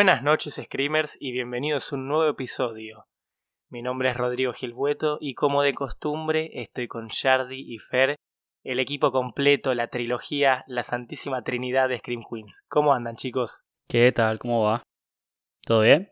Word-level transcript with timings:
Buenas 0.00 0.22
noches, 0.22 0.54
Screamers, 0.54 1.18
y 1.20 1.30
bienvenidos 1.30 1.92
a 1.92 1.96
un 1.96 2.08
nuevo 2.08 2.26
episodio. 2.26 3.04
Mi 3.68 3.82
nombre 3.82 4.08
es 4.08 4.16
Rodrigo 4.16 4.54
Gilbueto 4.54 5.18
y 5.20 5.34
como 5.34 5.60
de 5.60 5.74
costumbre 5.74 6.50
estoy 6.54 6.88
con 6.88 7.08
Shardy 7.08 7.74
y 7.74 7.78
Fer, 7.80 8.16
el 8.64 8.80
equipo 8.80 9.12
completo, 9.12 9.74
la 9.74 9.88
trilogía, 9.88 10.64
la 10.66 10.84
santísima 10.84 11.42
trinidad 11.42 11.90
de 11.90 11.98
Scream 11.98 12.22
Queens. 12.22 12.64
¿Cómo 12.68 12.94
andan, 12.94 13.16
chicos? 13.16 13.60
¿Qué 13.88 14.10
tal? 14.10 14.38
¿Cómo 14.38 14.62
va? 14.62 14.82
¿Todo 15.66 15.82
bien? 15.82 16.10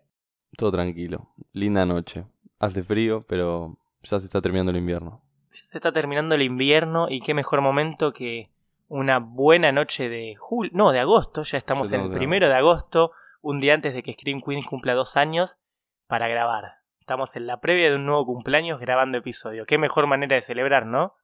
Todo 0.58 0.70
tranquilo. 0.70 1.30
Linda 1.54 1.86
noche. 1.86 2.26
Hace 2.58 2.82
frío, 2.82 3.24
pero 3.26 3.78
ya 4.02 4.18
se 4.18 4.26
está 4.26 4.42
terminando 4.42 4.70
el 4.70 4.76
invierno. 4.76 5.22
Ya 5.50 5.66
se 5.66 5.78
está 5.78 5.92
terminando 5.92 6.34
el 6.34 6.42
invierno 6.42 7.06
y 7.08 7.20
qué 7.20 7.32
mejor 7.32 7.62
momento 7.62 8.12
que 8.12 8.50
una 8.88 9.18
buena 9.18 9.72
noche 9.72 10.10
de 10.10 10.34
julio, 10.36 10.72
no, 10.74 10.92
de 10.92 10.98
agosto, 10.98 11.42
ya 11.42 11.56
estamos 11.56 11.90
en 11.92 12.02
el 12.02 12.10
primero 12.10 12.48
de 12.48 12.54
agosto, 12.54 13.12
un 13.40 13.60
día 13.60 13.74
antes 13.74 13.94
de 13.94 14.02
que 14.02 14.12
Scream 14.12 14.40
Queens 14.40 14.66
cumpla 14.66 14.94
dos 14.94 15.16
años, 15.16 15.58
para 16.06 16.28
grabar. 16.28 16.78
Estamos 17.00 17.36
en 17.36 17.46
la 17.46 17.60
previa 17.60 17.90
de 17.90 17.96
un 17.96 18.06
nuevo 18.06 18.26
cumpleaños 18.26 18.80
grabando 18.80 19.18
episodio. 19.18 19.66
Qué 19.66 19.78
mejor 19.78 20.06
manera 20.06 20.36
de 20.36 20.42
celebrar, 20.42 20.86
¿no? 20.86 21.14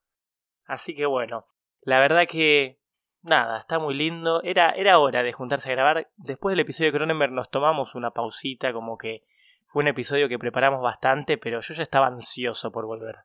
Así 0.67 0.95
que 0.95 1.07
bueno, 1.07 1.47
la 1.83 1.99
verdad 1.99 2.27
que 2.29 2.79
nada, 3.23 3.59
está 3.59 3.79
muy 3.79 3.95
lindo. 3.95 4.43
Era, 4.43 4.71
era 4.71 4.99
hora 4.99 5.23
de 5.23 5.33
juntarse 5.33 5.71
a 5.71 5.73
grabar. 5.73 6.11
Después 6.17 6.53
del 6.53 6.61
episodio 6.61 6.93
de 6.93 6.99
Cronenberg 6.99 7.33
nos 7.33 7.51
tomamos 7.51 7.95
una 7.95 8.13
pausita, 8.13 8.73
como 8.73 8.97
que 8.97 9.25
fue 9.67 9.83
un 9.83 9.89
episodio 9.89 10.29
que 10.29 10.39
preparamos 10.39 10.81
bastante, 10.83 11.37
pero 11.39 11.61
yo 11.61 11.75
ya 11.75 11.83
estaba 11.83 12.07
ansioso 12.07 12.71
por 12.71 12.87
volver. 12.87 13.17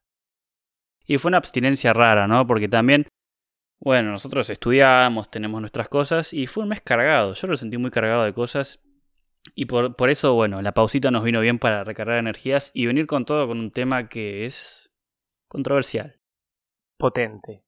Y 1.05 1.17
fue 1.17 1.29
una 1.29 1.37
abstinencia 1.37 1.93
rara, 1.93 2.27
¿no? 2.27 2.45
Porque 2.47 2.67
también, 2.67 3.07
bueno, 3.79 4.11
nosotros 4.11 4.49
estudiamos, 4.49 5.31
tenemos 5.31 5.61
nuestras 5.61 5.87
cosas 5.87 6.33
y 6.33 6.47
fue 6.47 6.63
un 6.63 6.69
mes 6.69 6.81
cargado. 6.81 7.33
Yo 7.33 7.47
lo 7.47 7.55
sentí 7.55 7.77
muy 7.77 7.91
cargado 7.91 8.23
de 8.23 8.33
cosas 8.33 8.79
y 9.55 9.65
por, 9.65 9.95
por 9.95 10.09
eso, 10.09 10.33
bueno, 10.33 10.61
la 10.61 10.73
pausita 10.73 11.11
nos 11.11 11.23
vino 11.23 11.39
bien 11.39 11.59
para 11.59 11.83
recargar 11.83 12.17
energías 12.17 12.71
y 12.73 12.85
venir 12.85 13.07
con 13.07 13.25
todo 13.25 13.47
con 13.47 13.59
un 13.59 13.71
tema 13.71 14.09
que 14.09 14.45
es 14.45 14.91
controversial. 15.47 16.19
Potente. 16.97 17.63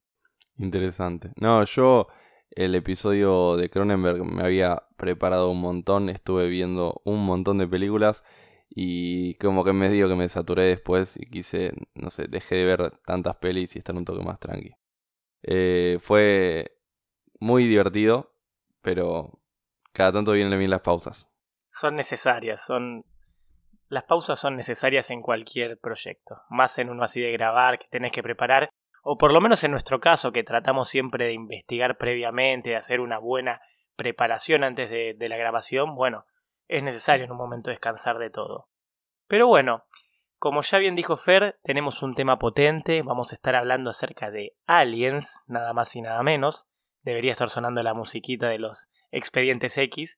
Interesante. 0.58 1.32
No, 1.38 1.64
yo 1.64 2.08
el 2.52 2.76
episodio 2.76 3.56
de 3.56 3.70
Cronenberg 3.70 4.26
me 4.26 4.44
había 4.44 4.84
preparado 4.98 5.50
un 5.50 5.62
montón, 5.62 6.10
estuve 6.10 6.50
viendo 6.50 7.02
un 7.06 7.26
montón 7.26 7.58
de 7.58 7.68
películas 7.68 8.24
y 8.70 9.36
como 9.36 9.64
que 9.64 9.74
me 9.74 9.90
dio 9.90 10.10
que 10.10 10.16
me 10.16 10.28
saturé 10.28 10.64
después 10.64 11.18
y 11.18 11.30
quise, 11.30 11.74
no 11.96 12.10
sé, 12.10 12.28
dejé 12.28 12.56
de 12.56 12.66
ver 12.66 12.92
tantas 13.06 13.38
pelis 13.38 13.76
y 13.76 13.80
estar 13.80 13.96
un 13.96 14.06
toque 14.06 14.24
más 14.24 14.40
tranqui. 14.40 14.74
Eh, 15.44 15.98
fue 16.00 16.78
muy 17.40 17.66
divertido, 17.68 18.34
pero 18.82 19.40
cada 19.94 20.14
tanto 20.14 20.32
vienen 20.32 20.58
bien 20.58 20.72
las 20.72 20.82
pausas. 20.82 21.28
Son 21.72 21.96
necesarias, 21.96 22.66
son... 22.66 23.06
Las 23.88 24.04
pausas 24.06 24.40
son 24.40 24.56
necesarias 24.56 25.10
en 25.10 25.22
cualquier 25.22 25.78
proyecto, 25.78 26.42
más 26.50 26.78
en 26.78 26.90
uno 26.90 27.04
así 27.04 27.20
de 27.20 27.32
grabar 27.34 27.78
que 27.78 27.88
tenés 27.90 28.14
que 28.14 28.24
preparar, 28.24 28.70
o 29.04 29.18
por 29.18 29.34
lo 29.34 29.42
menos 29.42 29.64
en 29.66 29.72
nuestro 29.72 30.00
caso 30.00 30.32
que 30.32 30.44
tratamos 30.44 30.88
siempre 30.88 31.26
de 31.26 31.34
investigar 31.34 31.98
previamente, 31.98 32.70
de 32.70 32.76
hacer 32.78 33.02
una 33.02 33.18
buena 33.18 33.60
preparación 33.98 34.64
antes 34.64 34.90
de, 34.90 35.14
de 35.18 35.30
la 35.30 35.36
grabación, 35.36 35.96
bueno, 35.96 36.26
es 36.70 36.84
necesario 36.84 37.26
en 37.26 37.32
un 37.32 37.38
momento 37.38 37.70
descansar 37.70 38.18
de 38.18 38.30
todo. 38.30 38.70
Pero 39.28 39.48
bueno, 39.48 39.84
como 40.42 40.64
ya 40.64 40.80
bien 40.80 40.96
dijo 40.96 41.18
Fer, 41.18 41.60
tenemos 41.62 42.02
un 42.02 42.16
tema 42.16 42.40
potente, 42.40 43.04
vamos 43.04 43.32
a 43.32 43.36
estar 43.36 43.56
hablando 43.56 43.92
acerca 43.92 44.32
de 44.32 44.58
aliens, 44.66 45.40
nada 45.46 45.72
más 45.72 45.96
y 45.96 46.02
nada 46.02 46.24
menos. 46.24 46.66
Debería 47.04 47.32
estar 47.32 47.52
sonando 47.52 47.84
la 47.84 47.94
musiquita 47.94 48.50
de 48.50 48.58
los 48.58 48.90
expedientes 49.12 49.78
X. 49.78 50.18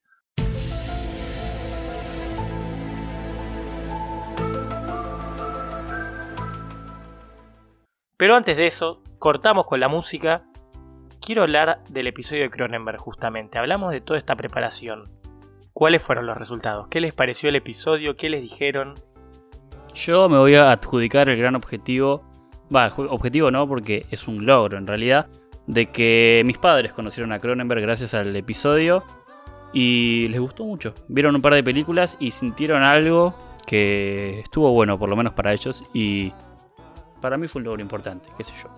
Pero 8.16 8.38
antes 8.38 8.56
de 8.56 8.66
eso, 8.66 9.04
cortamos 9.20 9.68
con 9.68 9.82
la 9.82 9.90
música. 9.90 10.46
Quiero 11.20 11.42
hablar 11.42 11.84
del 11.90 12.08
episodio 12.08 12.44
de 12.44 12.50
Cronenberg 12.50 12.98
justamente. 12.98 13.60
Hablamos 13.60 13.92
de 13.92 14.00
toda 14.00 14.20
esta 14.20 14.38
preparación. 14.38 15.12
¿Cuáles 15.74 16.02
fueron 16.02 16.28
los 16.28 16.38
resultados? 16.38 16.88
¿Qué 16.88 17.02
les 17.02 17.14
pareció 17.14 17.50
el 17.50 17.58
episodio? 17.58 18.16
¿Qué 18.16 18.30
les 18.30 18.42
dijeron? 18.42 18.96
Yo 19.94 20.28
me 20.28 20.38
voy 20.38 20.56
a 20.56 20.72
adjudicar 20.72 21.30
el 21.30 21.38
gran 21.38 21.56
objetivo, 21.56 22.24
va, 22.74 22.92
objetivo 23.10 23.52
no, 23.52 23.68
porque 23.68 24.06
es 24.10 24.28
un 24.28 24.46
logro 24.46 24.78
en 24.78 24.88
realidad, 24.88 25.28
de 25.68 25.88
que 25.88 26.42
mis 26.46 26.58
padres 26.58 26.94
conocieron 26.94 27.32
a 27.32 27.40
Cronenberg 27.40 27.82
gracias 27.82 28.14
al 28.14 28.36
episodio 28.36 29.04
y 29.72 30.28
les 30.30 30.40
gustó 30.40 30.66
mucho. 30.66 30.96
Vieron 31.08 31.36
un 31.36 31.42
par 31.42 31.54
de 31.54 31.64
películas 31.64 32.18
y 32.20 32.32
sintieron 32.32 32.82
algo 32.84 33.36
que 33.68 34.40
estuvo 34.40 34.72
bueno, 34.72 34.98
por 34.98 35.10
lo 35.10 35.16
menos 35.16 35.34
para 35.34 35.54
ellos, 35.54 35.84
y 35.94 36.34
para 37.22 37.38
mí 37.38 37.48
fue 37.48 37.60
un 37.60 37.66
logro 37.66 37.82
importante, 37.82 38.28
qué 38.36 38.44
sé 38.44 38.54
yo. 38.62 38.70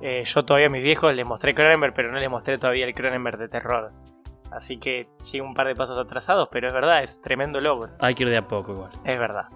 Eh, 0.00 0.24
yo 0.24 0.42
todavía 0.42 0.66
a 0.66 0.70
mis 0.70 0.82
viejos 0.82 1.14
les 1.14 1.24
mostré 1.24 1.54
Cronenberg, 1.54 1.94
pero 1.94 2.12
no 2.12 2.18
les 2.18 2.28
mostré 2.28 2.58
todavía 2.58 2.86
el 2.86 2.94
Cronenberg 2.94 3.38
de 3.38 3.48
terror. 3.48 3.92
Así 4.50 4.78
que 4.78 5.08
sigo 5.20 5.46
un 5.46 5.54
par 5.54 5.68
de 5.68 5.74
pasos 5.74 5.98
atrasados, 5.98 6.48
pero 6.50 6.68
es 6.68 6.74
verdad, 6.74 7.02
es 7.02 7.20
tremendo 7.20 7.60
logro. 7.60 7.92
Hay 8.00 8.14
que 8.14 8.24
ir 8.24 8.30
de 8.30 8.36
a 8.36 8.46
poco 8.46 8.72
igual. 8.72 8.90
Es 9.04 9.18
verdad. 9.18 9.46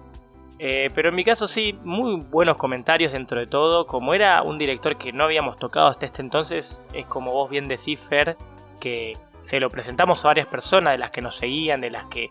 Eh, 0.63 0.91
pero 0.93 1.09
en 1.09 1.15
mi 1.15 1.23
caso 1.23 1.47
sí, 1.47 1.79
muy 1.83 2.21
buenos 2.21 2.55
comentarios 2.57 3.13
dentro 3.13 3.39
de 3.39 3.47
todo. 3.47 3.87
Como 3.87 4.13
era 4.13 4.43
un 4.43 4.59
director 4.59 4.95
que 4.95 5.11
no 5.11 5.23
habíamos 5.23 5.57
tocado 5.57 5.87
hasta 5.87 6.05
este 6.05 6.21
entonces, 6.21 6.83
es 6.93 7.07
como 7.07 7.31
vos 7.31 7.49
bien 7.49 7.67
decís, 7.67 7.99
Fer, 7.99 8.37
que 8.79 9.17
se 9.41 9.59
lo 9.59 9.71
presentamos 9.71 10.23
a 10.23 10.27
varias 10.27 10.45
personas 10.45 10.93
de 10.93 10.99
las 10.99 11.09
que 11.09 11.23
nos 11.23 11.35
seguían, 11.35 11.81
de 11.81 11.89
las 11.89 12.05
que 12.09 12.29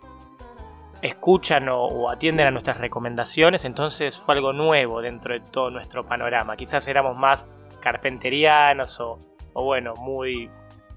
escuchan 1.02 1.68
o, 1.70 2.08
atienden 2.08 2.46
a 2.46 2.52
nuestras 2.52 2.78
recomendaciones. 2.78 3.64
Entonces 3.64 4.16
fue 4.16 4.36
algo 4.36 4.52
nuevo 4.52 5.02
dentro 5.02 5.34
de 5.34 5.41
todo 5.41 5.72
nuestro 5.72 6.04
panorama. 6.04 6.56
Quizás 6.56 6.86
éramos 6.86 7.16
más 7.16 7.48
carpenterianos 7.80 9.00
o, 9.00 9.18
bueno, 9.54 9.94
muy 9.97 10.48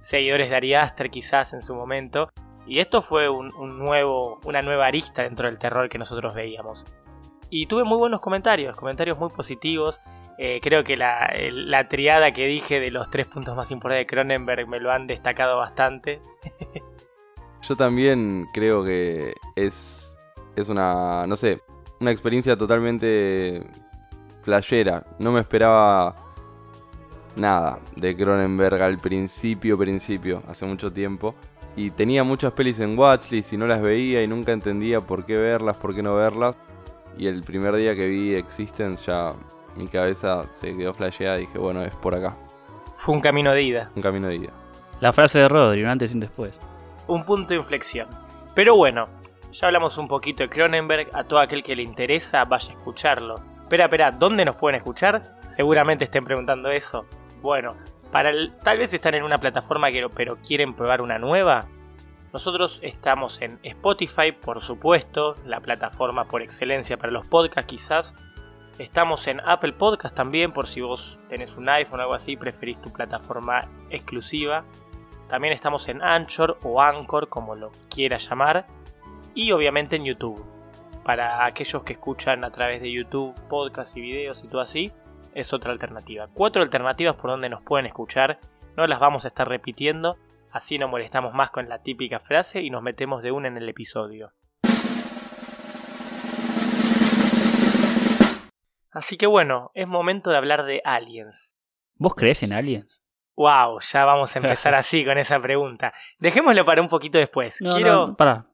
seguidores 0.02 0.52
de 0.52 0.56
Ari 0.56 0.76
Aster 0.76 1.10
quizás 1.10 1.54
en 1.54 1.64
su 1.64 1.74
momento. 1.74 2.30
Y 2.68 2.78
esto 2.78 3.02
fue 3.02 3.28
un 3.28 3.80
nuevo, 3.80 4.40
una 4.46 4.62
nueva 4.62 4.86
arista 4.86 5.24
dentro 5.24 5.48
del 5.48 5.58
terror 5.58 5.90
que 5.90 5.98
nosotros 5.98 6.36
veíamos. 6.36 6.86
Y 7.56 7.68
tuve 7.68 7.84
muy 7.84 8.00
buenos 8.00 8.20
comentarios, 8.20 8.76
comentarios 8.76 9.16
muy 9.20 9.30
positivos. 9.30 10.02
Eh, 10.40 10.60
creo 10.60 10.84
que 10.84 10.98
la, 10.98 11.32
la 11.52 11.88
triada 11.88 12.34
que 12.34 12.48
dije 12.48 12.80
de 12.80 12.90
los 12.90 13.12
tres 13.12 13.28
puntos 13.28 13.56
más 13.56 13.70
importantes 13.70 14.02
de 14.02 14.08
Cronenberg 14.08 14.68
me 14.68 14.80
lo 14.80 14.92
han 14.92 15.06
destacado 15.06 15.58
bastante. 15.58 16.20
Yo 17.62 17.76
también 17.76 18.48
creo 18.56 18.84
que 18.84 19.36
es, 19.56 20.18
es 20.56 20.68
una, 20.68 21.28
no 21.28 21.36
sé, 21.36 21.62
una 22.02 22.10
experiencia 22.10 22.58
totalmente 22.58 23.64
flashera. 24.42 25.06
No 25.20 25.32
me 25.32 25.42
esperaba 25.42 26.16
nada 27.36 27.78
de 27.96 28.16
Cronenberg 28.16 28.82
al 28.82 28.98
principio, 28.98 29.78
principio, 29.78 30.42
hace 30.48 30.66
mucho 30.66 30.92
tiempo. 30.92 31.36
Y 31.76 31.92
tenía 31.92 32.24
muchas 32.24 32.52
pelis 32.54 32.80
en 32.80 32.98
Watchlist 32.98 33.54
y 33.54 33.58
no 33.58 33.68
las 33.68 33.80
veía 33.80 34.24
y 34.24 34.28
nunca 34.28 34.54
entendía 34.54 35.02
por 35.02 35.24
qué 35.24 35.38
verlas, 35.38 35.78
por 35.78 35.94
qué 35.94 36.02
no 36.02 36.16
verlas. 36.16 36.58
Y 37.18 37.28
el 37.28 37.44
primer 37.44 37.76
día 37.76 37.96
que 37.96 38.08
vi 38.08 38.34
Existence 38.36 39.06
ya 39.06 39.34
mi 39.76 39.88
cabeza 39.88 40.44
se 40.52 40.76
quedó 40.76 40.94
flasheada 40.94 41.38
y 41.38 41.42
dije, 41.42 41.58
bueno, 41.58 41.82
es 41.84 41.94
por 41.96 42.16
acá, 42.16 42.36
Fue 42.96 43.14
un 43.16 43.22
camino 43.22 43.52
de 43.52 43.62
ida, 43.64 43.92
un 43.96 44.02
camino 44.02 44.28
de 44.28 44.36
ida. 44.36 44.52
La 45.00 45.12
frase 45.14 45.40
de 45.40 45.50
Rodri, 45.50 45.84
un 45.84 45.90
antes 45.90 46.12
y 46.12 46.14
un 46.16 46.20
después. 46.22 46.60
un 47.08 47.26
punto 47.26 47.50
de 47.54 47.60
inflexión. 47.60 48.08
Pero 48.56 48.76
bueno, 48.76 49.08
ya 49.52 49.68
hablamos 49.68 49.98
un 49.98 50.08
poquito 50.08 50.44
de 50.44 50.50
Cronenberg. 50.50 51.10
A 51.14 51.24
todo 51.26 51.40
aquel 51.40 51.64
que 51.64 51.76
le 51.76 51.82
interesa, 51.84 52.46
vaya 52.46 52.70
a 52.72 52.78
escucharlo. 52.78 53.36
Espera, 53.64 53.86
espera, 53.86 54.12
¿dónde 54.12 54.46
nos 54.46 54.56
pueden 54.56 54.78
escuchar? 54.78 55.36
Seguramente 55.48 56.04
estén 56.06 56.24
preguntando 56.24 56.70
eso. 56.70 57.06
Bueno, 57.42 57.76
para 58.12 58.30
el- 58.30 58.54
tal 58.64 58.78
vez 58.78 58.94
están 58.94 59.16
en 59.16 59.24
una 59.24 59.40
plataforma 59.40 59.92
que, 59.92 60.08
pero 60.16 60.38
quieren 60.38 60.74
probar 60.76 61.02
una 61.02 61.18
nueva. 61.18 61.66
Nosotros 62.34 62.80
estamos 62.82 63.40
en 63.44 63.60
Spotify, 63.62 64.32
por 64.32 64.60
supuesto, 64.60 65.36
la 65.46 65.60
plataforma 65.60 66.26
por 66.26 66.42
excelencia 66.42 66.98
para 66.98 67.12
los 67.12 67.28
podcasts 67.28 67.70
quizás. 67.70 68.16
Estamos 68.80 69.28
en 69.28 69.40
Apple 69.42 69.74
Podcast 69.74 70.16
también, 70.16 70.52
por 70.52 70.68
si 70.68 70.82
vos 70.82 71.20
tenés 71.30 71.56
un 71.58 71.70
iPhone 71.70 72.00
o 72.00 72.02
algo 72.02 72.16
así, 72.16 72.36
preferís 72.36 72.82
tu 72.82 72.92
plataforma 72.92 73.70
exclusiva. 73.92 74.66
También 75.30 75.54
estamos 75.54 75.88
en 75.90 76.02
Anchor 76.02 76.58
o 76.64 76.82
Anchor, 76.82 77.30
como 77.30 77.54
lo 77.54 77.72
quieras 77.88 78.28
llamar. 78.28 78.66
Y 79.36 79.52
obviamente 79.52 79.96
en 79.96 80.06
YouTube. 80.06 80.44
Para 81.06 81.46
aquellos 81.46 81.84
que 81.84 81.94
escuchan 81.94 82.44
a 82.44 82.50
través 82.50 82.82
de 82.82 82.92
YouTube, 82.92 83.36
podcasts 83.48 83.96
y 83.96 84.02
videos 84.02 84.44
y 84.44 84.48
todo 84.48 84.62
así, 84.62 84.92
es 85.36 85.54
otra 85.54 85.72
alternativa. 85.72 86.28
Cuatro 86.34 86.64
alternativas 86.64 87.16
por 87.16 87.30
donde 87.30 87.50
nos 87.50 87.62
pueden 87.62 87.86
escuchar. 87.86 88.40
No 88.76 88.88
las 88.88 89.00
vamos 89.00 89.26
a 89.26 89.28
estar 89.28 89.48
repitiendo. 89.48 90.18
Así 90.54 90.78
no 90.78 90.88
molestamos 90.88 91.34
más 91.34 91.50
con 91.50 91.68
la 91.68 91.82
típica 91.82 92.20
frase 92.20 92.62
y 92.62 92.70
nos 92.70 92.84
metemos 92.84 93.24
de 93.24 93.32
una 93.32 93.48
en 93.48 93.58
el 93.58 93.68
episodio. 93.68 94.34
Así 98.92 99.18
que 99.18 99.26
bueno, 99.26 99.72
es 99.74 99.88
momento 99.88 100.30
de 100.30 100.38
hablar 100.38 100.64
de 100.66 100.84
aliens. 100.86 101.52
¿Vos 101.96 102.14
crees 102.14 102.44
en 102.44 102.54
aliens? 102.54 103.02
Wow, 103.36 103.80
ya 103.80 104.06
vamos 104.06 104.36
a 104.36 104.40
empezar 104.40 104.76
así 104.76 105.04
con 105.04 105.18
esa 105.18 105.42
pregunta. 105.42 105.92
Dejémoslo 106.20 106.64
para 106.64 106.84
un 106.84 106.88
poquito 106.88 107.18
después. 107.18 107.60
No, 107.60 107.74
Quiero. 107.74 108.08
no, 108.10 108.16
pará. 108.16 108.46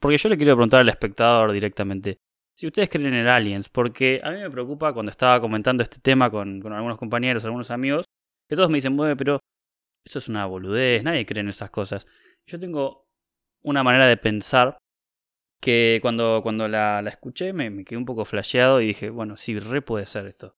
porque 0.00 0.16
yo 0.16 0.30
le 0.30 0.38
quiero 0.38 0.54
preguntar 0.54 0.80
al 0.80 0.88
espectador 0.88 1.52
directamente. 1.52 2.16
Si 2.56 2.66
ustedes 2.66 2.88
creen 2.88 3.12
en 3.12 3.26
aliens, 3.26 3.68
porque 3.68 4.18
a 4.24 4.30
mí 4.30 4.38
me 4.40 4.50
preocupa 4.50 4.94
cuando 4.94 5.10
estaba 5.10 5.38
comentando 5.42 5.82
este 5.82 5.98
tema 6.00 6.30
con, 6.30 6.58
con 6.62 6.72
algunos 6.72 6.96
compañeros, 6.96 7.44
algunos 7.44 7.70
amigos, 7.70 8.06
que 8.48 8.56
todos 8.56 8.70
me 8.70 8.78
dicen, 8.78 8.96
bueno, 8.96 9.14
pero 9.14 9.40
eso 10.04 10.18
es 10.18 10.28
una 10.28 10.46
boludez, 10.46 11.02
nadie 11.02 11.26
cree 11.26 11.40
en 11.40 11.48
esas 11.48 11.70
cosas. 11.70 12.06
Yo 12.46 12.60
tengo 12.60 13.08
una 13.62 13.82
manera 13.82 14.06
de 14.06 14.16
pensar 14.16 14.78
que 15.60 15.98
cuando, 16.02 16.40
cuando 16.42 16.68
la, 16.68 17.00
la 17.00 17.10
escuché 17.10 17.52
me, 17.54 17.70
me, 17.70 17.84
quedé 17.84 17.96
un 17.96 18.04
poco 18.04 18.24
flasheado 18.24 18.80
y 18.80 18.88
dije, 18.88 19.08
bueno, 19.08 19.36
sí, 19.36 19.58
re 19.58 19.80
puede 19.80 20.04
ser 20.04 20.26
esto. 20.26 20.56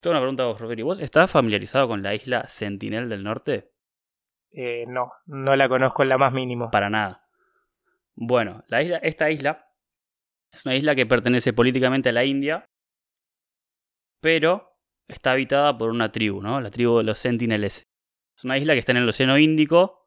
Tengo 0.00 0.12
una 0.12 0.20
pregunta 0.20 0.42
a 0.42 0.46
vos, 0.46 0.60
Rogerio. 0.60 0.86
¿Vos 0.86 0.98
estás 0.98 1.30
familiarizado 1.30 1.86
con 1.86 2.02
la 2.02 2.14
isla 2.14 2.48
Sentinel 2.48 3.08
del 3.08 3.22
Norte? 3.22 3.70
Eh, 4.50 4.84
no, 4.88 5.12
no 5.26 5.54
la 5.54 5.68
conozco 5.68 6.02
en 6.02 6.08
la 6.08 6.18
más 6.18 6.32
mínimo. 6.32 6.70
Para 6.70 6.90
nada. 6.90 7.28
Bueno, 8.16 8.64
la 8.66 8.82
isla, 8.82 8.96
esta 8.98 9.30
isla 9.30 9.68
es 10.52 10.66
una 10.66 10.74
isla 10.74 10.94
que 10.94 11.06
pertenece 11.06 11.52
políticamente 11.52 12.08
a 12.08 12.12
la 12.12 12.24
India, 12.24 12.66
pero 14.20 14.76
está 15.06 15.32
habitada 15.32 15.76
por 15.76 15.90
una 15.90 16.10
tribu, 16.10 16.42
¿no? 16.42 16.60
La 16.60 16.70
tribu 16.70 16.98
de 16.98 17.04
los 17.04 17.18
Sentineles. 17.18 17.89
Es 18.40 18.44
una 18.46 18.56
isla 18.56 18.72
que 18.72 18.78
está 18.78 18.92
en 18.92 18.96
el 18.96 19.06
Océano 19.06 19.36
Índico, 19.36 20.06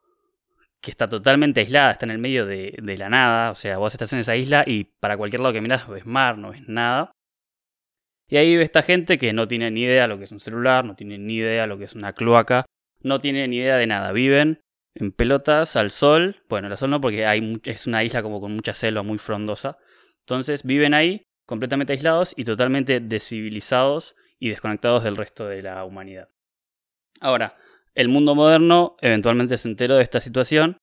que 0.81 0.89
está 0.89 1.07
totalmente 1.07 1.59
aislada, 1.59 1.91
está 1.91 2.07
en 2.07 2.13
el 2.13 2.18
medio 2.18 2.47
de, 2.47 2.74
la 2.97 3.07
nada. 3.07 3.51
O 3.51 3.56
sea, 3.56 3.77
vos 3.77 3.94
estás 3.94 4.12
en 4.12 4.18
esa 4.18 4.35
isla 4.35 4.63
y 4.65 4.85
para 4.85 5.18
cualquier 5.18 5.41
lado 5.41 5.53
que 5.53 5.62
miras 5.62 5.88
ves 5.88 6.07
mar, 6.07 6.39
no 6.39 6.50
ves 6.50 6.68
nada. 6.68 7.12
Y 8.27 8.38
ahí 8.38 8.50
vive 8.50 8.63
esta 8.63 8.81
gente 8.81 9.19
que 9.19 9.33
no 9.33 9.47
tiene 9.47 9.69
ni 9.69 9.83
idea 9.83 10.07
lo 10.07 10.18
que 10.18 10.24
es 10.24 10.31
un 10.31 10.39
celular, 10.39 10.83
no 10.83 10.95
tiene 10.95 11.19
ni 11.19 11.35
idea 11.35 11.68
lo 11.68 11.77
que 11.77 11.83
es 11.83 11.94
una 11.94 12.13
cloaca, 12.13 12.65
no 13.01 13.19
tiene 13.19 13.47
ni 13.47 13.57
idea 13.57 13.77
de 13.77 13.85
nada. 13.85 14.12
Viven 14.13 14.62
en 14.95 15.12
pelotas 15.12 15.75
al 15.75 15.91
sol. 15.91 16.41
Bueno, 16.50 16.69
al 16.69 16.77
sol 16.80 16.89
no, 16.89 17.00
porque 17.00 17.27
hay, 17.27 17.62
es 17.65 17.85
una 17.85 18.03
isla 18.03 18.24
como 18.24 18.41
con 18.41 18.51
mucha 18.51 18.74
selva 18.74 19.03
muy 19.03 19.19
frondosa. 19.19 19.77
Entonces 20.21 20.63
viven 20.63 20.95
ahí 20.95 21.21
completamente 21.45 21.94
aislados 21.94 22.33
y 22.35 22.45
totalmente 22.45 23.00
descivilizados 23.00 24.15
y 24.39 24.50
desconectados 24.50 25.03
del 25.03 25.18
resto 25.18 25.45
de 25.45 25.62
la 25.62 25.85
humanidad. 25.85 26.30
Ahora, 27.21 27.56
el 27.95 28.10
mundo 28.10 28.36
moderno 28.36 28.95
eventualmente 29.01 29.57
se 29.57 29.68
enteró 29.68 29.95
de 29.95 30.04
esta 30.04 30.19
situación 30.19 30.78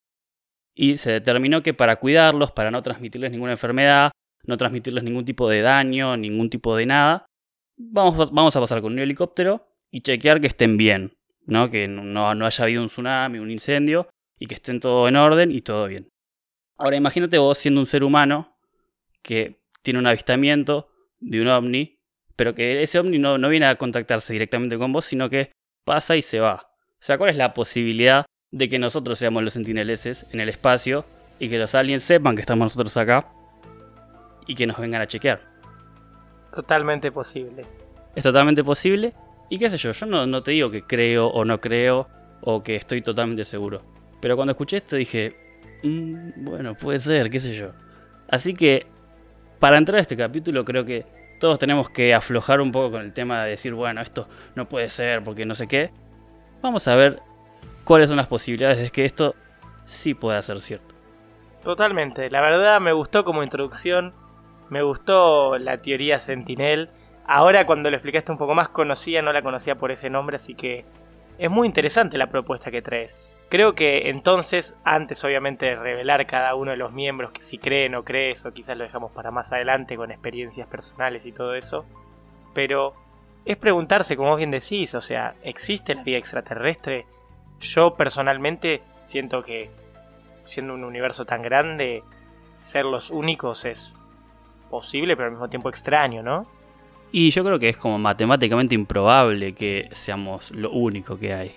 y 0.75 0.97
se 0.97 1.13
determinó 1.13 1.63
que 1.63 1.75
para 1.75 1.97
cuidarlos, 1.97 2.53
para 2.53 2.71
no 2.71 2.83
transmitirles 2.83 3.31
ninguna 3.31 3.53
enfermedad, 3.53 4.13
no 4.45 4.57
transmitirles 4.57 5.05
ningún 5.05 5.25
tipo 5.25 5.49
de 5.49 5.61
daño, 5.61 6.17
ningún 6.17 6.49
tipo 6.49 6.77
de 6.77 6.87
nada, 6.87 7.27
vamos, 7.77 8.33
vamos 8.33 8.57
a 8.57 8.61
pasar 8.61 8.81
con 8.81 8.93
un 8.93 8.99
helicóptero 8.99 9.67
y 9.91 10.01
chequear 10.03 10.41
que 10.41 10.47
estén 10.47 10.77
bien, 10.77 11.13
¿no? 11.47 11.71
que 11.71 11.89
no, 11.89 12.35
no 12.35 12.47
haya 12.47 12.65
habido 12.65 12.83
un 12.83 12.89
tsunami, 12.89 13.39
un 13.39 13.51
incendio 13.51 14.09
y 14.39 14.47
que 14.47 14.55
estén 14.55 14.81
todo 14.81 15.09
en 15.09 15.17
orden 15.17 15.51
y 15.51 15.61
todo 15.61 15.87
bien. 15.87 16.09
Ahora 16.79 16.97
imagínate 16.97 17.37
vos 17.39 17.59
siendo 17.59 17.81
un 17.81 17.87
ser 17.87 18.05
humano 18.05 18.57
que 19.23 19.61
tiene 19.83 19.99
un 19.99 20.07
avistamiento 20.07 20.89
de 21.19 21.43
un 21.43 21.49
ovni, 21.49 21.99
pero 22.37 22.55
que 22.55 22.83
ese 22.83 22.99
ovni 22.99 23.19
no, 23.19 23.37
no 23.37 23.49
viene 23.51 23.67
a 23.67 23.77
contactarse 23.77 24.33
directamente 24.33 24.79
con 24.79 24.93
vos, 24.93 25.05
sino 25.05 25.29
que 25.29 25.53
pasa 25.85 26.17
y 26.17 26.23
se 26.23 26.41
va. 26.41 26.70
O 27.01 27.03
sea, 27.03 27.17
¿cuál 27.17 27.31
es 27.31 27.37
la 27.37 27.55
posibilidad 27.55 28.27
de 28.51 28.69
que 28.69 28.79
nosotros 28.79 29.19
seamos 29.19 29.43
los 29.43 29.55
sentineleses 29.55 30.27
en 30.33 30.41
el 30.41 30.51
espacio 30.51 31.07
y 31.39 31.49
que 31.49 31.59
los 31.59 31.75
aliens 31.75 32.05
sepan 32.05 32.35
que 32.35 32.43
estamos 32.43 32.67
nosotros 32.67 32.95
acá 32.99 33.27
y 34.47 34.55
que 34.55 34.67
nos 34.67 34.79
vengan 34.79 35.01
a 35.01 35.07
chequear? 35.07 35.41
Totalmente 36.55 37.11
posible. 37.11 37.63
Es 38.15 38.23
totalmente 38.23 38.63
posible. 38.63 39.15
Y 39.49 39.59
qué 39.59 39.71
sé 39.71 39.79
yo, 39.79 39.93
yo 39.93 40.07
no, 40.07 40.27
no 40.27 40.43
te 40.43 40.51
digo 40.51 40.71
que 40.71 40.83
creo 40.83 41.29
o 41.29 41.45
no 41.47 41.59
creo 41.59 42.07
o 42.43 42.63
que 42.63 42.77
estoy 42.77 43.01
totalmente 43.01 43.45
seguro. 43.45 43.83
Pero 44.21 44.37
cuando 44.37 44.51
escuché 44.51 44.77
esto 44.77 44.97
dije, 44.97 45.35
mmm, 45.83 46.45
bueno, 46.45 46.75
puede 46.75 46.99
ser, 46.99 47.31
qué 47.31 47.41
sé 47.41 47.55
yo. 47.55 47.73
Así 48.29 48.53
que, 48.53 48.87
para 49.59 49.79
entrar 49.79 49.99
a 49.99 50.03
este 50.03 50.19
capítulo 50.19 50.67
creo 50.67 50.85
que 50.85 51.07
todos 51.41 51.59
tenemos 51.59 51.89
que 51.89 52.13
aflojar 52.13 52.61
un 52.61 52.71
poco 52.71 52.91
con 52.91 53.01
el 53.03 53.15
tema 53.15 53.43
de 53.45 53.51
decir, 53.53 53.73
bueno, 53.73 54.03
esto 54.03 54.29
no 54.55 54.69
puede 54.69 54.91
ser 54.91 55.25
porque 55.25 55.47
no 55.47 55.55
sé 55.55 55.67
qué. 55.67 55.91
Vamos 56.63 56.87
a 56.89 56.95
ver 56.95 57.21
cuáles 57.85 58.09
son 58.09 58.17
las 58.17 58.27
posibilidades 58.27 58.79
de 58.79 58.91
que 58.91 59.05
esto 59.05 59.35
sí 59.87 60.15
pueda 60.15 60.41
ser 60.43 60.61
cierto. 60.61 60.95
Totalmente, 61.63 62.31
la 62.31 62.41
verdad 62.41 62.81
me 62.81 62.93
gustó 62.93 63.25
como 63.25 63.43
introducción, 63.43 64.15
me 64.69 64.83
gustó 64.83 65.59
la 65.59 65.83
teoría 65.83 66.21
Sentinel. 66.21 66.91
Ahora 67.27 67.67
cuando 67.67 67.91
lo 67.91 67.97
explicaste 67.97 68.33
un 68.33 68.39
poco 68.39 68.55
más 68.55 68.69
conocía, 68.69 69.23
no 69.23 69.33
la 69.33 69.43
conocía 69.43 69.77
por 69.77 69.91
ese 69.91 70.11
nombre, 70.11 70.37
así 70.37 70.55
que 70.55 70.85
es 71.39 71.51
muy 71.51 71.67
interesante 71.67 72.19
la 72.19 72.29
propuesta 72.29 72.71
que 72.71 72.83
traes. 72.83 73.17
Creo 73.49 73.75
que 73.75 74.11
entonces, 74.11 74.77
antes 74.85 75.25
obviamente 75.25 75.67
de 75.67 75.77
revelar 75.77 76.27
cada 76.27 76.55
uno 76.55 76.71
de 76.71 76.77
los 76.77 76.93
miembros 76.93 77.33
que 77.33 77.43
si 77.43 77.59
creen 77.59 77.95
o 77.95 78.05
crees, 78.05 78.45
o 78.47 78.53
quizás 78.53 78.77
lo 78.77 78.85
dejamos 78.85 79.11
para 79.13 79.31
más 79.31 79.53
adelante 79.53 79.97
con 79.97 80.11
experiencias 80.11 80.69
personales 80.69 81.27
y 81.27 81.33
todo 81.33 81.55
eso, 81.55 81.85
pero 82.55 82.95
es 83.45 83.57
preguntarse, 83.57 84.17
como 84.17 84.37
bien 84.37 84.51
decís, 84.51 84.95
o 84.95 85.01
sea, 85.01 85.35
¿existe 85.43 85.95
la 85.95 86.03
vida 86.03 86.19
extraterrestre? 86.19 87.07
Yo 87.61 87.95
personalmente 87.95 88.83
siento 89.03 89.43
que, 89.43 89.71
siendo 90.45 90.75
un 90.75 90.85
universo 90.85 91.25
tan 91.25 91.43
grande, 91.43 92.03
ser 92.61 92.85
los 92.85 93.11
únicos 93.11 93.65
es 93.65 93.97
posible, 94.71 95.17
pero 95.17 95.27
al 95.27 95.33
mismo 95.33 95.49
tiempo 95.49 95.69
extraño, 95.69 96.23
¿no? 96.23 96.47
Y 97.13 97.31
yo 97.31 97.43
creo 97.43 97.59
que 97.59 97.71
es 97.71 97.77
como 97.77 97.99
matemáticamente 97.99 98.75
improbable 98.75 99.55
que 99.55 99.89
seamos 99.93 100.53
lo 100.53 100.71
único 100.71 101.19
que 101.19 101.35
hay. 101.35 101.57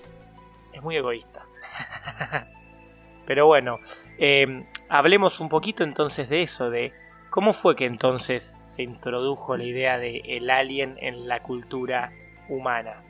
Es 0.71 0.81
muy 0.81 0.95
egoísta. 0.95 1.45
pero 3.27 3.45
bueno, 3.45 3.79
eh, 4.17 4.65
hablemos 4.89 5.39
un 5.39 5.49
poquito 5.49 5.83
entonces 5.83 6.27
de 6.27 6.41
eso, 6.41 6.71
de 6.71 6.91
cómo 7.33 7.53
fue 7.53 7.75
que 7.75 7.87
entonces 7.87 8.59
se 8.61 8.83
introdujo 8.83 9.57
la 9.57 9.63
idea 9.63 9.97
de 9.97 10.21
el 10.23 10.51
alien 10.51 10.99
en 11.01 11.27
la 11.27 11.41
cultura 11.41 12.11
humana. 12.47 13.01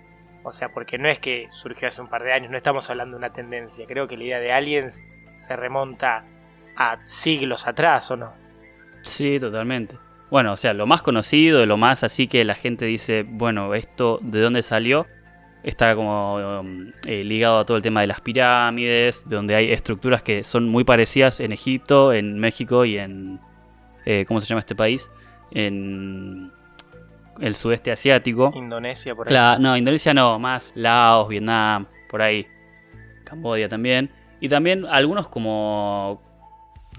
O 0.43 0.53
sea, 0.53 0.69
porque 0.69 0.97
no 0.97 1.09
es 1.09 1.19
que 1.19 1.49
surgió 1.51 1.89
hace 1.89 2.01
un 2.01 2.07
par 2.07 2.23
de 2.23 2.31
años, 2.31 2.49
no 2.49 2.55
estamos 2.55 2.89
hablando 2.89 3.17
de 3.17 3.25
una 3.25 3.33
tendencia. 3.33 3.85
Creo 3.85 4.07
que 4.07 4.15
la 4.15 4.23
idea 4.23 4.39
de 4.39 4.53
aliens 4.53 5.03
se 5.35 5.57
remonta 5.57 6.23
a 6.77 7.05
siglos 7.05 7.67
atrás, 7.67 8.11
¿o 8.11 8.15
no? 8.15 8.31
Sí, 9.01 9.41
totalmente. 9.41 9.97
Bueno, 10.31 10.53
o 10.53 10.57
sea, 10.57 10.73
lo 10.73 10.87
más 10.87 11.01
conocido, 11.01 11.65
lo 11.65 11.75
más 11.75 12.05
así 12.05 12.27
que 12.27 12.45
la 12.45 12.55
gente 12.55 12.85
dice, 12.85 13.25
bueno, 13.27 13.73
esto 13.73 14.19
de 14.21 14.39
dónde 14.39 14.63
salió, 14.63 15.05
está 15.63 15.95
como 15.95 16.61
um, 16.61 16.93
eh, 17.05 17.25
ligado 17.25 17.59
a 17.59 17.65
todo 17.65 17.75
el 17.75 17.83
tema 17.83 17.99
de 17.99 18.07
las 18.07 18.21
pirámides, 18.21 19.27
donde 19.27 19.55
hay 19.55 19.73
estructuras 19.73 20.23
que 20.23 20.45
son 20.45 20.69
muy 20.69 20.85
parecidas 20.85 21.41
en 21.41 21.51
Egipto, 21.51 22.13
en 22.13 22.39
México 22.39 22.85
y 22.85 22.99
en... 22.99 23.41
Eh, 24.05 24.25
¿Cómo 24.27 24.41
se 24.41 24.47
llama 24.47 24.59
este 24.59 24.75
país? 24.75 25.09
En 25.51 26.51
el 27.39 27.55
sudeste 27.55 27.91
asiático. 27.91 28.51
Indonesia, 28.55 29.15
por 29.15 29.31
ahí. 29.31 29.59
no, 29.59 29.77
Indonesia 29.77 30.13
no, 30.13 30.39
más 30.39 30.71
Laos, 30.75 31.29
Vietnam, 31.29 31.87
por 32.09 32.21
ahí. 32.21 32.47
Cambodia 33.23 33.69
también. 33.69 34.11
Y 34.39 34.49
también 34.49 34.85
algunos 34.85 35.27
como 35.27 36.21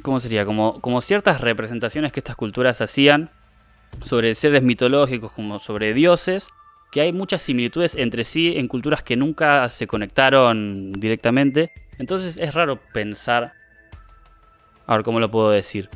¿Cómo 0.02 0.20
sería? 0.20 0.44
Como, 0.44 0.80
como 0.80 1.00
ciertas 1.00 1.40
representaciones 1.40 2.12
que 2.12 2.20
estas 2.20 2.36
culturas 2.36 2.80
hacían 2.80 3.30
sobre 4.04 4.34
seres 4.34 4.62
mitológicos, 4.62 5.32
como 5.32 5.58
sobre 5.58 5.94
dioses, 5.94 6.48
que 6.90 7.00
hay 7.00 7.12
muchas 7.12 7.42
similitudes 7.42 7.94
entre 7.96 8.24
sí 8.24 8.54
en 8.56 8.68
culturas 8.68 9.02
que 9.02 9.16
nunca 9.16 9.68
se 9.70 9.86
conectaron 9.86 10.92
directamente. 10.92 11.72
Entonces 11.98 12.38
es 12.38 12.54
raro 12.54 12.80
pensar... 12.92 13.54
A 14.86 14.96
ver, 14.96 15.04
¿cómo 15.04 15.20
lo 15.20 15.30
puedo 15.30 15.50
decir? 15.50 15.88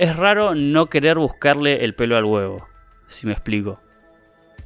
Es 0.00 0.16
raro 0.16 0.54
no 0.54 0.86
querer 0.86 1.18
buscarle 1.18 1.84
el 1.84 1.94
pelo 1.94 2.16
al 2.16 2.24
huevo, 2.24 2.66
si 3.08 3.26
me 3.26 3.34
explico. 3.34 3.82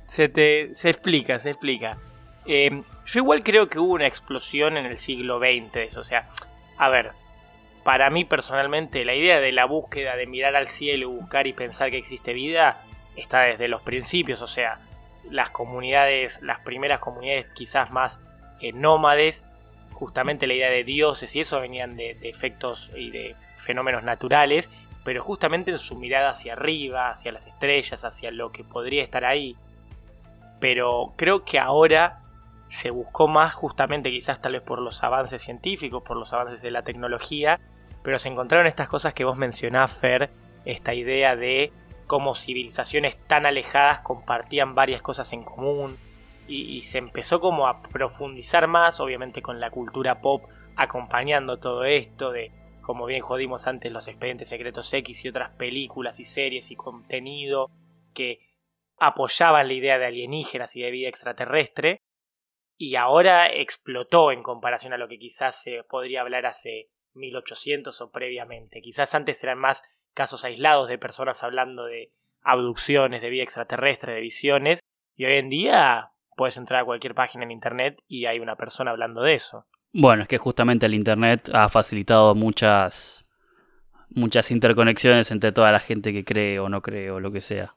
Se, 0.07 0.29
te, 0.29 0.73
se 0.75 0.91
explica, 0.91 1.41
se 1.41 1.51
explica. 1.51 1.99
Eh, 2.47 2.85
yo 3.05 3.19
igual 3.19 3.43
creo 3.43 3.69
que 3.69 3.81
hubo 3.81 3.95
una 3.95 4.07
explosión 4.07 4.77
en 4.77 4.87
el 4.87 4.97
siglo 4.97 5.41
XX. 5.41 5.97
O 5.97 6.05
sea, 6.05 6.27
a 6.79 6.89
ver, 6.89 7.11
para 7.83 8.11
mí 8.11 8.25
personalmente 8.25 9.05
la 9.05 9.17
idea 9.17 9.41
de 9.41 9.51
la 9.51 9.65
búsqueda 9.65 10.15
de 10.15 10.29
mirar 10.29 10.55
al 10.55 10.69
cielo, 10.69 11.11
buscar 11.11 11.49
y 11.49 11.53
pensar 11.53 11.91
que 11.91 11.99
existe 11.99 12.33
vida 12.33 12.81
está 13.17 13.41
desde 13.41 13.67
los 13.67 13.83
principios, 13.83 14.41
o 14.41 14.47
sea, 14.47 14.79
las 15.29 15.51
comunidades, 15.51 16.43
las 16.43 16.61
primeras 16.61 17.01
comunidades 17.01 17.47
quizás 17.55 17.91
más 17.91 18.21
eh, 18.61 18.73
nómades, 18.73 19.45
justamente 19.91 20.47
la 20.47 20.55
idea 20.55 20.71
de 20.71 20.85
dioses 20.85 21.35
y 21.35 21.41
eso 21.41 21.61
venían 21.61 21.97
de, 21.97 22.15
de 22.15 22.29
efectos 22.29 22.93
y 22.95 23.11
de 23.11 23.35
fenómenos 23.57 24.05
naturales, 24.05 24.71
pero 25.05 25.23
justamente 25.23 25.71
en 25.71 25.79
su 25.79 25.97
mirada 25.97 26.31
hacia 26.31 26.55
arriba, 26.55 27.11
hacia 27.11 27.31
las 27.31 27.47
estrellas, 27.47 28.05
hacia 28.05 28.31
lo 28.31 28.51
que 28.51 28.65
podría 28.65 29.05
estar 29.05 29.25
ahí. 29.25 29.57
Pero 30.61 31.13
creo 31.17 31.45
que 31.45 31.59
ahora 31.59 32.23
se 32.69 32.91
buscó 32.91 33.29
más 33.29 33.55
justamente 33.55 34.11
quizás 34.11 34.41
tal 34.41 34.53
vez 34.53 34.63
por 34.63 34.81
los 34.81 35.03
avances 35.03 35.43
científicos, 35.43 36.03
por 36.03 36.17
los 36.17 36.33
avances 36.33 36.63
de 36.63 36.71
la 36.71 36.83
tecnología, 36.83 37.61
pero 38.03 38.19
se 38.19 38.31
encontraron 38.31 38.67
estas 38.67 38.89
cosas 38.89 39.15
que 39.15 39.25
vos 39.25 39.37
mencionás, 39.37 39.93
Fer, 39.93 40.31
esta 40.65 40.95
idea 40.95 41.37
de 41.37 41.73
cómo 42.07 42.35
civilizaciones 42.35 43.17
tan 43.27 43.47
alejadas 43.47 44.01
compartían 44.01 44.75
varias 44.75 45.03
cosas 45.03 45.33
en 45.33 45.43
común 45.43 45.97
y, 46.47 46.83
se 46.83 46.99
empezó 46.99 47.41
como 47.41 47.67
a 47.67 47.81
profundizar 47.81 48.67
más, 48.67 49.01
obviamente 49.01 49.41
con 49.41 49.61
la 49.61 49.71
cultura 49.71 50.21
pop 50.21 50.45
acompañando 50.77 51.59
todo 51.59 51.85
esto, 51.85 52.33
de 52.33 52.51
como 52.85 53.07
bien 53.07 53.23
jodimos 53.23 53.67
antes, 53.67 53.91
los 53.91 54.09
expedientes 54.09 54.49
secretos 54.49 54.93
X 54.93 55.25
y 55.25 55.29
otras 55.29 55.51
películas 55.57 56.21
y 56.21 56.25
series 56.25 56.71
y 56.71 56.77
contenido 56.77 57.71
que 58.15 58.41
apoyaban 58.99 59.67
la 59.69 59.75
idea 59.75 59.99
de 59.99 60.07
alienígenas 60.07 60.77
y 60.77 60.83
de 60.83 60.91
vida 60.91 61.09
extraterrestre, 61.09 62.01
y 62.77 62.97
ahora 62.97 63.47
explotó 63.47 64.33
en 64.33 64.43
comparación 64.43 64.93
a 64.93 64.99
lo 64.99 65.09
que 65.09 65.19
quizás 65.19 65.61
se 65.63 65.83
podría 65.85 66.21
hablar 66.21 66.47
hace 66.47 66.91
1800 67.15 68.01
o 68.01 68.11
previamente. 68.11 68.81
Quizás 68.83 69.15
antes 69.15 69.43
eran 69.43 69.59
más 69.59 69.83
casos 70.13 70.45
aislados 70.45 70.89
de 70.89 70.99
personas 70.99 71.43
hablando 71.43 71.85
de 71.85 72.13
abducciones, 72.43 73.23
de 73.23 73.31
vida 73.31 73.43
extraterrestre, 73.43 74.15
de 74.15 74.21
visiones, 74.21 74.81
y 75.17 75.25
hoy 75.25 75.35
en 75.35 75.49
día 75.49 76.11
puedes 76.37 76.57
entrar 76.57 76.83
a 76.83 76.85
cualquier 76.85 77.15
página 77.15 77.45
en 77.45 77.53
internet 77.53 78.03
y 78.09 78.27
hay 78.27 78.41
una 78.41 78.57
persona 78.57 78.91
hablando 78.91 79.23
de 79.23 79.35
eso. 79.35 79.67
Bueno, 79.95 80.23
es 80.25 80.29
que 80.29 80.39
justamente 80.39 80.87
el 80.87 80.95
internet 80.95 81.49
ha 81.55 81.69
facilitado 81.69 82.35
muchas 82.35 83.25
muchas 84.11 84.51
interconexiones 84.51 85.31
entre 85.31 85.51
toda 85.53 85.73
la 85.73 85.81
gente 85.81 86.13
que 86.13 86.25
cree 86.25 86.59
o 86.59 86.69
no 86.69 86.83
cree 86.83 87.11
o 87.11 87.19
lo 87.21 87.33
que 87.33 87.41
sea. 87.41 87.75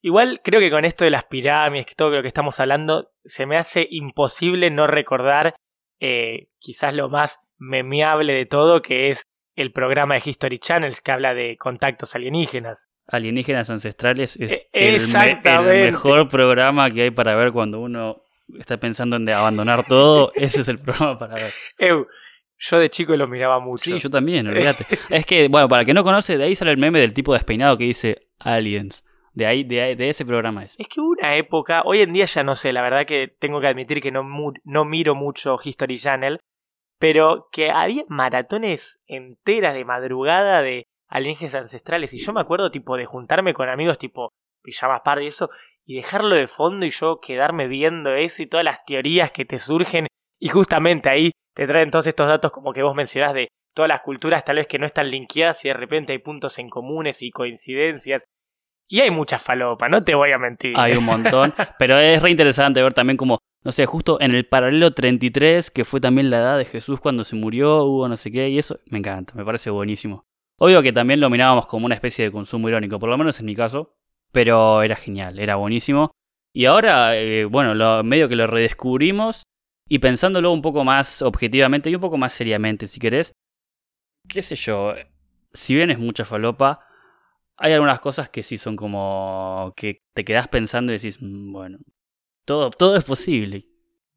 Igual 0.00 0.40
creo 0.44 0.60
que 0.60 0.70
con 0.70 0.84
esto 0.84 1.04
de 1.04 1.10
las 1.10 1.24
pirámides, 1.24 1.86
que 1.86 1.94
todo 1.94 2.10
lo 2.10 2.22
que 2.22 2.28
estamos 2.28 2.60
hablando, 2.60 3.10
se 3.24 3.46
me 3.46 3.56
hace 3.56 3.86
imposible 3.90 4.70
no 4.70 4.86
recordar 4.86 5.54
eh, 6.00 6.48
quizás 6.58 6.92
lo 6.94 7.08
más 7.08 7.40
memeable 7.58 8.32
de 8.34 8.44
todo, 8.46 8.82
que 8.82 9.10
es 9.10 9.22
el 9.56 9.72
programa 9.72 10.14
de 10.14 10.22
History 10.24 10.58
Channel 10.58 10.94
que 11.02 11.12
habla 11.12 11.32
de 11.34 11.56
contactos 11.56 12.14
alienígenas. 12.14 12.88
Alienígenas 13.06 13.70
ancestrales 13.70 14.36
es 14.36 14.52
E- 14.52 14.68
el, 14.72 15.08
me- 15.08 15.40
el 15.44 15.90
mejor 15.92 16.28
programa 16.28 16.90
que 16.90 17.02
hay 17.02 17.10
para 17.10 17.34
ver 17.34 17.52
cuando 17.52 17.80
uno 17.80 18.23
está 18.58 18.78
pensando 18.78 19.16
en 19.16 19.24
de 19.24 19.32
abandonar 19.34 19.86
todo. 19.86 20.32
Ese 20.34 20.60
es 20.62 20.68
el 20.68 20.78
programa 20.78 21.18
para 21.18 21.34
ver. 21.36 21.52
Yo 22.58 22.78
de 22.78 22.88
chico 22.88 23.16
lo 23.16 23.26
miraba 23.26 23.58
mucho. 23.58 23.84
Sí, 23.84 23.98
yo 23.98 24.08
también, 24.10 24.46
olvídate. 24.46 24.86
es 25.10 25.26
que, 25.26 25.48
bueno, 25.48 25.68
para 25.68 25.80
el 25.80 25.86
que 25.86 25.94
no 25.94 26.04
conoce, 26.04 26.38
de 26.38 26.44
ahí 26.44 26.54
sale 26.54 26.70
el 26.70 26.78
meme 26.78 27.00
del 27.00 27.12
tipo 27.12 27.32
despeinado 27.34 27.76
que 27.76 27.84
dice 27.84 28.28
Aliens. 28.40 29.04
De 29.32 29.46
ahí, 29.46 29.64
de, 29.64 29.82
ahí- 29.82 29.94
de 29.96 30.08
ese 30.08 30.24
programa 30.24 30.64
es. 30.64 30.76
Es 30.78 30.86
que 30.86 31.00
hubo 31.00 31.10
una 31.10 31.34
época, 31.36 31.82
hoy 31.84 32.00
en 32.00 32.12
día 32.12 32.24
ya 32.26 32.44
no 32.44 32.54
sé, 32.54 32.72
la 32.72 32.82
verdad 32.82 33.04
que 33.04 33.26
tengo 33.28 33.60
que 33.60 33.66
admitir 33.66 34.00
que 34.00 34.12
no, 34.12 34.22
mu- 34.22 34.52
no 34.62 34.84
miro 34.84 35.16
mucho 35.16 35.56
History 35.62 35.98
Channel, 35.98 36.38
pero 37.00 37.48
que 37.50 37.70
había 37.70 38.04
maratones 38.08 39.00
enteras 39.08 39.74
de 39.74 39.84
madrugada 39.84 40.62
de 40.62 40.84
alienígenas 41.08 41.56
ancestrales 41.56 42.14
y 42.14 42.18
yo 42.18 42.32
me 42.32 42.40
acuerdo 42.40 42.70
tipo 42.70 42.96
de 42.96 43.06
juntarme 43.06 43.52
con 43.54 43.68
amigos 43.68 43.98
tipo 43.98 44.30
pijamas 44.62 45.00
par 45.04 45.20
y 45.20 45.26
eso 45.26 45.50
y 45.86 45.96
dejarlo 45.96 46.34
de 46.34 46.46
fondo 46.46 46.86
y 46.86 46.90
yo 46.90 47.20
quedarme 47.20 47.68
viendo 47.68 48.14
eso 48.14 48.42
y 48.42 48.46
todas 48.46 48.64
las 48.64 48.84
teorías 48.84 49.32
que 49.32 49.44
te 49.44 49.58
surgen 49.58 50.06
y 50.40 50.48
justamente 50.48 51.08
ahí 51.08 51.30
te 51.54 51.66
traen 51.66 51.90
todos 51.90 52.06
estos 52.06 52.28
datos 52.28 52.50
como 52.52 52.72
que 52.72 52.82
vos 52.82 52.94
mencionás 52.94 53.34
de 53.34 53.48
todas 53.74 53.88
las 53.88 54.02
culturas 54.02 54.44
tal 54.44 54.56
vez 54.56 54.66
que 54.66 54.78
no 54.78 54.86
están 54.86 55.10
linkeadas 55.10 55.64
y 55.64 55.68
de 55.68 55.74
repente 55.74 56.12
hay 56.12 56.18
puntos 56.18 56.58
en 56.58 56.68
comunes 56.68 57.22
y 57.22 57.30
coincidencias 57.30 58.24
y 58.88 59.00
hay 59.00 59.10
mucha 59.10 59.38
falopa, 59.38 59.88
no 59.88 60.04
te 60.04 60.14
voy 60.14 60.32
a 60.32 60.38
mentir. 60.38 60.74
Hay 60.76 60.92
un 60.94 61.04
montón. 61.04 61.54
pero 61.78 61.98
es 61.98 62.22
re 62.22 62.30
interesante 62.30 62.82
ver 62.82 62.92
también 62.92 63.16
como, 63.16 63.38
no 63.62 63.72
sé, 63.72 63.86
justo 63.86 64.20
en 64.20 64.34
el 64.34 64.46
paralelo 64.46 64.92
33, 64.92 65.70
que 65.70 65.84
fue 65.84 66.00
también 66.00 66.30
la 66.30 66.38
edad 66.38 66.58
de 66.58 66.66
Jesús 66.66 67.00
cuando 67.00 67.24
se 67.24 67.34
murió, 67.34 67.84
hubo 67.84 68.08
no 68.08 68.16
sé 68.16 68.30
qué, 68.30 68.48
y 68.50 68.58
eso 68.58 68.78
me 68.90 68.98
encanta, 68.98 69.34
me 69.34 69.44
parece 69.44 69.70
buenísimo. 69.70 70.24
Obvio 70.58 70.82
que 70.82 70.92
también 70.92 71.20
lo 71.20 71.30
mirábamos 71.30 71.66
como 71.66 71.86
una 71.86 71.94
especie 71.94 72.26
de 72.26 72.32
consumo 72.32 72.68
irónico, 72.68 72.98
por 72.98 73.08
lo 73.08 73.18
menos 73.18 73.40
en 73.40 73.46
mi 73.46 73.56
caso, 73.56 73.96
pero 74.34 74.82
era 74.82 74.96
genial, 74.96 75.38
era 75.38 75.54
buenísimo. 75.54 76.10
Y 76.52 76.66
ahora, 76.66 77.16
eh, 77.16 77.44
bueno, 77.44 77.74
lo, 77.74 78.02
medio 78.02 78.28
que 78.28 78.36
lo 78.36 78.46
redescubrimos 78.46 79.44
y 79.88 80.00
pensándolo 80.00 80.52
un 80.52 80.60
poco 80.60 80.84
más 80.84 81.22
objetivamente 81.22 81.88
y 81.88 81.94
un 81.94 82.00
poco 82.00 82.18
más 82.18 82.32
seriamente, 82.32 82.88
si 82.88 83.00
querés, 83.00 83.32
qué 84.28 84.42
sé 84.42 84.56
yo, 84.56 84.94
si 85.52 85.74
bien 85.74 85.90
es 85.90 85.98
mucha 85.98 86.24
falopa, 86.24 86.80
hay 87.56 87.72
algunas 87.72 88.00
cosas 88.00 88.28
que 88.28 88.42
sí 88.42 88.58
son 88.58 88.74
como 88.74 89.72
que 89.76 89.98
te 90.14 90.24
quedás 90.24 90.48
pensando 90.48 90.92
y 90.92 90.96
decís, 90.96 91.18
"Mm, 91.20 91.52
bueno, 91.52 91.78
todo, 92.44 92.70
todo 92.70 92.96
es 92.96 93.04
posible. 93.04 93.62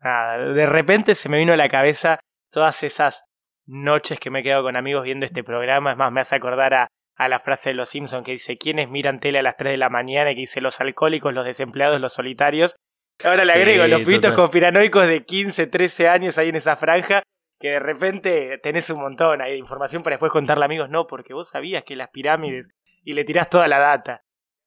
Nada, 0.02 0.54
de 0.54 0.66
repente 0.66 1.14
se 1.14 1.30
me 1.30 1.38
vino 1.38 1.54
a 1.54 1.58
la 1.58 1.70
cabeza 1.70 2.20
todas 2.52 2.82
esas 2.84 3.24
noches 3.68 4.20
que 4.20 4.32
me 4.32 4.40
he 4.40 4.44
quedado 4.44 4.64
con 4.64 4.76
amigos 4.76 5.04
viendo 5.04 5.26
este 5.26 5.44
programa. 5.44 5.92
Es 5.92 5.98
más, 5.98 6.12
me 6.12 6.22
hace 6.22 6.36
acordar 6.36 6.74
a, 6.74 6.88
a 7.18 7.28
la 7.28 7.40
frase 7.40 7.70
de 7.70 7.76
los 7.76 7.90
Simpsons 7.90 8.26
que 8.26 8.34
dice: 8.34 8.58
¿Quiénes 8.58 8.90
miran 8.90 9.20
tele 9.20 9.40
a 9.40 9.44
las 9.44 9.58
3 9.58 9.72
de 9.72 9.78
la 9.78 9.90
mañana? 9.90 10.32
Y 10.32 10.36
que 10.36 10.42
dice: 10.42 10.62
los 10.62 10.80
alcohólicos, 10.80 11.34
los 11.34 11.46
desempleados, 11.46 12.00
los 12.00 12.14
solitarios. 12.14 12.76
Ahora 13.24 13.46
le 13.46 13.54
Sí, 13.54 13.60
agrego 13.60 13.88
los 13.88 14.02
pibitos 14.02 14.34
conspiranoicos 14.34 15.08
de 15.08 15.26
15, 15.26 15.68
13 15.68 16.08
años 16.08 16.38
ahí 16.38 16.50
en 16.50 16.56
esa 16.56 16.76
franja. 16.76 17.24
Que 17.60 17.72
de 17.72 17.80
repente 17.80 18.60
tenés 18.62 18.92
un 18.92 19.02
montón 19.02 19.42
ahí 19.42 19.54
de 19.54 19.58
información 19.58 20.04
para 20.04 20.14
después 20.14 20.32
contarle 20.32 20.64
a 20.64 20.68
amigos, 20.68 20.90
no, 20.92 21.08
porque 21.08 21.34
vos 21.34 21.50
sabías 21.50 21.84
que 21.84 21.96
las 21.96 22.10
pirámides 22.10 22.70
y 23.04 23.14
le 23.14 23.24
tirás 23.24 23.50
toda 23.50 23.68
la 23.68 23.80
data. 23.80 24.22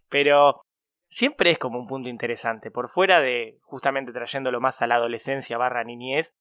Pero 0.08 0.62
siempre 1.08 1.52
es 1.52 1.58
como 1.58 1.78
un 1.78 1.86
punto 1.86 2.08
interesante. 2.08 2.72
Por 2.72 2.88
fuera 2.88 3.20
de 3.20 3.58
justamente 3.62 4.10
trayéndolo 4.12 4.60
más 4.60 4.82
a 4.82 4.88
la 4.88 4.96
adolescencia 4.96 5.56
barra 5.56 5.84
niñez, 5.84 6.32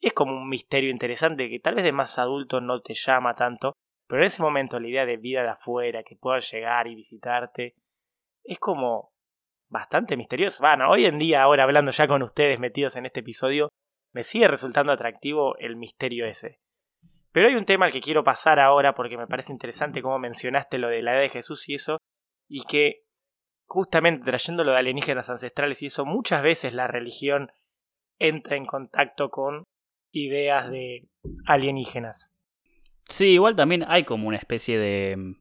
es 0.00 0.12
como 0.12 0.32
un 0.32 0.48
misterio 0.48 0.90
interesante 0.90 1.48
que 1.48 1.60
tal 1.60 1.76
vez 1.76 1.84
de 1.84 1.92
más 1.92 2.18
adulto 2.18 2.60
no 2.60 2.80
te 2.80 2.94
llama 2.94 3.34
tanto, 3.34 3.74
pero 4.06 4.22
en 4.22 4.26
ese 4.26 4.42
momento 4.42 4.78
la 4.78 4.88
idea 4.88 5.06
de 5.06 5.16
vida 5.16 5.42
de 5.42 5.50
afuera, 5.50 6.02
que 6.02 6.16
puedan 6.16 6.40
llegar 6.40 6.86
y 6.86 6.94
visitarte, 6.94 7.74
es 8.44 8.58
como 8.58 9.12
bastante 9.68 10.16
misterioso. 10.16 10.62
Bueno, 10.62 10.90
hoy 10.90 11.06
en 11.06 11.18
día, 11.18 11.42
ahora 11.42 11.64
hablando 11.64 11.90
ya 11.90 12.06
con 12.06 12.22
ustedes 12.22 12.58
metidos 12.58 12.96
en 12.96 13.06
este 13.06 13.20
episodio, 13.20 13.70
me 14.12 14.22
sigue 14.22 14.48
resultando 14.48 14.92
atractivo 14.92 15.56
el 15.58 15.76
misterio 15.76 16.26
ese. 16.26 16.60
Pero 17.32 17.48
hay 17.48 17.56
un 17.56 17.64
tema 17.64 17.86
al 17.86 17.92
que 17.92 18.00
quiero 18.00 18.22
pasar 18.22 18.60
ahora 18.60 18.94
porque 18.94 19.16
me 19.16 19.26
parece 19.26 19.52
interesante 19.52 20.02
cómo 20.02 20.18
mencionaste 20.20 20.78
lo 20.78 20.88
de 20.88 21.02
la 21.02 21.14
edad 21.14 21.20
de 21.22 21.30
Jesús 21.30 21.68
y 21.68 21.74
eso, 21.74 21.98
y 22.48 22.62
que 22.62 23.02
justamente 23.66 24.24
trayendo 24.24 24.62
lo 24.62 24.72
de 24.72 24.78
alienígenas 24.78 25.30
ancestrales 25.30 25.82
y 25.82 25.86
eso, 25.86 26.04
muchas 26.04 26.42
veces 26.42 26.74
la 26.74 26.86
religión 26.86 27.50
entra 28.18 28.56
en 28.56 28.66
contacto 28.66 29.30
con 29.30 29.64
ideas 30.12 30.70
de 30.70 31.08
alienígenas. 31.46 32.33
Sí, 33.08 33.26
igual 33.26 33.56
también 33.56 33.84
hay 33.86 34.04
como 34.04 34.28
una 34.28 34.36
especie 34.36 34.78
de, 34.78 35.36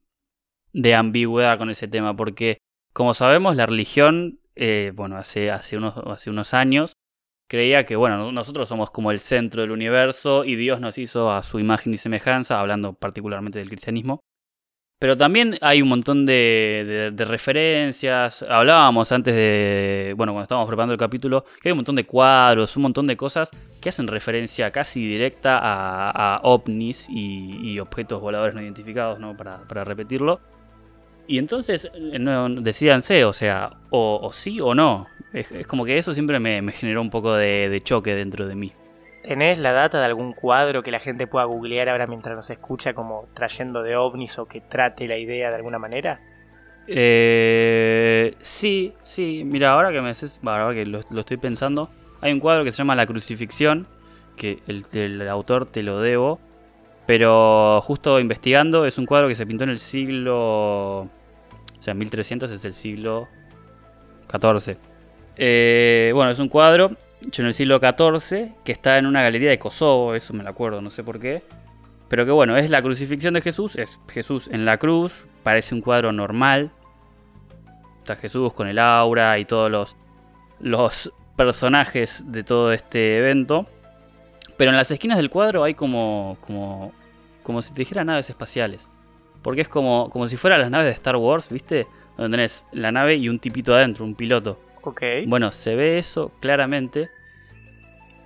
de 0.74 0.96
ambigüedad 0.96 1.58
con 1.58 1.70
ese 1.70 1.88
tema, 1.88 2.16
porque 2.16 2.58
como 2.94 3.14
sabemos, 3.14 3.56
la 3.56 3.66
religión, 3.66 4.40
eh, 4.56 4.92
bueno, 4.96 5.18
hace, 5.18 5.50
hace, 5.50 5.78
unos, 5.78 5.98
hace 5.98 6.30
unos 6.30 6.54
años, 6.54 6.94
creía 7.50 7.86
que, 7.86 7.96
bueno, 7.96 8.32
nosotros 8.32 8.70
somos 8.70 8.92
como 8.92 9.12
el 9.12 9.20
centro 9.20 9.62
del 9.62 9.72
universo 9.72 10.46
y 10.46 10.56
Dios 10.56 10.80
nos 10.80 10.98
hizo 10.98 11.32
a 11.32 11.44
su 11.44 11.60
imagen 11.60 11.94
y 11.94 11.98
semejanza, 11.98 12.60
hablando 12.60 12.94
particularmente 12.94 13.60
del 13.60 13.70
cristianismo. 13.70 14.20
Pero 15.04 15.18
también 15.18 15.58
hay 15.60 15.82
un 15.82 15.90
montón 15.90 16.26
de, 16.26 17.12
referencias. 17.28 18.42
Hablábamos 18.42 19.12
antes 19.12 19.36
de. 19.36 20.14
Bueno, 20.16 20.32
cuando 20.32 20.44
estábamos 20.44 20.66
preparando 20.70 20.94
el 20.94 20.98
capítulo, 20.98 21.44
que 21.62 21.68
hay 21.68 21.74
un 21.74 21.80
montón 21.80 21.98
de 21.98 22.06
cuadros, 22.06 22.78
un 22.78 22.84
montón 22.84 23.06
de 23.08 23.18
cosas 23.18 23.52
que 23.82 23.90
hacen 23.90 24.08
referencia 24.08 24.72
casi 24.72 25.06
directa 25.06 25.60
a, 25.62 26.40
ovnis 26.44 27.08
y, 27.10 27.78
objetos 27.80 28.22
voladores 28.22 28.56
no 28.56 28.62
identificados, 28.62 29.20
¿no? 29.20 29.36
Para, 29.36 29.68
para 29.68 29.84
repetirlo. 29.84 30.40
Y 31.28 31.38
entonces, 31.38 31.92
eh, 31.94 32.18
no, 32.18 32.48
decídanse, 32.48 33.26
o 33.26 33.34
sea, 33.34 33.72
o, 33.90 34.32
sí 34.32 34.62
o 34.62 34.74
no. 34.74 35.08
Es, 35.34 35.68
como 35.68 35.84
que 35.84 35.98
eso 35.98 36.14
siempre 36.14 36.40
me, 36.40 36.72
generó 36.72 37.02
un 37.02 37.10
poco 37.10 37.34
de 37.34 37.82
choque 37.84 38.16
dentro 38.16 38.48
de 38.48 38.56
mí. 38.56 38.72
¿Tenés 39.24 39.58
la 39.58 39.72
data 39.72 40.00
de 40.00 40.06
algún 40.06 40.34
cuadro 40.34 40.84
que 40.84 40.92
la 40.92 41.00
gente 41.00 41.28
pueda 41.28 41.46
googlear 41.46 41.88
ahora 41.88 42.08
mientras 42.08 42.36
nos 42.36 42.50
escucha 42.50 42.94
como 42.94 43.30
trayendo 43.34 43.82
de 43.82 43.96
ovnis 43.96 44.38
o 44.38 44.46
que 44.48 44.60
trate 44.60 45.08
la 45.08 45.18
idea 45.18 45.50
de 45.50 45.56
alguna 45.56 45.80
manera? 45.80 46.20
Eh, 46.88 48.36
sí, 48.42 48.94
sí. 49.06 49.44
Mira, 49.46 49.72
ahora 49.72 49.94
que 49.94 50.02
me 50.02 50.10
haces, 50.10 50.40
bueno, 50.42 50.64
ahora 50.64 50.76
que 50.76 50.86
lo, 50.86 51.00
estoy 51.00 51.38
pensando, 51.38 51.90
hay 52.20 52.34
un 52.34 52.42
cuadro 52.42 52.66
que 52.66 52.74
se 52.74 52.80
llama 52.80 52.96
La 52.96 53.06
Crucifixión, 53.06 53.88
que 54.36 54.60
el, 54.68 55.26
autor 55.30 55.68
te 55.68 55.84
lo 55.84 56.02
debo, 56.02 56.42
pero 57.06 57.80
justo 57.82 58.20
investigando 58.20 58.86
es 58.86 58.98
un 58.98 59.06
cuadro 59.06 59.30
que 59.30 59.36
se 59.36 59.46
pintó 59.46 59.64
en 59.64 59.70
el 59.70 59.80
siglo, 59.80 61.00
o 61.00 61.10
sea, 61.80 61.94
1300 61.94 62.52
es 62.52 62.66
el 62.66 62.74
siglo 62.74 63.30
XIV. 64.30 64.78
Eh, 65.38 66.12
bueno, 66.14 66.30
es 66.30 66.40
un 66.40 66.50
cuadro 66.50 66.92
en 67.38 67.46
el 67.46 67.54
siglo 67.54 67.80
XIV 67.80 68.52
que 68.64 68.72
está 68.72 68.98
en 68.98 69.06
una 69.06 69.22
galería 69.22 69.50
de 69.50 69.60
Kosovo, 69.60 70.16
eso 70.16 70.34
me 70.34 70.44
lo 70.44 70.50
acuerdo, 70.50 70.82
no 70.82 70.92
sé 70.92 71.04
por 71.04 71.20
qué. 71.20 71.44
Pero 72.10 72.26
que 72.26 72.32
bueno, 72.32 72.58
es 72.58 72.70
la 72.70 72.82
crucifixión 72.82 73.34
de 73.34 73.42
Jesús, 73.42 73.76
es 73.76 74.00
Jesús 74.08 74.48
en 74.52 74.66
la 74.66 74.78
cruz, 74.78 75.26
parece 75.42 75.74
un 75.74 75.82
cuadro 75.82 76.12
normal. 76.12 76.72
Está 78.00 78.16
Jesús 78.16 78.54
con 78.54 78.68
el 78.68 78.80
aura 78.80 79.40
y 79.40 79.46
todos 79.46 79.72
los, 79.72 79.96
los 80.60 81.12
personajes 81.36 82.24
de 82.28 82.44
todo 82.44 82.74
este 82.74 83.18
evento. 83.18 83.66
Pero 84.58 84.72
en 84.72 84.78
las 84.78 84.92
esquinas 84.92 85.18
del 85.18 85.30
cuadro 85.30 85.64
hay 85.64 85.74
como, 85.74 86.38
como, 86.42 86.92
como 87.42 87.62
si 87.62 87.74
te 87.74 87.82
dijera 87.82 88.04
naves 88.04 88.30
espaciales. 88.30 88.88
Porque 89.42 89.62
es 89.62 89.68
como, 89.68 90.10
como 90.10 90.28
si 90.28 90.38
fueran 90.38 90.62
las 90.62 90.70
naves 90.70 90.88
de 90.88 90.94
Star 90.94 91.16
Wars, 91.16 91.50
¿viste? 91.50 91.88
Donde 92.18 92.38
tenés 92.38 92.66
la 92.72 92.92
nave 92.92 93.16
y 93.16 93.30
un 93.30 93.40
tipito 93.40 93.74
adentro, 93.74 94.06
un 94.06 94.16
piloto. 94.16 94.60
Ok. 94.84 95.02
Bueno, 95.28 95.52
se 95.52 95.76
ve 95.76 95.98
eso 95.98 96.32
claramente. 96.40 97.10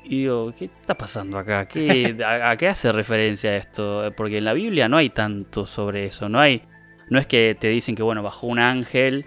Y 0.03 0.21
digo, 0.21 0.53
¿qué 0.57 0.65
está 0.65 0.95
pasando 0.95 1.37
acá? 1.37 1.67
¿Qué, 1.67 2.17
a, 2.25 2.55
qué 2.57 2.67
hace 2.67 2.91
referencia 2.91 3.55
esto? 3.55 4.11
Porque 4.15 4.37
en 4.37 4.45
la 4.45 4.53
Biblia 4.53 4.87
no 4.89 4.97
hay 4.97 5.09
tanto 5.09 5.65
sobre 5.65 6.05
eso. 6.05 6.29
No 6.29 6.39
hay. 6.39 6.63
No 7.09 7.19
es 7.19 7.27
que 7.27 7.55
te 7.59 7.67
dicen 7.67 7.95
que 7.95 8.03
bueno, 8.03 8.23
bajó 8.23 8.47
un 8.47 8.59
ángel, 8.59 9.25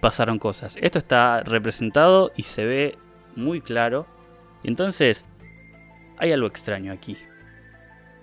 pasaron 0.00 0.38
cosas. 0.38 0.76
Esto 0.80 0.98
está 0.98 1.42
representado 1.42 2.32
y 2.36 2.42
se 2.42 2.64
ve 2.64 2.98
muy 3.36 3.60
claro. 3.60 4.06
Entonces, 4.62 5.24
hay 6.18 6.32
algo 6.32 6.46
extraño 6.46 6.92
aquí. 6.92 7.16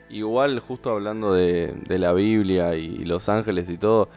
Igual, 0.10 0.60
justo 0.60 0.91
hablando 0.91 1.34
de, 1.34 1.74
de 1.88 2.00
la 2.00 2.13
Biblia 2.13 2.75
y 2.75 3.05
los 3.05 3.29
ángeles 3.29 3.70
y 3.70 3.77
todo, 3.77 4.10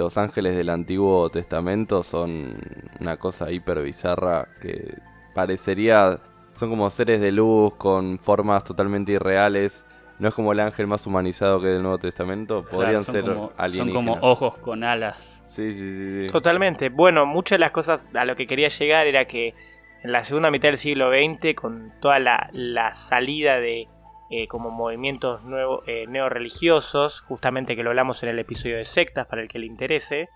los 0.00 0.16
ángeles 0.16 0.56
del 0.56 0.70
Antiguo 0.70 1.28
Testamento 1.28 2.02
son 2.02 2.56
una 3.00 3.18
cosa 3.18 3.50
hiper 3.52 3.82
bizarra 3.82 4.48
que 4.62 4.96
parecería. 5.34 6.18
Son 6.54 6.70
como 6.70 6.88
seres 6.88 7.20
de 7.20 7.32
luz 7.32 7.74
con 7.76 8.18
formas 8.18 8.64
totalmente 8.64 9.12
irreales. 9.12 9.86
No 10.18 10.28
es 10.28 10.34
como 10.34 10.52
el 10.52 10.60
ángel 10.60 10.86
más 10.86 11.06
humanizado 11.06 11.60
que 11.60 11.66
del 11.66 11.82
Nuevo 11.82 11.98
Testamento. 11.98 12.64
Podrían 12.64 13.04
ser 13.04 13.24
como, 13.24 13.52
alienígenas. 13.58 14.04
Son 14.04 14.16
como 14.16 14.26
ojos 14.26 14.56
con 14.56 14.84
alas. 14.84 15.42
Sí, 15.46 15.74
sí, 15.74 15.92
sí, 15.92 16.22
sí. 16.22 16.32
Totalmente. 16.32 16.88
Bueno, 16.88 17.26
muchas 17.26 17.56
de 17.56 17.60
las 17.60 17.72
cosas 17.72 18.08
a 18.14 18.24
lo 18.24 18.36
que 18.36 18.46
quería 18.46 18.68
llegar 18.68 19.06
era 19.06 19.26
que 19.26 19.52
en 20.02 20.12
la 20.12 20.24
segunda 20.24 20.50
mitad 20.50 20.68
del 20.68 20.78
siglo 20.78 21.10
XX, 21.10 21.54
con 21.54 21.92
toda 22.00 22.18
la, 22.18 22.48
la 22.52 22.94
salida 22.94 23.60
de 23.60 23.86
eh, 24.30 24.46
como 24.46 24.70
movimientos 24.70 25.42
nuevo, 25.42 25.82
eh, 25.86 26.06
neorreligiosos, 26.08 27.22
justamente 27.22 27.74
que 27.74 27.82
lo 27.82 27.90
hablamos 27.90 28.22
en 28.22 28.28
el 28.28 28.38
episodio 28.38 28.76
de 28.76 28.84
sectas 28.84 29.26
para 29.26 29.42
el 29.42 29.48
que 29.48 29.58
le 29.58 29.66
interese, 29.66 30.28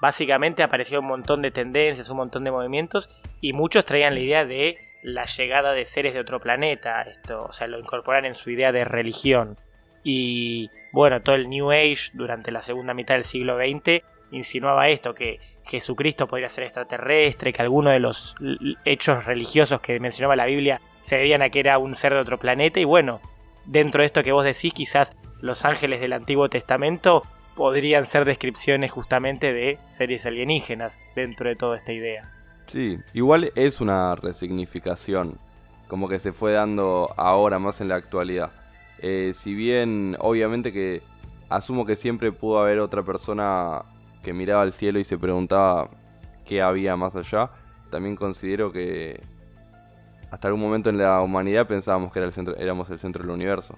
básicamente 0.00 0.62
apareció 0.62 1.00
un 1.00 1.06
montón 1.06 1.40
de 1.40 1.50
tendencias, 1.50 2.10
un 2.10 2.18
montón 2.18 2.44
de 2.44 2.50
movimientos 2.50 3.08
y 3.40 3.54
muchos 3.54 3.86
traían 3.86 4.14
la 4.14 4.20
idea 4.20 4.44
de 4.44 4.78
la 5.02 5.24
llegada 5.24 5.72
de 5.72 5.86
seres 5.86 6.12
de 6.12 6.20
otro 6.20 6.40
planeta, 6.40 7.02
esto, 7.02 7.44
o 7.44 7.52
sea, 7.52 7.66
lo 7.66 7.78
incorporan 7.78 8.26
en 8.26 8.34
su 8.34 8.50
idea 8.50 8.70
de 8.70 8.84
religión. 8.84 9.56
Y 10.04 10.70
bueno, 10.92 11.22
todo 11.22 11.36
el 11.36 11.48
New 11.48 11.70
Age 11.70 12.10
durante 12.12 12.50
la 12.50 12.60
segunda 12.60 12.94
mitad 12.94 13.14
del 13.14 13.24
siglo 13.24 13.56
XX 13.56 14.02
insinuaba 14.30 14.88
esto, 14.88 15.14
que 15.14 15.40
Jesucristo 15.64 16.26
podría 16.26 16.48
ser 16.48 16.64
extraterrestre, 16.64 17.52
que 17.52 17.62
algunos 17.62 17.92
de 17.92 18.00
los 18.00 18.34
hechos 18.84 19.24
religiosos 19.24 19.80
que 19.80 19.98
mencionaba 20.00 20.36
la 20.36 20.46
Biblia 20.46 20.80
se 21.00 21.16
debían 21.16 21.42
a 21.42 21.50
que 21.50 21.60
era 21.60 21.78
un 21.78 21.94
ser 21.94 22.12
de 22.12 22.20
otro 22.20 22.38
planeta 22.38 22.80
y 22.80 22.84
bueno, 22.84 23.20
dentro 23.66 24.02
de 24.02 24.06
esto 24.06 24.22
que 24.22 24.32
vos 24.32 24.44
decís, 24.44 24.72
quizás 24.72 25.16
los 25.40 25.64
ángeles 25.64 26.00
del 26.00 26.12
Antiguo 26.12 26.48
Testamento 26.48 27.22
podrían 27.54 28.06
ser 28.06 28.24
descripciones 28.24 28.90
justamente 28.90 29.52
de 29.52 29.78
series 29.86 30.26
alienígenas 30.26 31.00
dentro 31.14 31.48
de 31.48 31.56
toda 31.56 31.76
esta 31.76 31.92
idea. 31.92 32.32
Sí, 32.66 32.98
igual 33.12 33.52
es 33.54 33.80
una 33.80 34.14
resignificación, 34.14 35.38
como 35.88 36.08
que 36.08 36.18
se 36.18 36.32
fue 36.32 36.52
dando 36.52 37.12
ahora 37.16 37.58
más 37.58 37.80
en 37.80 37.88
la 37.88 37.96
actualidad. 37.96 38.50
Eh, 38.98 39.32
si 39.34 39.54
bien 39.54 40.16
obviamente 40.20 40.72
que 40.72 41.02
asumo 41.48 41.84
que 41.84 41.96
siempre 41.96 42.32
pudo 42.32 42.60
haber 42.60 42.78
otra 42.78 43.02
persona 43.02 43.82
que 44.22 44.32
miraba 44.32 44.62
al 44.62 44.72
cielo 44.72 44.98
y 44.98 45.04
se 45.04 45.18
preguntaba 45.18 45.90
qué 46.44 46.62
había 46.62 46.96
más 46.96 47.16
allá, 47.16 47.50
también 47.90 48.14
considero 48.14 48.72
que 48.72 49.20
hasta 50.30 50.48
algún 50.48 50.62
momento 50.62 50.90
en 50.90 50.98
la 50.98 51.20
humanidad 51.20 51.66
pensábamos 51.66 52.12
que 52.12 52.20
era 52.20 52.26
el 52.26 52.32
centro, 52.32 52.56
éramos 52.56 52.88
el 52.90 52.98
centro 52.98 53.22
del 53.22 53.32
universo. 53.32 53.76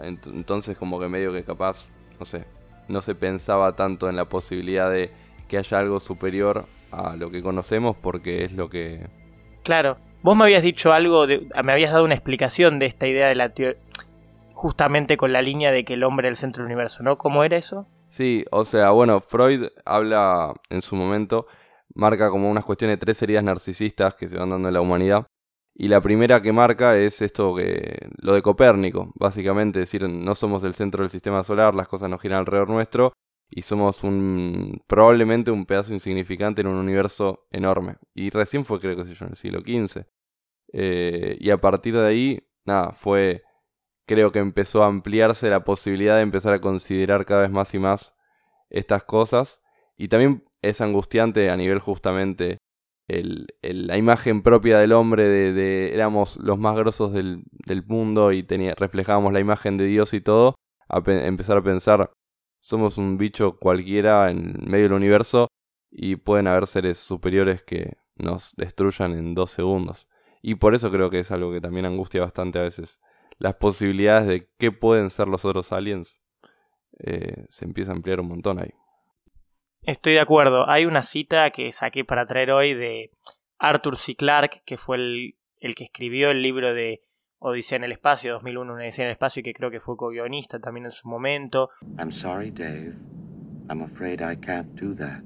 Entonces 0.00 0.76
como 0.76 1.00
que 1.00 1.08
medio 1.08 1.32
que 1.32 1.44
capaz, 1.44 1.86
no 2.18 2.26
sé, 2.26 2.44
no 2.88 3.00
se 3.00 3.14
pensaba 3.14 3.74
tanto 3.74 4.08
en 4.08 4.16
la 4.16 4.26
posibilidad 4.26 4.90
de 4.90 5.10
que 5.48 5.58
haya 5.58 5.78
algo 5.78 6.00
superior 6.00 6.66
a 6.90 7.16
lo 7.16 7.30
que 7.30 7.42
conocemos 7.42 7.96
porque 7.96 8.44
es 8.44 8.52
lo 8.52 8.68
que... 8.68 9.06
Claro, 9.62 9.96
vos 10.22 10.36
me 10.36 10.44
habías 10.44 10.62
dicho 10.62 10.92
algo, 10.92 11.26
de, 11.26 11.48
me 11.64 11.72
habías 11.72 11.92
dado 11.92 12.04
una 12.04 12.14
explicación 12.14 12.78
de 12.78 12.86
esta 12.86 13.06
idea 13.06 13.28
de 13.28 13.34
la 13.34 13.50
teoría, 13.50 13.80
justamente 14.52 15.16
con 15.16 15.32
la 15.32 15.42
línea 15.42 15.70
de 15.70 15.84
que 15.84 15.94
el 15.94 16.04
hombre 16.04 16.28
es 16.28 16.32
el 16.32 16.36
centro 16.36 16.62
del 16.62 16.72
universo, 16.72 17.02
¿no? 17.02 17.18
¿Cómo 17.18 17.44
era 17.44 17.56
eso? 17.56 17.86
Sí, 18.08 18.44
o 18.50 18.64
sea, 18.64 18.90
bueno, 18.90 19.20
Freud 19.20 19.66
habla 19.84 20.54
en 20.70 20.82
su 20.82 20.96
momento, 20.96 21.46
marca 21.94 22.30
como 22.30 22.50
unas 22.50 22.64
cuestiones 22.64 22.96
de 22.96 23.00
tres 23.00 23.20
heridas 23.22 23.42
narcisistas 23.42 24.14
que 24.14 24.28
se 24.28 24.38
van 24.38 24.50
dando 24.50 24.68
en 24.68 24.74
la 24.74 24.80
humanidad. 24.80 25.26
Y 25.78 25.88
la 25.88 26.00
primera 26.00 26.40
que 26.40 26.54
marca 26.54 26.96
es 26.96 27.20
esto 27.20 27.54
que 27.54 28.08
lo 28.22 28.32
de 28.32 28.40
Copérnico, 28.40 29.12
básicamente 29.14 29.80
decir, 29.80 30.08
no 30.08 30.34
somos 30.34 30.64
el 30.64 30.72
centro 30.72 31.02
del 31.02 31.10
sistema 31.10 31.44
solar, 31.44 31.74
las 31.74 31.86
cosas 31.86 32.08
no 32.08 32.16
giran 32.16 32.38
alrededor 32.38 32.70
nuestro 32.70 33.12
y 33.50 33.60
somos 33.60 34.02
un 34.02 34.82
probablemente 34.86 35.50
un 35.50 35.66
pedazo 35.66 35.92
insignificante 35.92 36.62
en 36.62 36.68
un 36.68 36.76
universo 36.76 37.46
enorme. 37.50 37.96
Y 38.14 38.30
recién 38.30 38.64
fue 38.64 38.80
creo 38.80 38.96
que 38.96 39.04
sé 39.04 39.12
yo 39.14 39.26
en 39.26 39.32
el 39.32 39.36
siglo 39.36 39.60
XV. 39.60 40.06
Eh, 40.72 41.36
y 41.40 41.50
a 41.50 41.60
partir 41.60 41.94
de 41.94 42.06
ahí, 42.06 42.48
nada, 42.64 42.92
fue 42.92 43.42
creo 44.06 44.32
que 44.32 44.38
empezó 44.38 44.82
a 44.82 44.86
ampliarse 44.86 45.50
la 45.50 45.64
posibilidad 45.64 46.16
de 46.16 46.22
empezar 46.22 46.54
a 46.54 46.60
considerar 46.60 47.26
cada 47.26 47.42
vez 47.42 47.50
más 47.50 47.74
y 47.74 47.78
más 47.78 48.14
estas 48.70 49.04
cosas. 49.04 49.60
Y 49.98 50.08
también 50.08 50.44
es 50.62 50.80
angustiante 50.80 51.50
a 51.50 51.56
nivel 51.58 51.80
justamente 51.80 52.58
la 53.08 53.96
imagen 53.96 54.42
propia 54.42 54.78
del 54.78 54.92
hombre 54.92 55.28
de, 55.28 55.94
éramos 55.94 56.36
los 56.38 56.58
más 56.58 56.76
grosos 56.76 57.12
del, 57.12 57.44
mundo 57.86 58.32
y 58.32 58.42
tenía, 58.42 58.74
reflejábamos 58.74 59.32
la 59.32 59.40
imagen 59.40 59.76
de 59.76 59.86
Dios 59.86 60.12
y 60.14 60.20
todo, 60.20 60.56
empezar 60.88 61.58
a 61.58 61.62
pensar, 61.62 62.10
somos 62.60 62.98
un 62.98 63.16
bicho 63.16 63.58
cualquiera 63.58 64.30
en 64.30 64.56
medio 64.66 64.84
del 64.84 64.94
universo 64.94 65.48
y 65.90 66.16
pueden 66.16 66.48
haber 66.48 66.66
seres 66.66 66.98
superiores 66.98 67.62
que 67.62 67.96
nos 68.16 68.54
destruyan 68.56 69.12
en 69.12 69.34
dos 69.34 69.50
segundos. 69.50 70.08
Y 70.42 70.56
por 70.56 70.74
eso 70.74 70.90
creo 70.90 71.10
que 71.10 71.20
es 71.20 71.30
algo 71.30 71.52
que 71.52 71.60
también 71.60 71.86
angustia 71.86 72.20
bastante 72.20 72.58
a 72.58 72.62
veces. 72.62 73.00
Las 73.38 73.56
posibilidades 73.56 74.26
de 74.26 74.50
qué 74.58 74.72
pueden 74.72 75.10
ser 75.10 75.28
los 75.28 75.44
otros 75.44 75.72
aliens 75.72 76.20
eh, 76.98 77.46
se 77.48 77.64
empieza 77.64 77.92
a 77.92 77.94
ampliar 77.94 78.20
un 78.20 78.28
montón 78.28 78.58
ahí. 78.58 78.72
Estoy 79.86 80.14
de 80.14 80.20
acuerdo. 80.20 80.68
Hay 80.68 80.84
una 80.84 81.04
cita 81.04 81.48
que 81.50 81.70
saqué 81.70 82.04
para 82.04 82.26
traer 82.26 82.50
hoy 82.50 82.74
de 82.74 83.12
Arthur 83.56 83.96
C. 83.96 84.16
Clarke, 84.16 84.62
que 84.66 84.78
fue 84.78 84.96
el, 84.96 85.36
el 85.60 85.76
que 85.76 85.84
escribió 85.84 86.32
el 86.32 86.42
libro 86.42 86.74
de 86.74 87.02
Odisea 87.38 87.76
en 87.76 87.84
el 87.84 87.92
Espacio, 87.92 88.32
2001, 88.32 88.72
una 88.72 88.82
Odisea 88.82 89.04
en 89.04 89.10
el 89.10 89.12
Espacio, 89.12 89.40
y 89.40 89.42
que 89.44 89.54
creo 89.54 89.70
que 89.70 89.78
fue 89.78 89.96
co-guionista 89.96 90.58
también 90.58 90.86
en 90.86 90.90
su 90.90 91.08
momento. 91.08 91.70
I'm 91.98 92.10
sorry, 92.10 92.50
Dave. 92.50 92.94
I'm 93.70 93.80
afraid 93.80 94.20
I 94.20 94.36
can't 94.36 94.72
do 94.72 94.92
that. 94.96 95.22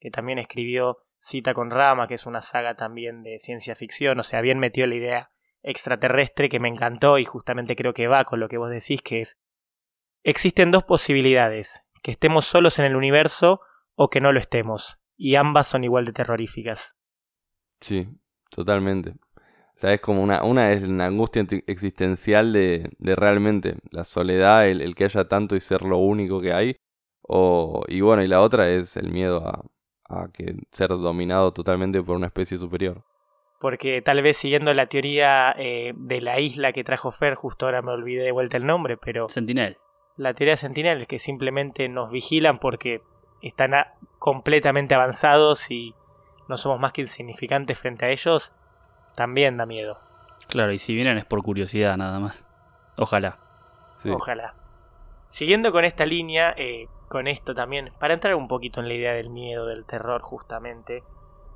Que 0.00 0.10
también 0.10 0.40
escribió 0.40 0.98
Cita 1.20 1.54
con 1.54 1.70
Rama, 1.70 2.08
que 2.08 2.14
es 2.14 2.26
una 2.26 2.40
saga 2.40 2.74
también 2.74 3.22
de 3.22 3.38
ciencia 3.38 3.76
ficción. 3.76 4.18
O 4.18 4.24
sea, 4.24 4.40
bien 4.40 4.58
metió 4.58 4.88
la 4.88 4.96
idea 4.96 5.30
extraterrestre 5.62 6.48
que 6.48 6.58
me 6.58 6.68
encantó 6.68 7.16
y 7.16 7.24
justamente 7.24 7.76
creo 7.76 7.94
que 7.94 8.08
va 8.08 8.24
con 8.24 8.40
lo 8.40 8.48
que 8.48 8.58
vos 8.58 8.70
decís, 8.70 9.02
que 9.02 9.20
es... 9.20 9.38
Existen 10.24 10.72
dos 10.72 10.82
posibilidades 10.82 11.84
que 12.02 12.10
estemos 12.10 12.44
solos 12.44 12.78
en 12.78 12.84
el 12.84 12.96
universo 12.96 13.60
o 13.94 14.10
que 14.10 14.20
no 14.20 14.32
lo 14.32 14.40
estemos. 14.40 14.98
Y 15.16 15.36
ambas 15.36 15.68
son 15.68 15.84
igual 15.84 16.04
de 16.04 16.12
terroríficas. 16.12 16.96
Sí, 17.80 18.08
totalmente. 18.50 19.10
O 19.74 19.78
sea, 19.82 19.92
es 19.92 20.00
como 20.00 20.22
una, 20.22 20.42
una 20.44 20.72
es 20.72 20.82
una 20.82 21.06
angustia 21.06 21.44
existencial 21.66 22.52
de, 22.52 22.90
de 22.98 23.16
realmente 23.16 23.76
la 23.90 24.04
soledad, 24.04 24.68
el, 24.68 24.94
que 24.94 25.04
haya 25.04 25.28
tanto 25.28 25.56
y 25.56 25.60
ser 25.60 25.82
lo 25.82 25.98
único 25.98 26.40
que 26.40 26.52
hay. 26.52 26.76
O, 27.22 27.84
y 27.88 28.00
bueno, 28.00 28.22
y 28.22 28.26
la 28.26 28.42
otra 28.42 28.68
es 28.68 28.96
el 28.96 29.10
miedo 29.10 29.46
a, 29.46 29.64
a 30.08 30.28
que 30.32 30.56
ser 30.70 30.88
dominado 30.88 31.52
totalmente 31.52 32.02
por 32.02 32.16
una 32.16 32.26
especie 32.26 32.58
superior. 32.58 33.04
Porque 33.60 34.02
tal 34.02 34.22
vez 34.22 34.36
siguiendo 34.36 34.74
la 34.74 34.86
teoría 34.86 35.54
eh, 35.56 35.92
de 35.96 36.20
la 36.20 36.40
isla 36.40 36.72
que 36.72 36.82
trajo 36.82 37.12
Fer, 37.12 37.36
justo 37.36 37.66
ahora 37.66 37.80
me 37.80 37.92
olvidé 37.92 38.24
de 38.24 38.32
vuelta 38.32 38.56
el 38.56 38.66
nombre, 38.66 38.96
pero... 38.96 39.28
Sentinel 39.28 39.78
la 40.16 40.34
teoría 40.34 40.52
de 40.52 40.58
Sentinel, 40.58 41.06
que 41.06 41.18
simplemente 41.18 41.88
nos 41.88 42.10
vigilan 42.10 42.58
porque 42.58 43.02
están 43.40 43.72
completamente 44.18 44.94
avanzados 44.94 45.70
y 45.70 45.94
no 46.48 46.56
somos 46.56 46.78
más 46.78 46.92
que 46.92 47.02
insignificantes 47.02 47.78
frente 47.78 48.06
a 48.06 48.10
ellos, 48.10 48.52
también 49.14 49.56
da 49.56 49.66
miedo. 49.66 49.98
Claro, 50.48 50.72
y 50.72 50.78
si 50.78 50.94
vienen 50.94 51.18
es 51.18 51.24
por 51.24 51.42
curiosidad 51.42 51.96
nada 51.96 52.20
más. 52.20 52.44
Ojalá. 52.96 53.38
Ojalá. 54.04 54.54
Siguiendo 55.28 55.72
con 55.72 55.84
esta 55.84 56.04
línea, 56.04 56.54
eh, 56.56 56.88
con 57.08 57.26
esto 57.26 57.54
también, 57.54 57.92
para 57.98 58.14
entrar 58.14 58.34
un 58.34 58.48
poquito 58.48 58.80
en 58.80 58.88
la 58.88 58.94
idea 58.94 59.12
del 59.12 59.30
miedo, 59.30 59.66
del 59.66 59.84
terror 59.84 60.20
justamente, 60.20 61.02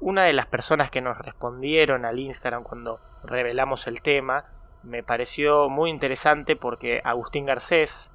una 0.01 0.25
de 0.25 0.33
las 0.33 0.47
personas 0.47 0.91
que 0.91 1.01
nos 1.01 1.19
respondieron 1.19 2.05
al 2.05 2.19
Instagram 2.19 2.63
cuando 2.63 3.01
revelamos 3.25 3.87
el 3.87 4.03
tema, 4.03 4.45
me 4.83 5.03
pareció 5.03 5.69
muy 5.69 5.91
interesante 5.91 6.57
porque 6.57 7.01
Agustín 7.05 7.47
Garcés, 7.47 8.11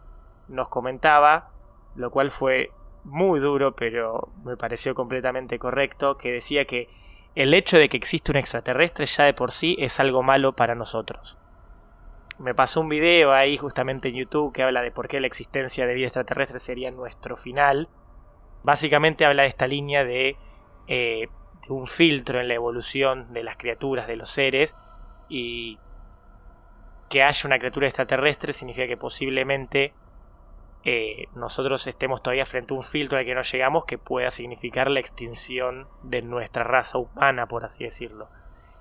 nos 0.51 0.69
comentaba, 0.69 1.49
lo 1.95 2.11
cual 2.11 2.31
fue 2.31 2.71
muy 3.03 3.39
duro, 3.39 3.75
pero 3.75 4.29
me 4.43 4.57
pareció 4.57 4.93
completamente 4.93 5.59
correcto, 5.59 6.17
que 6.17 6.31
decía 6.31 6.65
que 6.65 6.87
el 7.35 7.53
hecho 7.53 7.77
de 7.77 7.89
que 7.89 7.97
existe 7.97 8.31
un 8.31 8.37
extraterrestre 8.37 9.05
ya 9.05 9.23
de 9.23 9.33
por 9.33 9.51
sí 9.51 9.75
es 9.79 9.99
algo 9.99 10.21
malo 10.21 10.53
para 10.53 10.75
nosotros. 10.75 11.37
Me 12.37 12.55
pasó 12.55 12.81
un 12.81 12.89
video 12.89 13.33
ahí 13.33 13.57
justamente 13.57 14.09
en 14.09 14.15
YouTube 14.15 14.53
que 14.53 14.63
habla 14.63 14.81
de 14.81 14.91
por 14.91 15.07
qué 15.07 15.19
la 15.19 15.27
existencia 15.27 15.85
de 15.85 15.93
vida 15.93 16.07
extraterrestre 16.07 16.59
sería 16.59 16.91
nuestro 16.91 17.37
final. 17.37 17.87
Básicamente 18.63 19.25
habla 19.25 19.43
de 19.43 19.49
esta 19.49 19.67
línea 19.67 20.03
de, 20.03 20.37
eh, 20.87 21.27
de 21.67 21.73
un 21.73 21.87
filtro 21.87 22.39
en 22.39 22.47
la 22.47 22.55
evolución 22.55 23.31
de 23.33 23.43
las 23.43 23.57
criaturas, 23.57 24.07
de 24.07 24.15
los 24.15 24.29
seres, 24.29 24.75
y 25.29 25.79
que 27.09 27.23
haya 27.23 27.47
una 27.47 27.59
criatura 27.59 27.87
extraterrestre 27.87 28.53
significa 28.53 28.87
que 28.87 28.97
posiblemente 28.97 29.93
eh, 30.83 31.27
nosotros 31.35 31.85
estemos 31.85 32.23
todavía 32.23 32.45
frente 32.45 32.73
a 32.73 32.77
un 32.77 32.83
filtro 32.83 33.19
al 33.19 33.25
que 33.25 33.35
no 33.35 33.43
llegamos 33.43 33.85
que 33.85 33.97
pueda 33.97 34.31
significar 34.31 34.89
la 34.89 34.99
extinción 34.99 35.87
de 36.03 36.21
nuestra 36.21 36.63
raza 36.63 36.97
humana, 36.97 37.47
por 37.47 37.65
así 37.65 37.83
decirlo. 37.83 38.29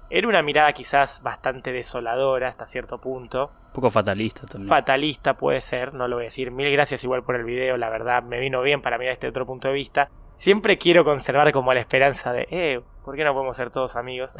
Era 0.09 0.27
una 0.27 0.43
mirada 0.43 0.73
quizás 0.73 1.23
bastante 1.23 1.73
desoladora 1.73 2.49
hasta 2.49 2.67
cierto 2.67 2.99
punto. 2.99 3.53
Un 3.67 3.73
poco 3.73 3.91
fatalista 3.91 4.47
también. 4.47 4.69
Fatalista 4.69 5.35
puede 5.35 5.61
ser, 5.61 5.95
no 5.95 6.09
lo 6.09 6.17
voy 6.17 6.25
a 6.25 6.27
decir. 6.27 6.51
Mil 6.51 6.73
gracias 6.73 7.05
igual 7.05 7.23
por 7.23 7.37
el 7.37 7.45
video, 7.45 7.77
la 7.77 7.91
verdad 7.91 8.23
me 8.23 8.41
vino 8.41 8.61
bien 8.63 8.83
para 8.83 8.99
mirar 8.99 9.13
este 9.13 9.29
otro 9.29 9.47
punto 9.47 9.69
de 9.69 9.75
vista. 9.75 10.11
Siempre 10.35 10.79
quiero 10.79 11.05
conservar 11.05 11.53
como 11.53 11.73
la 11.75 11.81
esperanza 11.81 12.33
de, 12.33 12.49
eh, 12.51 12.81
¿por 13.05 13.15
qué 13.15 13.25
no 13.25 13.35
podemos 13.35 13.57
ser 13.57 13.71
todos 13.71 13.95
amigos? 13.97 14.35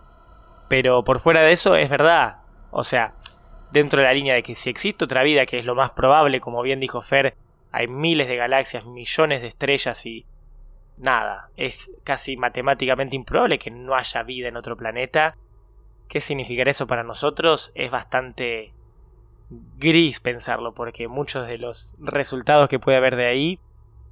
Pero 0.68 1.04
por 1.04 1.20
fuera 1.20 1.42
de 1.42 1.52
eso 1.52 1.76
es 1.76 1.88
verdad. 1.90 2.38
O 2.70 2.82
sea, 2.82 3.14
dentro 3.74 4.00
de 4.00 4.06
la 4.06 4.14
línea 4.14 4.34
de 4.34 4.44
que 4.44 4.54
si 4.54 4.70
existe 4.70 5.04
otra 5.04 5.24
vida, 5.24 5.46
que 5.46 5.58
es 5.58 5.66
lo 5.66 5.74
más 5.74 5.90
probable, 5.90 6.40
como 6.40 6.62
bien 6.62 6.78
dijo 6.78 7.02
Fer, 7.02 7.34
hay 7.72 7.88
miles 7.88 8.28
de 8.28 8.36
galaxias, 8.36 8.86
millones 8.86 9.42
de 9.42 9.48
estrellas 9.48 10.06
y 10.06 10.24
nada, 10.96 11.50
es 11.56 11.90
casi 12.04 12.36
matemáticamente 12.36 13.16
improbable 13.16 13.58
que 13.58 13.72
no 13.72 13.96
haya 13.96 14.22
vida 14.22 14.46
en 14.46 14.56
otro 14.56 14.76
planeta. 14.76 15.36
¿Qué 16.08 16.20
significará 16.20 16.70
eso 16.70 16.86
para 16.86 17.02
nosotros? 17.02 17.72
Es 17.74 17.90
bastante 17.90 18.72
gris 19.78 20.20
pensarlo, 20.20 20.72
porque 20.72 21.08
muchos 21.08 21.48
de 21.48 21.58
los 21.58 21.96
resultados 21.98 22.68
que 22.68 22.78
puede 22.78 22.98
haber 22.98 23.16
de 23.16 23.26
ahí 23.26 23.58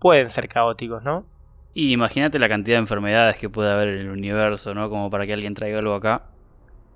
pueden 0.01 0.29
ser 0.29 0.49
caóticos, 0.49 1.05
¿no? 1.05 1.25
Y 1.73 1.93
imagínate 1.93 2.41
la 2.41 2.49
cantidad 2.49 2.79
de 2.79 2.81
enfermedades 2.81 3.37
que 3.37 3.49
puede 3.49 3.71
haber 3.71 3.89
en 3.89 4.01
el 4.01 4.11
universo, 4.11 4.75
¿no? 4.75 4.91
Como 4.91 5.09
para 5.09 5.25
que 5.25 5.35
alguien 5.35 5.55
traiga 5.55 5.79
algo 5.79 5.95
acá. 5.95 6.25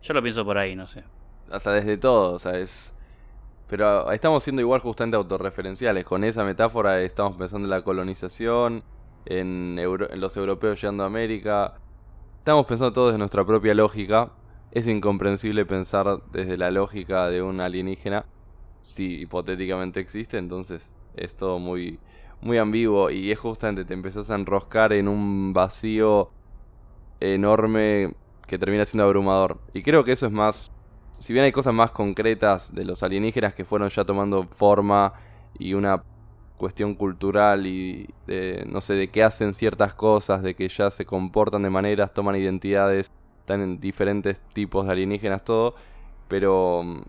Yo 0.03 0.15
lo 0.15 0.23
pienso 0.23 0.45
por 0.45 0.59
ahí, 0.59 0.75
no 0.75 0.89
sé. 0.89 1.05
Hasta 1.51 1.73
desde 1.73 1.97
todo, 1.97 2.33
o 2.35 2.39
sea, 2.39 2.59
es... 2.59 2.93
Pero 3.69 4.11
estamos 4.13 4.45
siendo 4.45 4.63
igual 4.63 4.81
justamente 4.81 5.17
autorreferenciales. 5.17 6.05
Con 6.05 6.25
esa 6.25 6.45
metáfora 6.45 7.03
estamos 7.03 7.37
pensando 7.37 7.67
en 7.67 7.71
la 7.71 7.83
colonización, 7.83 8.85
en, 9.25 9.79
euro- 9.79 10.11
en 10.11 10.21
los 10.21 10.37
europeos 10.37 10.81
llegando 10.81 11.03
a 11.03 11.07
América. 11.07 11.75
Estamos 12.39 12.67
pensando 12.67 12.93
todo 12.93 13.07
desde 13.07 13.19
nuestra 13.19 13.45
propia 13.45 13.75
lógica. 13.75 14.31
Es 14.71 14.87
incomprensible 14.87 15.67
pensar 15.67 16.23
desde 16.31 16.57
la 16.57 16.71
lógica 16.71 17.29
de 17.29 17.43
un 17.43 17.61
alienígena. 17.61 18.27
Si 18.83 19.23
hipotéticamente 19.23 19.99
existe, 20.01 20.39
entonces 20.39 20.95
es 21.17 21.37
todo 21.37 21.59
muy, 21.59 21.99
muy 22.41 22.59
ambiguo. 22.59 23.11
Y 23.11 23.33
es 23.33 23.39
justamente 23.41 23.85
te 23.85 23.95
empezás 23.95 24.31
a 24.31 24.37
enroscar 24.37 24.93
en 24.93 25.09
un 25.09 25.53
vacío 25.53 26.31
enorme 27.19 28.15
que 28.47 28.59
termina 28.59 28.85
siendo 28.85 29.05
abrumador. 29.07 29.59
Y 29.75 29.83
creo 29.83 30.05
que 30.05 30.13
eso 30.13 30.27
es 30.27 30.33
más. 30.33 30.71
Si 31.19 31.33
bien 31.33 31.45
hay 31.45 31.53
cosas 31.53 31.75
más 31.75 31.91
concretas 31.93 32.75
de 32.75 32.85
los 32.85 33.03
alienígenas 33.03 33.55
que 33.55 33.65
fueron 33.65 33.89
ya 33.89 34.05
tomando 34.05 34.45
forma 34.45 35.15
y 35.59 35.75
una 35.75 36.03
cuestión 36.57 36.95
cultural 36.95 37.67
y 37.67 38.09
de, 38.27 38.65
no 38.67 38.81
sé, 38.81 38.95
de 38.95 39.09
que 39.09 39.23
hacen 39.23 39.55
ciertas 39.55 39.95
cosas, 39.95 40.43
de 40.43 40.55
que 40.55 40.69
ya 40.69 40.91
se 40.91 41.05
comportan 41.07 41.63
de 41.63 41.71
maneras, 41.71 42.13
toman 42.13 42.37
identidades, 42.37 43.11
están 43.41 43.61
en 43.63 43.81
diferentes 43.81 44.41
tipos 44.41 44.87
de 44.87 44.93
alienígenas, 44.93 45.45
todo, 45.45 45.75
pero, 46.29 46.83
mm, 46.85 47.03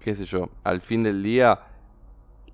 qué 0.00 0.14
sé 0.14 0.24
yo, 0.24 0.48
al 0.62 0.80
fin 0.80 1.02
del 1.02 1.22
día, 1.22 1.60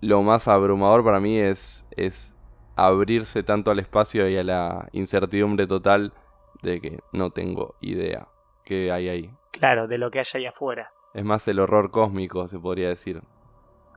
lo 0.01 0.23
más 0.23 0.49
abrumador 0.49 1.05
para 1.05 1.21
mí 1.21 1.39
es, 1.39 1.87
es 1.97 2.37
abrirse 2.77 3.43
tanto 3.43 3.71
al 3.71 3.79
espacio 3.79 4.29
y 4.29 4.37
a 4.37 4.45
la 4.45 4.89
incertidumbre 4.93 5.67
total 5.67 6.13
de 6.63 6.81
que 6.81 7.01
no 7.13 7.31
tengo 7.31 7.75
idea 7.81 8.29
qué 8.65 8.93
hay 8.93 9.09
ahí. 9.09 9.40
Claro, 9.61 9.87
de 9.87 9.99
lo 9.99 10.11
que 10.11 10.21
hay 10.21 10.25
ahí 10.35 10.47
afuera. 10.47 10.91
Es 11.13 11.23
más 11.23 11.47
el 11.47 11.61
horror 11.61 11.91
cósmico, 11.91 12.49
se 12.49 12.59
podría 12.59 12.89
decir. 12.89 13.21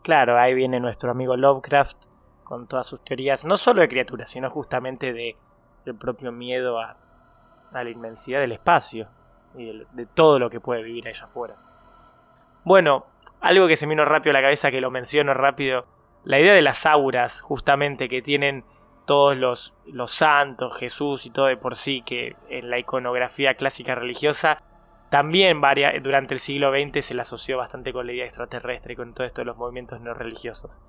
Claro, 0.02 0.38
ahí 0.38 0.54
viene 0.54 0.82
nuestro 0.82 1.10
amigo 1.10 1.38
Lovecraft 1.38 1.98
con 2.44 2.68
todas 2.68 2.86
sus 2.86 3.02
teorías, 3.06 3.46
no 3.46 3.56
solo 3.56 3.80
de 3.80 3.88
criaturas, 3.88 4.30
sino 4.30 4.50
justamente 4.50 5.14
de 5.14 5.38
el 5.86 5.96
propio 5.96 6.34
miedo 6.34 6.82
a, 6.82 6.98
a 7.72 7.84
la 7.84 7.90
inmensidad 7.90 8.42
del 8.42 8.52
espacio 8.52 9.08
y 9.56 9.66
de, 9.66 9.88
de 9.94 10.06
todo 10.06 10.38
lo 10.38 10.50
que 10.50 10.60
puede 10.60 10.84
vivir 10.84 11.08
allá 11.08 11.26
afuera. 11.26 11.56
Bueno, 12.66 13.06
algo 13.40 13.66
que 13.68 13.78
se 13.78 13.88
me 13.88 13.92
vino 13.92 14.04
rápido 14.04 14.32
a 14.32 14.42
la 14.42 14.46
cabeza 14.46 14.70
que 14.70 14.82
lo 14.82 14.92
menciono 14.92 15.34
rápido, 15.34 15.86
la 16.26 16.42
idea 16.42 16.54
de 16.54 16.62
las 16.62 16.86
auras, 16.86 17.40
justamente 17.40 18.10
que 18.10 18.22
tienen 18.22 18.66
todos 19.06 19.38
los, 19.38 19.74
los 19.86 20.12
santos, 20.12 20.76
Jesús 20.78 21.26
y 21.26 21.30
todo 21.30 21.46
de 21.46 21.56
por 21.56 21.78
sí, 21.78 22.02
que 22.06 22.36
en 22.50 22.70
la 22.70 22.80
iconografía 22.80 23.56
clásica 23.56 23.96
religiosa 23.96 24.62
también 25.14 25.62
varia, 25.62 25.94
durante 26.02 26.34
el 26.34 26.40
siglo 26.40 26.72
XX 26.72 27.06
se 27.06 27.14
la 27.14 27.22
asoció 27.22 27.60
bastante 27.60 27.94
con 27.94 28.08
la 28.08 28.14
idea 28.14 28.26
extraterrestre 28.26 28.96
con 28.96 29.14
todo 29.14 29.28
esto 29.28 29.42
de 29.42 29.46
los 29.46 29.58
movimientos 29.58 30.02
no 30.02 30.16
religiosos. 30.16 30.80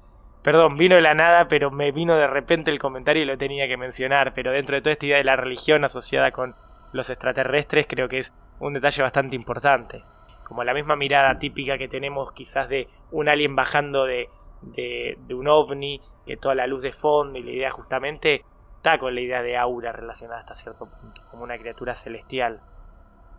Perdón, 0.42 0.78
vino 0.78 0.94
de 0.94 1.02
la 1.02 1.12
nada, 1.12 1.46
pero 1.46 1.70
me 1.70 1.92
vino 1.92 2.16
de 2.16 2.26
repente 2.26 2.70
el 2.70 2.78
comentario 2.78 3.22
y 3.22 3.26
lo 3.26 3.36
tenía 3.36 3.68
que 3.68 3.76
mencionar. 3.76 4.32
Pero 4.32 4.50
dentro 4.50 4.76
de 4.76 4.80
toda 4.80 4.92
esta 4.92 5.04
idea 5.04 5.18
de 5.18 5.24
la 5.24 5.36
religión 5.36 5.84
asociada 5.84 6.30
con 6.30 6.54
los 6.94 7.10
extraterrestres, 7.10 7.86
creo 7.86 8.08
que 8.08 8.16
es 8.16 8.32
un 8.60 8.72
detalle 8.72 9.02
bastante 9.02 9.36
importante. 9.36 10.02
Como 10.44 10.64
la 10.64 10.72
misma 10.72 10.96
mirada 10.96 11.38
típica 11.38 11.76
que 11.76 11.88
tenemos 11.88 12.32
quizás 12.32 12.70
de 12.70 12.88
un 13.10 13.28
alien 13.28 13.54
bajando 13.54 14.06
de, 14.06 14.30
de, 14.62 15.18
de 15.18 15.34
un 15.34 15.48
ovni, 15.48 16.00
que 16.24 16.38
toda 16.38 16.54
la 16.54 16.66
luz 16.66 16.80
de 16.80 16.94
fondo 16.94 17.38
y 17.38 17.42
la 17.42 17.50
idea 17.50 17.70
justamente 17.70 18.42
está 18.76 18.96
con 18.96 19.14
la 19.14 19.20
idea 19.20 19.42
de 19.42 19.58
aura 19.58 19.92
relacionada 19.92 20.40
hasta 20.40 20.54
cierto 20.54 20.86
punto, 20.86 21.20
como 21.30 21.44
una 21.44 21.58
criatura 21.58 21.94
celestial. 21.94 22.62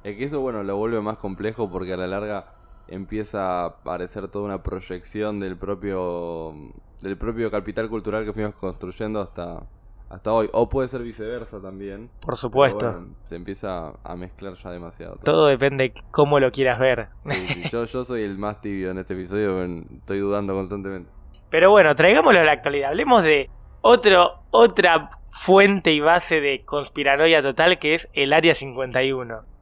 Es 0.05 0.15
que 0.15 0.25
eso, 0.25 0.39
bueno, 0.39 0.61
lo 0.61 0.77
vuelve 0.77 1.01
más 1.01 1.17
complejo 1.17 1.67
porque 1.67 1.93
a 1.93 1.97
la 1.97 2.05
larga 2.05 2.53
empieza 2.87 3.65
a 3.65 3.77
parecer 3.77 4.27
toda 4.27 4.45
una 4.45 4.61
proyección 4.61 5.39
del 5.39 5.57
propio 5.57 6.53
del 7.01 7.17
propio 7.17 7.49
capital 7.49 7.89
cultural 7.89 8.23
que 8.23 8.31
fuimos 8.31 8.53
construyendo 8.53 9.19
hasta 9.19 9.63
hasta 10.07 10.31
hoy 10.31 10.47
o 10.53 10.69
puede 10.69 10.89
ser 10.89 11.01
viceversa 11.01 11.59
también 11.59 12.11
Por 12.19 12.37
supuesto. 12.37 12.85
bueno, 12.85 13.15
se 13.23 13.35
empieza 13.35 13.93
a 14.03 14.15
mezclar 14.15 14.53
ya 14.53 14.69
demasiado 14.69 15.17
Todo 15.23 15.47
depende 15.47 15.95
cómo 16.11 16.39
lo 16.39 16.51
quieras 16.51 16.79
ver. 16.79 17.07
Sí, 17.23 17.47
sí, 17.47 17.69
Yo, 17.71 17.85
yo 17.85 18.03
soy 18.03 18.21
el 18.21 18.37
más 18.37 18.61
tibio 18.61 18.91
en 18.91 18.99
este 18.99 19.15
episodio 19.15 19.63
estoy 19.63 20.19
dudando 20.19 20.53
constantemente 20.53 21.09
Pero 21.49 21.71
bueno, 21.71 21.95
traigámoslo 21.95 22.41
a 22.41 22.43
la 22.43 22.51
actualidad. 22.51 22.89
Hablemos 22.89 23.23
de 23.23 23.49
otro, 23.81 24.43
otra 24.51 25.09
fuente 25.29 25.93
y 25.93 25.99
base 25.99 26.41
de 26.41 26.63
conspiranoia 26.63 27.41
total 27.41 27.79
que 27.79 27.95
es 27.95 28.07
el 28.13 28.33
Área 28.33 28.53
51. 28.53 29.54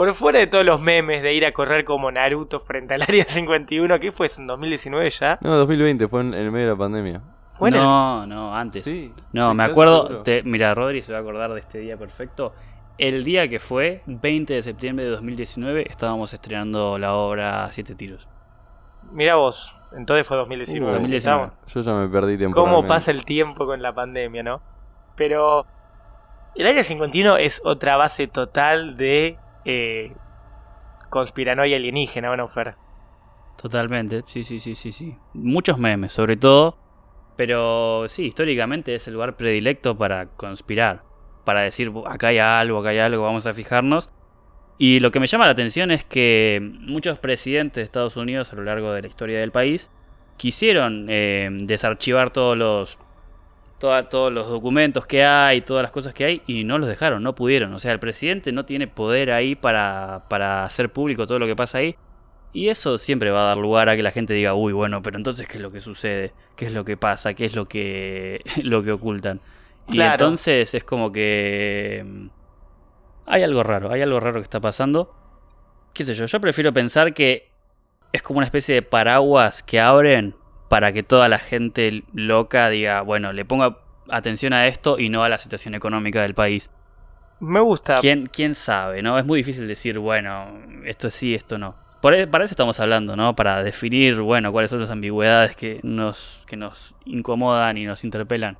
Por 0.00 0.14
fuera 0.14 0.38
de 0.38 0.46
todos 0.46 0.64
los 0.64 0.80
memes 0.80 1.22
de 1.22 1.34
ir 1.34 1.44
a 1.44 1.52
correr 1.52 1.84
como 1.84 2.10
Naruto 2.10 2.58
frente 2.60 2.94
al 2.94 3.02
Área 3.06 3.22
51, 3.28 4.00
¿qué 4.00 4.10
fue 4.12 4.28
eso? 4.28 4.40
¿En 4.40 4.46
2019 4.46 5.10
ya? 5.10 5.38
no 5.42 5.54
2020 5.58 6.08
fue 6.08 6.22
en, 6.22 6.32
el 6.32 6.50
medio 6.50 6.68
de 6.68 6.72
la 6.72 6.78
pandemia 6.78 7.20
Fue 7.48 7.68
en 7.68 7.74
el- 7.74 7.82
no, 7.82 8.26
no, 8.26 8.56
antes. 8.56 8.84
sí 8.84 9.12
No, 9.34 9.52
me 9.52 9.62
acuerdo. 9.62 10.22
te- 10.22 10.42
mira, 10.42 10.72
Rodri 10.74 11.02
se 11.02 11.12
va 11.12 11.18
a 11.18 11.20
acordar 11.20 11.52
de 11.52 11.60
este 11.60 11.80
día 11.80 11.98
perfecto. 11.98 12.54
El 12.96 13.24
día 13.24 13.46
que 13.48 13.58
fue, 13.60 14.02
20 14.06 14.54
de 14.54 14.62
septiembre 14.62 15.04
de 15.04 15.10
2019, 15.10 15.84
estábamos 15.90 16.32
estrenando 16.32 16.96
la 16.98 17.12
obra 17.12 17.68
Siete 17.70 17.94
Tiros. 17.94 18.26
Mirá 19.12 19.34
vos, 19.34 19.76
entonces 19.94 20.26
fue 20.26 20.38
2019. 20.38 20.92
Uh, 20.92 20.94
sí, 20.94 20.98
2019. 21.12 21.44
estamos- 21.44 21.74
yo 21.74 21.82
ya 21.82 21.92
me 21.98 22.08
perdí 22.08 22.38
tiempo 22.38 22.54
¿Cómo 22.58 22.86
pasa 22.86 23.10
el 23.10 23.26
tiempo 23.26 23.66
con 23.66 23.82
la 23.82 23.92
pandemia, 23.92 24.42
no? 24.42 24.62
Pero 25.14 25.66
el 26.54 26.66
Área 26.66 26.84
51 26.84 27.36
es 27.36 27.60
otra 27.66 27.98
base 27.98 28.28
total 28.28 28.96
de 28.96 29.36
eh, 29.64 30.12
conspiranoia 31.08 31.76
alienígena, 31.76 32.28
bueno, 32.28 32.48
Fer. 32.48 32.74
Totalmente, 33.60 34.22
sí, 34.26 34.44
sí, 34.44 34.58
sí, 34.58 34.74
sí, 34.74 34.92
sí. 34.92 35.16
Muchos 35.34 35.78
memes, 35.78 36.12
sobre 36.12 36.36
todo. 36.36 36.78
Pero 37.36 38.04
sí, 38.08 38.26
históricamente 38.26 38.94
es 38.94 39.08
el 39.08 39.14
lugar 39.14 39.36
predilecto 39.36 39.96
para 39.96 40.26
conspirar. 40.26 41.04
Para 41.44 41.62
decir, 41.62 41.90
acá 42.06 42.28
hay 42.28 42.38
algo, 42.38 42.80
acá 42.80 42.90
hay 42.90 42.98
algo, 42.98 43.24
vamos 43.24 43.46
a 43.46 43.54
fijarnos. 43.54 44.10
Y 44.76 45.00
lo 45.00 45.10
que 45.10 45.20
me 45.20 45.26
llama 45.26 45.46
la 45.46 45.52
atención 45.52 45.90
es 45.90 46.04
que 46.04 46.60
muchos 46.62 47.18
presidentes 47.18 47.76
de 47.76 47.82
Estados 47.82 48.16
Unidos 48.16 48.52
a 48.52 48.56
lo 48.56 48.64
largo 48.64 48.92
de 48.92 49.02
la 49.02 49.08
historia 49.08 49.40
del 49.40 49.52
país 49.52 49.90
quisieron 50.36 51.06
eh, 51.08 51.48
desarchivar 51.50 52.30
todos 52.30 52.56
los, 52.56 52.98
toda- 53.80 54.08
todos 54.08 54.32
los 54.32 54.48
documentos 54.48 55.06
que 55.06 55.24
hay, 55.24 55.62
todas 55.62 55.82
las 55.82 55.90
cosas 55.90 56.14
que 56.14 56.24
hay, 56.24 56.42
y 56.46 56.62
no 56.62 56.78
los 56.78 56.88
dejaron, 56.88 57.22
no 57.24 57.34
pudieron. 57.34 57.74
O 57.74 57.80
sea, 57.80 57.90
el 57.92 57.98
presidente 57.98 58.52
no 58.52 58.64
tiene 58.64 58.86
poder 58.86 59.32
ahí 59.32 59.56
para, 59.56 60.24
para 60.28 60.64
hacer 60.64 60.92
público 60.92 61.26
todo 61.26 61.40
lo 61.40 61.46
que 61.46 61.56
pasa 61.56 61.78
ahí. 61.78 61.96
Y 62.52 62.68
eso 62.68 62.98
siempre 62.98 63.30
va 63.30 63.42
a 63.42 63.46
dar 63.46 63.56
lugar 63.56 63.88
a 63.88 63.96
que 63.96 64.02
la 64.02 64.10
gente 64.10 64.34
diga, 64.34 64.54
uy, 64.54 64.72
bueno, 64.72 65.02
pero 65.02 65.16
entonces, 65.16 65.46
¿qué 65.48 65.56
es 65.56 65.62
lo 65.62 65.70
que 65.70 65.80
sucede? 65.80 66.32
¿Qué 66.56 66.66
es 66.66 66.72
lo 66.72 66.84
que 66.84 66.96
pasa? 66.96 67.34
¿Qué 67.34 67.44
es 67.46 67.54
lo 67.56 67.66
que, 67.66 68.42
lo 68.62 68.82
que 68.82 68.92
ocultan? 68.92 69.40
Y 69.88 69.92
Claro. 69.94 70.12
entonces 70.12 70.74
es 70.74 70.84
como 70.84 71.10
que... 71.10 72.04
Hay 73.26 73.42
algo 73.44 73.62
raro, 73.62 73.90
hay 73.92 74.02
algo 74.02 74.18
raro 74.20 74.36
que 74.40 74.44
está 74.44 74.60
pasando. 74.60 75.14
¿Qué 75.94 76.04
sé 76.04 76.14
yo? 76.14 76.26
Yo 76.26 76.40
prefiero 76.40 76.72
pensar 76.72 77.14
que 77.14 77.48
es 78.12 78.22
como 78.22 78.38
una 78.38 78.46
especie 78.46 78.74
de 78.74 78.82
paraguas 78.82 79.62
que 79.62 79.78
abren 79.80 80.34
para 80.70 80.92
que 80.92 81.02
toda 81.02 81.28
la 81.28 81.40
gente 81.40 82.04
loca 82.14 82.68
diga, 82.68 83.00
bueno, 83.00 83.32
le 83.32 83.44
ponga 83.44 83.78
atención 84.08 84.52
a 84.52 84.68
esto 84.68 85.00
y 85.00 85.08
no 85.08 85.24
a 85.24 85.28
la 85.28 85.36
situación 85.36 85.74
económica 85.74 86.22
del 86.22 86.32
país. 86.34 86.70
Me 87.40 87.58
gusta. 87.58 87.96
¿Quién, 87.96 88.26
¿Quién 88.26 88.54
sabe, 88.54 89.02
no? 89.02 89.18
Es 89.18 89.26
muy 89.26 89.38
difícil 89.40 89.66
decir, 89.66 89.98
bueno, 89.98 90.46
esto 90.84 91.10
sí, 91.10 91.34
esto 91.34 91.58
no. 91.58 91.74
Por 92.00 92.14
e- 92.14 92.28
para 92.28 92.44
eso 92.44 92.52
estamos 92.52 92.78
hablando, 92.78 93.16
¿no? 93.16 93.34
Para 93.34 93.64
definir, 93.64 94.20
bueno, 94.20 94.52
cuáles 94.52 94.70
son 94.70 94.78
las 94.78 94.92
ambigüedades 94.92 95.56
que 95.56 95.80
nos, 95.82 96.44
que 96.46 96.56
nos 96.56 96.94
incomodan 97.04 97.76
y 97.76 97.84
nos 97.84 98.04
interpelan. 98.04 98.56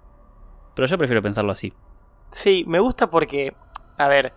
Pero 0.75 0.89
yo 0.89 0.99
prefiero 0.99 1.23
pensarlo 1.23 1.53
así. 1.53 1.73
Sí, 2.33 2.65
me 2.67 2.81
gusta 2.81 3.09
porque, 3.09 3.55
a 3.99 4.09
ver, 4.09 4.33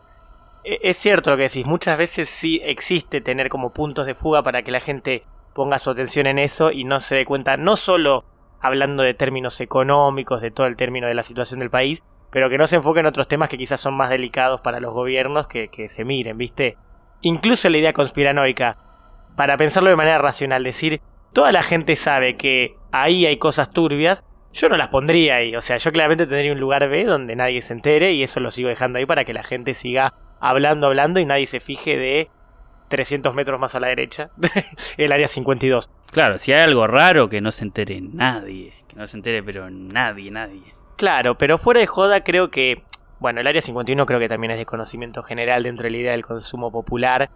e- 0.64 0.80
es 0.84 0.98
cierto 0.98 1.32
lo 1.32 1.38
que 1.38 1.44
decís, 1.44 1.66
muchas 1.66 1.98
veces 1.98 2.30
sí 2.30 2.62
existe 2.64 3.20
tener 3.20 3.50
como 3.50 3.74
puntos 3.74 4.06
de 4.06 4.14
fuga 4.14 4.44
para 4.44 4.62
que 4.62 4.70
la 4.72 4.80
gente 4.80 5.24
ponga 5.54 5.80
su 5.80 5.90
atención 5.90 6.28
en 6.28 6.40
eso 6.40 6.72
y 6.72 6.84
no 6.84 7.00
se 7.00 7.16
dé 7.16 7.26
cuenta, 7.26 7.58
no 7.58 7.76
solo 7.76 8.26
hablando 8.60 9.04
de 9.04 9.14
términos 9.14 9.60
económicos, 9.62 10.42
de 10.42 10.52
todo 10.52 10.68
el 10.68 10.76
término 10.76 11.08
de 11.08 11.14
la 11.14 11.24
situación 11.24 11.60
del 11.60 11.70
país, 11.70 12.02
pero 12.32 12.50
que 12.50 12.58
no 12.58 12.66
se 12.66 12.78
enfoque 12.78 13.02
en 13.02 13.06
otros 13.06 13.28
temas 13.28 13.50
que 13.50 13.58
quizás 13.58 13.80
son 13.80 13.96
más 13.96 14.10
delicados 14.10 14.62
para 14.62 14.80
los 14.80 14.94
gobiernos 14.94 15.48
que, 15.48 15.68
que 15.68 15.88
se 15.88 16.06
miren, 16.06 16.38
¿viste? 16.38 16.78
Incluso 17.22 17.70
la 17.70 17.78
idea 17.78 17.94
conspiranoica, 17.94 18.78
para 19.36 19.58
pensarlo 19.58 19.90
de 19.90 19.96
manera 19.96 20.18
racional, 20.18 20.64
decir, 20.64 21.02
toda 21.34 21.52
la 21.52 21.64
gente 21.64 21.96
sabe 21.96 22.38
que 22.38 22.76
ahí 22.92 23.26
hay 23.26 23.38
cosas 23.38 23.72
turbias, 23.72 24.24
yo 24.54 24.70
no 24.70 24.78
las 24.78 24.90
pondría 24.90 25.36
ahí. 25.36 25.56
O 25.56 25.62
sea, 25.62 25.78
yo 25.78 25.92
claramente 25.92 26.28
tendría 26.28 26.54
un 26.54 26.60
lugar 26.60 26.88
B 26.88 27.06
donde 27.06 27.36
nadie 27.36 27.62
se 27.62 27.74
entere 27.74 28.14
y 28.14 28.24
eso 28.24 28.40
lo 28.40 28.52
sigo 28.52 28.70
dejando 28.70 29.00
ahí 29.00 29.06
para 29.06 29.26
que 29.26 29.34
la 29.34 29.44
gente 29.44 29.74
siga 29.74 30.14
hablando, 30.40 30.88
hablando 30.88 31.20
y 31.20 31.26
nadie 31.26 31.48
se 31.48 31.60
fije 31.60 31.98
de 31.98 32.30
300 32.94 33.34
metros 33.34 33.60
más 33.60 33.74
a 33.74 33.80
la 33.80 33.88
derecha, 33.88 34.30
el 34.98 35.12
área 35.12 35.28
52. 35.28 35.90
Claro, 36.12 36.38
si 36.38 36.54
hay 36.54 36.62
algo 36.62 36.86
raro 36.86 37.28
que 37.28 37.42
no 37.42 37.52
se 37.52 37.64
entere 37.64 38.00
nadie. 38.02 38.72
Que 38.88 38.96
no 38.96 39.08
se 39.08 39.18
entere, 39.18 39.42
pero 39.42 39.72
nadie, 39.72 40.30
nadie. 40.30 40.62
Claro, 40.96 41.36
pero 41.36 41.58
fuera 41.58 41.80
de 41.80 41.88
joda 41.88 42.24
creo 42.24 42.52
que, 42.52 42.84
bueno, 43.20 43.42
el 43.42 43.48
área 43.48 43.64
51 43.64 44.06
creo 44.06 44.20
que 44.20 44.30
también 44.30 44.52
es 44.52 44.60
de 44.60 44.68
conocimiento 44.68 45.24
general 45.24 45.64
dentro 45.64 45.86
de 45.86 45.90
la 45.90 45.98
idea 45.98 46.12
del 46.12 46.24
consumo 46.24 46.72
popular. 46.72 47.32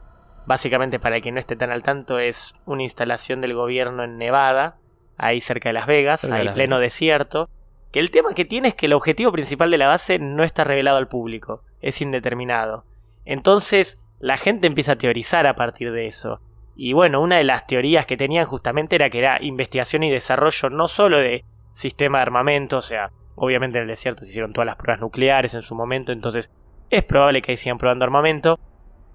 Básicamente, 0.46 1.00
para 1.00 1.16
el 1.16 1.24
que 1.24 1.32
no 1.32 1.40
esté 1.40 1.56
tan 1.56 1.72
al 1.72 1.82
tanto, 1.82 2.20
es 2.20 2.54
una 2.68 2.84
instalación 2.84 3.42
del 3.42 3.56
gobierno 3.56 4.04
en 4.04 4.20
Nevada, 4.20 4.78
ahí 5.18 5.42
cerca 5.42 5.70
de 5.70 5.74
Las 5.74 5.88
Vegas, 5.88 6.22
Cerca 6.22 6.36
ahí 6.36 6.46
Las 6.46 6.54
pleno 6.54 6.78
desierto. 6.78 7.50
Que 7.92 8.00
el 8.00 8.12
tema 8.12 8.36
que 8.36 8.46
tiene 8.46 8.68
es 8.68 8.76
que 8.76 8.86
el 8.86 8.94
objetivo 8.94 9.32
principal 9.32 9.72
de 9.72 9.80
la 9.80 9.88
base 9.88 10.20
no 10.20 10.44
está 10.44 10.64
revelado 10.64 10.98
al 10.98 11.08
público, 11.08 11.64
es 11.82 12.00
indeterminado. 12.00 12.86
Entonces, 13.26 13.98
la 14.20 14.38
gente 14.38 14.68
empieza 14.68 14.94
a 14.94 14.98
teorizar 14.98 15.48
a 15.48 15.56
partir 15.56 15.92
de 15.92 16.08
eso. 16.08 16.42
Y 16.76 16.94
bueno, 16.94 17.22
una 17.22 17.38
de 17.38 17.44
las 17.44 17.66
teorías 17.66 18.06
que 18.06 18.18
tenían 18.18 18.46
justamente 18.46 18.96
era 18.96 19.10
que 19.10 19.20
era 19.20 19.42
investigación 19.42 20.04
y 20.04 20.12
desarrollo 20.12 20.70
no 20.70 20.88
solo 20.88 21.18
de 21.18 21.44
sistema 21.72 22.20
de 22.20 22.24
armamento, 22.24 22.78
o 22.78 22.82
sea, 22.82 23.12
obviamente 23.36 23.78
en 23.78 23.84
el 23.84 23.90
desierto 23.90 24.24
se 24.24 24.30
hicieron 24.30 24.54
todas 24.54 24.66
las 24.66 24.76
pruebas 24.76 25.02
nucleares 25.02 25.54
en 25.54 25.62
su 25.62 25.76
momento, 25.76 26.12
entonces 26.12 26.52
es 26.90 27.04
probable 27.04 27.42
que 27.42 27.52
ahí 27.52 27.58
sigan 27.58 27.78
probando 27.78 28.06
armamento, 28.06 28.60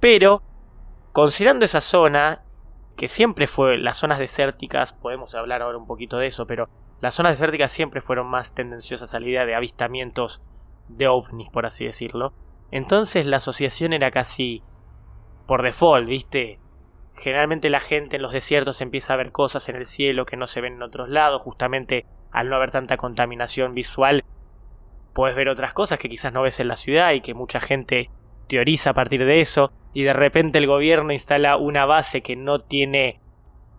pero 0.01 0.43
considerando 1.13 1.65
esa 1.65 1.81
zona, 1.81 2.43
que 2.97 3.09
siempre 3.09 3.47
fue 3.47 3.79
las 3.79 3.97
zonas 3.97 4.19
desérticas, 4.19 4.93
podemos 4.93 5.35
hablar 5.35 5.63
ahora 5.63 5.79
un 5.79 5.87
poquito 5.87 6.19
de 6.19 6.27
eso, 6.27 6.47
pero 6.47 6.69
las 7.01 7.15
zonas 7.15 7.33
desérticas 7.33 7.73
siempre 7.73 8.01
fueron 8.01 8.27
más 8.27 8.55
tendenciosas 8.55 9.15
a 9.15 9.21
la 9.21 9.29
idea 9.29 9.47
de 9.47 9.55
avistamientos 9.55 10.43
de 10.89 11.09
ovnis, 11.09 11.51
por 11.51 11.67
así 11.67 11.85
decirlo. 11.85 12.33
Entonces 12.71 13.27
la 13.27 13.39
asociación 13.39 13.93
era 13.93 14.11
casi 14.11 14.63
por 15.47 15.63
default, 15.63 16.09
¿viste? 16.09 16.59
Generalmente 17.15 17.71
la 17.71 17.81
gente 17.81 18.17
en 18.17 18.23
los 18.23 18.33
desiertos 18.33 18.81
empieza 18.81 19.15
a 19.15 19.17
ver 19.17 19.33
cosas 19.33 19.69
en 19.69 19.77
el 19.77 19.87
cielo 19.87 20.25
que 20.25 20.37
no 20.37 20.47
se 20.47 20.61
ven 20.61 20.75
en 20.75 20.83
otros 20.83 21.09
lados, 21.09 21.43
justamente 21.43 22.07
al 22.31 22.49
no 22.49 22.57
haber 22.57 22.71
tanta 22.71 22.97
contaminación 22.97 23.75
visual, 23.75 24.25
puedes 25.13 25.37
ver 25.37 25.49
otras 25.49 25.73
cosas 25.73 25.99
que 25.99 26.09
quizás 26.09 26.33
no 26.33 26.43
ves 26.43 26.61
en 26.61 26.69
la 26.69 26.77
ciudad 26.77 27.13
y 27.13 27.21
que 27.21 27.35
mucha 27.35 27.61
gente 27.61 28.11
teoriza 28.49 28.91
a 28.91 28.95
partir 28.95 29.25
de 29.25 29.41
eso, 29.41 29.71
y 29.93 30.03
de 30.03 30.13
repente 30.13 30.59
el 30.59 30.67
gobierno 30.67 31.13
instala 31.13 31.57
una 31.57 31.85
base 31.85 32.23
que 32.23 32.37
no 32.37 32.61
tiene 32.61 33.21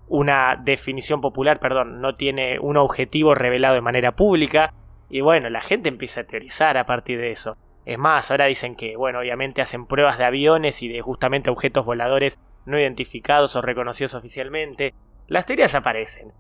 una 0.07 0.55
definición 0.63 1.21
popular, 1.21 1.59
perdón, 1.59 2.01
no 2.01 2.15
tiene 2.15 2.59
un 2.59 2.77
objetivo 2.77 3.33
revelado 3.35 3.75
de 3.75 3.81
manera 3.81 4.15
pública, 4.15 4.73
y 5.09 5.21
bueno, 5.21 5.49
la 5.49 5.61
gente 5.61 5.89
empieza 5.89 6.21
a 6.21 6.25
teorizar 6.25 6.77
a 6.77 6.85
partir 6.85 7.19
de 7.19 7.31
eso. 7.31 7.57
Es 7.85 7.97
más, 7.97 8.31
ahora 8.31 8.45
dicen 8.45 8.75
que, 8.75 8.95
bueno, 8.95 9.19
obviamente 9.19 9.61
hacen 9.61 9.85
pruebas 9.85 10.17
de 10.17 10.25
aviones 10.25 10.81
y 10.81 10.87
de 10.87 11.01
justamente 11.01 11.49
objetos 11.49 11.85
voladores 11.85 12.39
no 12.65 12.79
identificados 12.79 13.55
o 13.55 13.61
reconocidos 13.61 14.13
oficialmente. 14.15 14.93
Las 15.27 15.45
teorías 15.45 15.75
aparecen. 15.75 16.31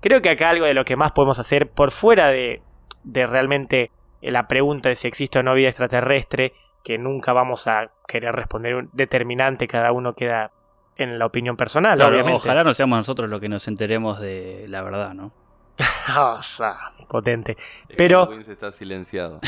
Creo 0.00 0.20
que 0.20 0.30
acá 0.30 0.50
algo 0.50 0.66
de 0.66 0.74
lo 0.74 0.84
que 0.84 0.96
más 0.96 1.12
podemos 1.12 1.38
hacer, 1.38 1.70
por 1.70 1.90
fuera 1.90 2.28
de, 2.28 2.62
de 3.04 3.26
realmente 3.26 3.90
la 4.20 4.46
pregunta 4.46 4.88
de 4.90 4.94
si 4.94 5.08
existe 5.08 5.38
o 5.38 5.42
no 5.42 5.54
vida 5.54 5.68
extraterrestre, 5.68 6.52
que 6.84 6.98
nunca 6.98 7.32
vamos 7.32 7.66
a 7.68 7.90
querer 8.06 8.34
responder 8.34 8.74
un 8.74 8.90
determinante, 8.92 9.66
cada 9.66 9.92
uno 9.92 10.14
queda 10.14 10.50
en 10.96 11.18
la 11.18 11.26
opinión 11.26 11.56
personal, 11.56 11.96
Claro, 11.96 12.12
obviamente. 12.12 12.36
ojalá 12.36 12.62
no 12.64 12.74
seamos 12.74 12.98
nosotros 12.98 13.30
los 13.30 13.40
que 13.40 13.48
nos 13.48 13.66
enteremos 13.68 14.20
de 14.20 14.66
la 14.68 14.82
verdad, 14.82 15.14
¿no? 15.14 15.32
O 16.16 16.42
sea, 16.42 16.92
potente. 17.08 17.56
Es 17.88 17.96
Pero- 17.96 18.32
está 18.32 18.70
silenciado. 18.72 19.40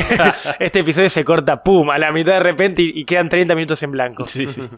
este 0.58 0.80
episodio 0.80 1.08
se 1.08 1.24
corta, 1.24 1.62
pum, 1.62 1.90
a 1.90 1.98
la 1.98 2.10
mitad 2.12 2.32
de 2.34 2.40
repente 2.40 2.82
y, 2.82 2.92
y 2.94 3.04
quedan 3.04 3.28
30 3.28 3.54
minutos 3.54 3.82
en 3.82 3.90
blanco. 3.92 4.24
Sí, 4.24 4.46
sí. 4.46 4.68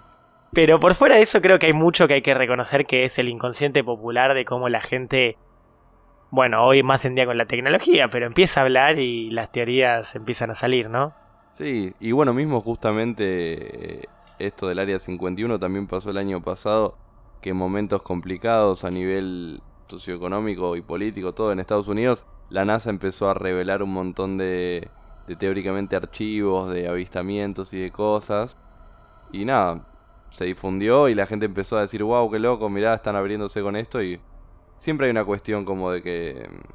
Pero 0.52 0.80
por 0.80 0.94
fuera 0.94 1.16
de 1.16 1.22
eso 1.22 1.40
creo 1.40 1.58
que 1.58 1.66
hay 1.66 1.72
mucho 1.72 2.06
que 2.08 2.14
hay 2.14 2.22
que 2.22 2.34
reconocer 2.34 2.86
que 2.86 3.04
es 3.04 3.18
el 3.18 3.28
inconsciente 3.28 3.84
popular 3.84 4.34
de 4.34 4.44
cómo 4.44 4.68
la 4.68 4.80
gente, 4.80 5.36
bueno, 6.30 6.64
hoy 6.64 6.82
más 6.82 7.04
en 7.04 7.14
día 7.14 7.26
con 7.26 7.36
la 7.36 7.46
tecnología, 7.46 8.08
pero 8.08 8.26
empieza 8.26 8.60
a 8.60 8.62
hablar 8.64 8.98
y 8.98 9.30
las 9.30 9.52
teorías 9.52 10.14
empiezan 10.14 10.50
a 10.50 10.54
salir, 10.54 10.88
¿no? 10.88 11.14
Sí, 11.50 11.94
y 12.00 12.12
bueno, 12.12 12.32
mismo 12.32 12.60
justamente 12.60 14.00
eh, 14.00 14.04
esto 14.38 14.68
del 14.68 14.78
Área 14.78 14.98
51 14.98 15.58
también 15.58 15.86
pasó 15.86 16.10
el 16.10 16.18
año 16.18 16.42
pasado, 16.42 16.96
que 17.42 17.50
en 17.50 17.56
momentos 17.56 18.02
complicados 18.02 18.84
a 18.84 18.90
nivel 18.90 19.62
socioeconómico 19.88 20.76
y 20.76 20.82
político, 20.82 21.34
todo 21.34 21.52
en 21.52 21.60
Estados 21.60 21.88
Unidos, 21.88 22.26
la 22.48 22.64
NASA 22.64 22.90
empezó 22.90 23.28
a 23.30 23.34
revelar 23.34 23.82
un 23.82 23.92
montón 23.92 24.38
de, 24.38 24.90
de 25.26 25.36
teóricamente 25.36 25.96
archivos, 25.96 26.70
de 26.72 26.88
avistamientos 26.88 27.72
y 27.74 27.80
de 27.80 27.90
cosas. 27.92 28.56
Y 29.32 29.44
nada, 29.44 29.86
se 30.30 30.44
difundió 30.46 31.08
y 31.08 31.14
la 31.14 31.26
gente 31.26 31.46
empezó 31.46 31.78
a 31.78 31.82
decir, 31.82 32.02
wow, 32.04 32.30
qué 32.30 32.38
loco, 32.38 32.68
mirá, 32.70 32.94
están 32.94 33.16
abriéndose 33.16 33.62
con 33.62 33.76
esto 33.76 34.02
y 34.02 34.20
siempre 34.78 35.06
hay 35.06 35.12
una 35.12 35.24
cuestión 35.24 35.64
como 35.64 35.90
de 35.92 36.02
que... 36.02 36.48
mm, 36.50 36.74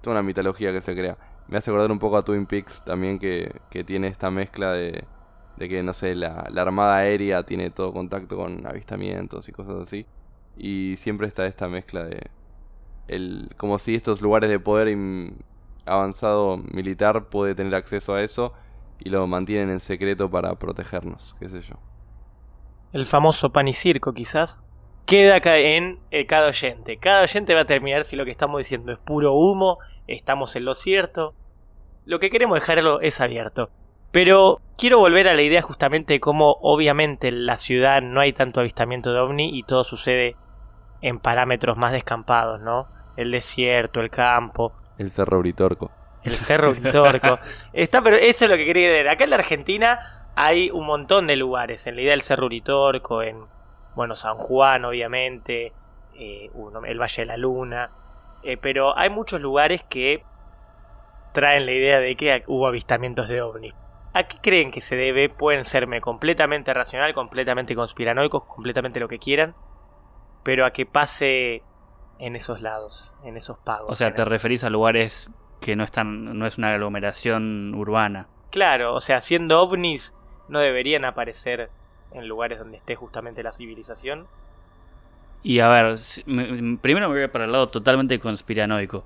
Toda 0.00 0.14
una 0.16 0.22
mitología 0.22 0.72
que 0.72 0.80
se 0.80 0.94
crea. 0.94 1.16
Me 1.48 1.58
hace 1.58 1.70
acordar 1.70 1.92
un 1.92 1.98
poco 1.98 2.16
a 2.16 2.22
Twin 2.22 2.46
Peaks 2.46 2.84
también 2.84 3.18
que, 3.18 3.60
que 3.70 3.84
tiene 3.84 4.08
esta 4.08 4.30
mezcla 4.30 4.72
de, 4.72 5.04
de 5.56 5.68
que, 5.68 5.82
no 5.82 5.92
sé, 5.92 6.14
la, 6.14 6.46
la 6.50 6.62
Armada 6.62 6.96
Aérea 6.96 7.44
tiene 7.44 7.70
todo 7.70 7.92
contacto 7.92 8.36
con 8.36 8.66
avistamientos 8.66 9.48
y 9.48 9.52
cosas 9.52 9.80
así. 9.80 10.06
Y 10.56 10.96
siempre 10.96 11.26
está 11.26 11.46
esta 11.46 11.68
mezcla 11.68 12.04
de... 12.04 12.30
El, 13.08 13.50
como 13.56 13.78
si 13.78 13.94
estos 13.94 14.22
lugares 14.22 14.48
de 14.48 14.60
poder 14.60 14.96
avanzado 15.86 16.56
militar 16.56 17.28
puede 17.28 17.54
tener 17.54 17.74
acceso 17.74 18.14
a 18.14 18.22
eso 18.22 18.52
y 18.98 19.10
lo 19.10 19.26
mantienen 19.26 19.70
en 19.70 19.80
secreto 19.80 20.30
para 20.30 20.54
protegernos, 20.54 21.34
qué 21.40 21.48
sé 21.48 21.62
yo. 21.62 21.74
El 22.92 23.06
famoso 23.06 23.50
pan 23.50 23.68
y 23.68 23.72
circo, 23.72 24.12
quizás. 24.12 24.62
Queda 25.06 25.38
en 25.58 25.98
eh, 26.10 26.26
cada 26.26 26.48
oyente. 26.48 26.98
Cada 26.98 27.22
oyente 27.22 27.54
va 27.54 27.62
a 27.62 27.66
terminar 27.66 28.04
si 28.04 28.16
lo 28.16 28.24
que 28.24 28.30
estamos 28.30 28.58
diciendo 28.58 28.92
es 28.92 28.98
puro 28.98 29.34
humo, 29.34 29.78
estamos 30.06 30.54
en 30.54 30.64
lo 30.64 30.74
cierto. 30.74 31.34
Lo 32.04 32.20
que 32.20 32.30
queremos 32.30 32.54
dejarlo 32.54 33.00
es 33.00 33.20
abierto. 33.20 33.70
Pero 34.12 34.60
quiero 34.78 34.98
volver 34.98 35.26
a 35.28 35.34
la 35.34 35.42
idea 35.42 35.62
justamente 35.62 36.12
de 36.14 36.20
cómo 36.20 36.56
obviamente 36.60 37.28
en 37.28 37.46
la 37.46 37.56
ciudad 37.56 38.02
no 38.02 38.20
hay 38.20 38.32
tanto 38.32 38.60
avistamiento 38.60 39.12
de 39.12 39.18
ovni 39.20 39.58
y 39.58 39.62
todo 39.64 39.84
sucede 39.84 40.36
en 41.00 41.18
parámetros 41.18 41.76
más 41.76 41.92
descampados, 41.92 42.60
¿no? 42.60 42.86
El 43.16 43.30
desierto, 43.32 44.00
el 44.00 44.10
campo, 44.10 44.72
El 44.98 45.10
Cerro 45.10 45.38
Britorco. 45.40 45.90
el 46.24 46.34
Cerro 46.34 46.70
Uritorco. 46.70 47.38
Está, 47.72 48.02
pero 48.02 48.16
eso 48.16 48.44
es 48.44 48.50
lo 48.50 48.56
que 48.56 48.66
quería 48.66 48.90
ver. 48.90 49.08
Acá 49.08 49.24
en 49.24 49.30
la 49.30 49.36
Argentina 49.36 50.28
hay 50.36 50.70
un 50.70 50.86
montón 50.86 51.26
de 51.26 51.36
lugares. 51.36 51.86
En 51.86 51.96
la 51.96 52.02
idea 52.02 52.12
del 52.12 52.22
Cerro 52.22 52.46
Uritorco, 52.46 53.22
en 53.22 53.44
bueno, 53.94 54.14
San 54.14 54.36
Juan, 54.36 54.84
obviamente, 54.84 55.72
eh, 56.14 56.50
uno- 56.54 56.84
el 56.84 57.00
Valle 57.00 57.22
de 57.22 57.26
la 57.26 57.36
Luna. 57.36 57.90
eh, 58.44 58.56
pero 58.56 58.96
hay 58.98 59.08
muchos 59.10 59.40
lugares 59.40 59.82
que 59.88 60.24
traen 61.32 61.64
la 61.66 61.72
idea 61.72 62.00
de 62.00 62.16
que 62.16 62.42
hubo 62.46 62.66
avistamientos 62.66 63.28
de 63.28 63.40
ovnis. 63.42 63.72
¿A 64.14 64.24
qué 64.24 64.36
creen 64.42 64.70
que 64.70 64.80
se 64.80 64.96
debe? 64.96 65.28
Pueden 65.28 65.64
serme 65.64 66.00
completamente 66.00 66.74
racional, 66.74 67.14
completamente 67.14 67.74
conspiranoicos, 67.74 68.44
completamente 68.44 69.00
lo 69.00 69.08
que 69.08 69.18
quieran. 69.18 69.54
Pero 70.42 70.66
a 70.66 70.72
que 70.72 70.84
pase 70.86 71.62
en 72.18 72.36
esos 72.36 72.60
lados, 72.60 73.12
en 73.24 73.36
esos 73.36 73.58
pagos. 73.58 73.90
O 73.90 73.94
sea, 73.94 74.14
te 74.14 74.24
referís 74.24 74.64
a 74.64 74.70
lugares 74.70 75.30
que 75.60 75.76
no 75.76 75.84
están, 75.84 76.38
no 76.38 76.46
es 76.46 76.58
una 76.58 76.72
aglomeración 76.72 77.74
urbana. 77.74 78.28
Claro, 78.50 78.94
o 78.94 79.00
sea, 79.00 79.22
siendo 79.22 79.62
ovnis 79.62 80.14
no 80.48 80.58
deberían 80.58 81.04
aparecer 81.04 81.70
en 82.12 82.28
lugares 82.28 82.58
donde 82.58 82.76
esté 82.76 82.94
justamente 82.96 83.42
la 83.42 83.52
civilización. 83.52 84.26
Y 85.42 85.60
a 85.60 85.68
ver, 85.68 85.96
primero 86.80 87.08
me 87.08 87.18
voy 87.18 87.28
para 87.28 87.46
el 87.46 87.52
lado 87.52 87.68
totalmente 87.68 88.18
conspiranoico. 88.18 89.04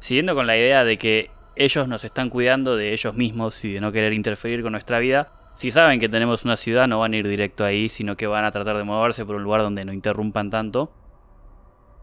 Siguiendo 0.00 0.34
con 0.34 0.46
la 0.46 0.56
idea 0.56 0.84
de 0.84 0.98
que 0.98 1.30
ellos 1.56 1.88
nos 1.88 2.04
están 2.04 2.28
cuidando 2.30 2.76
de 2.76 2.92
ellos 2.92 3.14
mismos 3.14 3.64
y 3.64 3.72
de 3.72 3.80
no 3.80 3.90
querer 3.92 4.12
interferir 4.12 4.62
con 4.62 4.72
nuestra 4.72 4.98
vida. 4.98 5.32
Si 5.54 5.70
saben 5.70 5.98
que 5.98 6.08
tenemos 6.08 6.44
una 6.44 6.56
ciudad, 6.56 6.86
no 6.86 6.98
van 7.00 7.14
a 7.14 7.16
ir 7.16 7.26
directo 7.26 7.64
ahí, 7.64 7.88
sino 7.88 8.16
que 8.16 8.26
van 8.26 8.44
a 8.44 8.52
tratar 8.52 8.76
de 8.76 8.84
moverse 8.84 9.24
por 9.24 9.36
un 9.36 9.42
lugar 9.42 9.62
donde 9.62 9.84
no 9.86 9.92
interrumpan 9.92 10.50
tanto. 10.50 10.92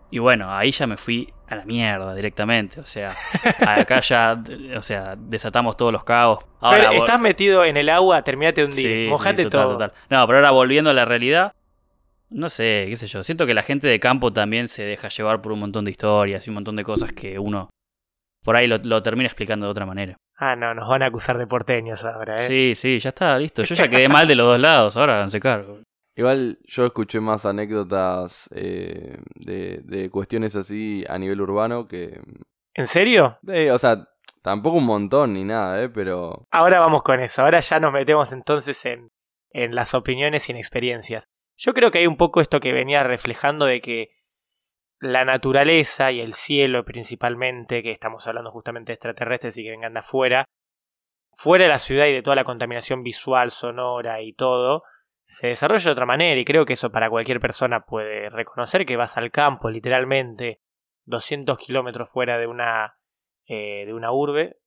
Y 0.09 0.19
bueno, 0.19 0.51
ahí 0.55 0.71
ya 0.71 0.85
me 0.87 0.97
fui 0.97 1.33
a 1.47 1.55
la 1.55 1.65
mierda 1.65 2.13
directamente. 2.15 2.79
O 2.79 2.85
sea, 2.85 3.13
acá 3.59 3.99
ya, 4.01 4.43
o 4.77 4.81
sea, 4.81 5.15
desatamos 5.17 5.75
todos 5.77 5.91
los 5.91 6.03
cabos. 6.03 6.39
Fer, 6.61 6.83
vol- 6.85 6.97
estás 6.97 7.19
metido 7.19 7.63
en 7.65 7.77
el 7.77 7.89
agua, 7.89 8.23
terminate 8.23 8.61
de 8.61 8.65
hundir. 8.65 8.87
Sí, 8.87 9.03
sí, 9.05 9.07
Mojate 9.09 9.43
total, 9.43 9.61
todo. 9.61 9.71
total. 9.73 9.93
No, 10.09 10.25
pero 10.27 10.39
ahora 10.39 10.51
volviendo 10.51 10.89
a 10.89 10.93
la 10.93 11.05
realidad, 11.05 11.53
no 12.29 12.49
sé, 12.49 12.85
qué 12.89 12.97
sé 12.97 13.07
yo. 13.07 13.23
Siento 13.23 13.45
que 13.45 13.53
la 13.53 13.63
gente 13.63 13.87
de 13.87 13.99
campo 13.99 14.31
también 14.33 14.67
se 14.67 14.83
deja 14.83 15.09
llevar 15.09 15.41
por 15.41 15.51
un 15.51 15.59
montón 15.59 15.85
de 15.85 15.91
historias 15.91 16.45
y 16.45 16.49
un 16.49 16.55
montón 16.55 16.75
de 16.75 16.83
cosas 16.83 17.11
que 17.13 17.37
uno 17.37 17.69
por 18.43 18.55
ahí 18.55 18.67
lo, 18.67 18.77
lo 18.77 19.01
termina 19.01 19.27
explicando 19.27 19.65
de 19.65 19.71
otra 19.71 19.85
manera. 19.85 20.17
Ah, 20.35 20.55
no, 20.55 20.73
nos 20.73 20.89
van 20.89 21.03
a 21.03 21.07
acusar 21.07 21.37
de 21.37 21.47
porteños 21.47 22.03
ahora, 22.03 22.35
¿eh? 22.35 22.41
Sí, 22.41 22.73
sí, 22.75 22.99
ya 22.99 23.09
está, 23.09 23.37
listo. 23.37 23.63
Yo 23.63 23.75
ya 23.75 23.87
quedé 23.87 24.09
mal 24.09 24.27
de 24.27 24.35
los 24.35 24.47
dos 24.47 24.59
lados, 24.59 24.97
ahora 24.97 25.15
háganse 25.15 25.39
cargo. 25.39 25.79
Igual 26.15 26.59
yo 26.65 26.85
escuché 26.85 27.19
más 27.19 27.45
anécdotas 27.45 28.47
eh, 28.53 29.17
de, 29.35 29.81
de 29.83 30.09
cuestiones 30.09 30.55
así 30.55 31.03
a 31.09 31.17
nivel 31.17 31.41
urbano 31.41 31.87
que... 31.87 32.19
¿En 32.75 32.87
serio? 32.87 33.39
eh, 33.47 33.71
o 33.71 33.79
sea, 33.79 34.07
tampoco 34.41 34.77
un 34.77 34.85
montón 34.85 35.33
ni 35.33 35.43
nada, 35.43 35.81
¿eh? 35.81 35.89
Pero... 35.89 36.45
Ahora 36.51 36.79
vamos 36.79 37.01
con 37.03 37.19
eso. 37.19 37.41
Ahora 37.41 37.59
ya 37.61 37.79
nos 37.79 37.93
metemos 37.93 38.31
entonces 38.31 38.85
en, 38.85 39.09
en 39.51 39.73
las 39.73 39.93
opiniones 39.93 40.49
y 40.49 40.51
en 40.51 40.57
experiencias. 40.57 41.25
Yo 41.57 41.73
creo 41.73 41.91
que 41.91 41.99
hay 41.99 42.07
un 42.07 42.17
poco 42.17 42.41
esto 42.41 42.59
que 42.59 42.73
venía 42.73 43.03
reflejando 43.03 43.65
de 43.65 43.81
que 43.81 44.09
la 45.03 45.25
naturaleza 45.25 46.11
y 46.11 46.21
el 46.21 46.33
cielo 46.33 46.85
principalmente, 46.85 47.83
que 47.83 47.91
estamos 47.91 48.25
hablando 48.27 48.51
justamente 48.51 48.91
de 48.91 48.95
extraterrestres 48.95 49.57
y 49.57 49.63
que 49.63 49.71
vengan 49.71 49.93
de 49.93 49.99
afuera, 49.99 50.45
fuera 51.33 51.65
de 51.65 51.69
la 51.69 51.79
ciudad 51.79 52.05
y 52.07 52.13
de 52.13 52.21
toda 52.21 52.37
la 52.37 52.45
contaminación 52.45 53.03
visual, 53.03 53.51
sonora 53.51 54.21
y 54.21 54.33
todo, 54.33 54.83
se 55.25 55.47
desarrolla 55.47 55.83
de 55.83 55.91
otra 55.91 56.05
manera 56.05 56.39
y 56.39 56.45
creo 56.45 56.65
que 56.65 56.73
eso 56.73 56.89
para 56.89 57.09
cualquier 57.09 57.41
persona 57.41 57.81
puede 57.81 58.29
reconocer 58.29 58.85
que 58.85 58.95
vas 58.95 59.17
al 59.17 59.31
campo 59.31 59.69
literalmente 59.69 60.61
200 61.05 61.57
kilómetros 61.57 62.09
fuera 62.09 62.37
de 62.37 62.47
una, 62.47 62.95
eh, 63.45 63.83
de 63.85 63.93
una 63.93 64.13
urbe 64.13 64.57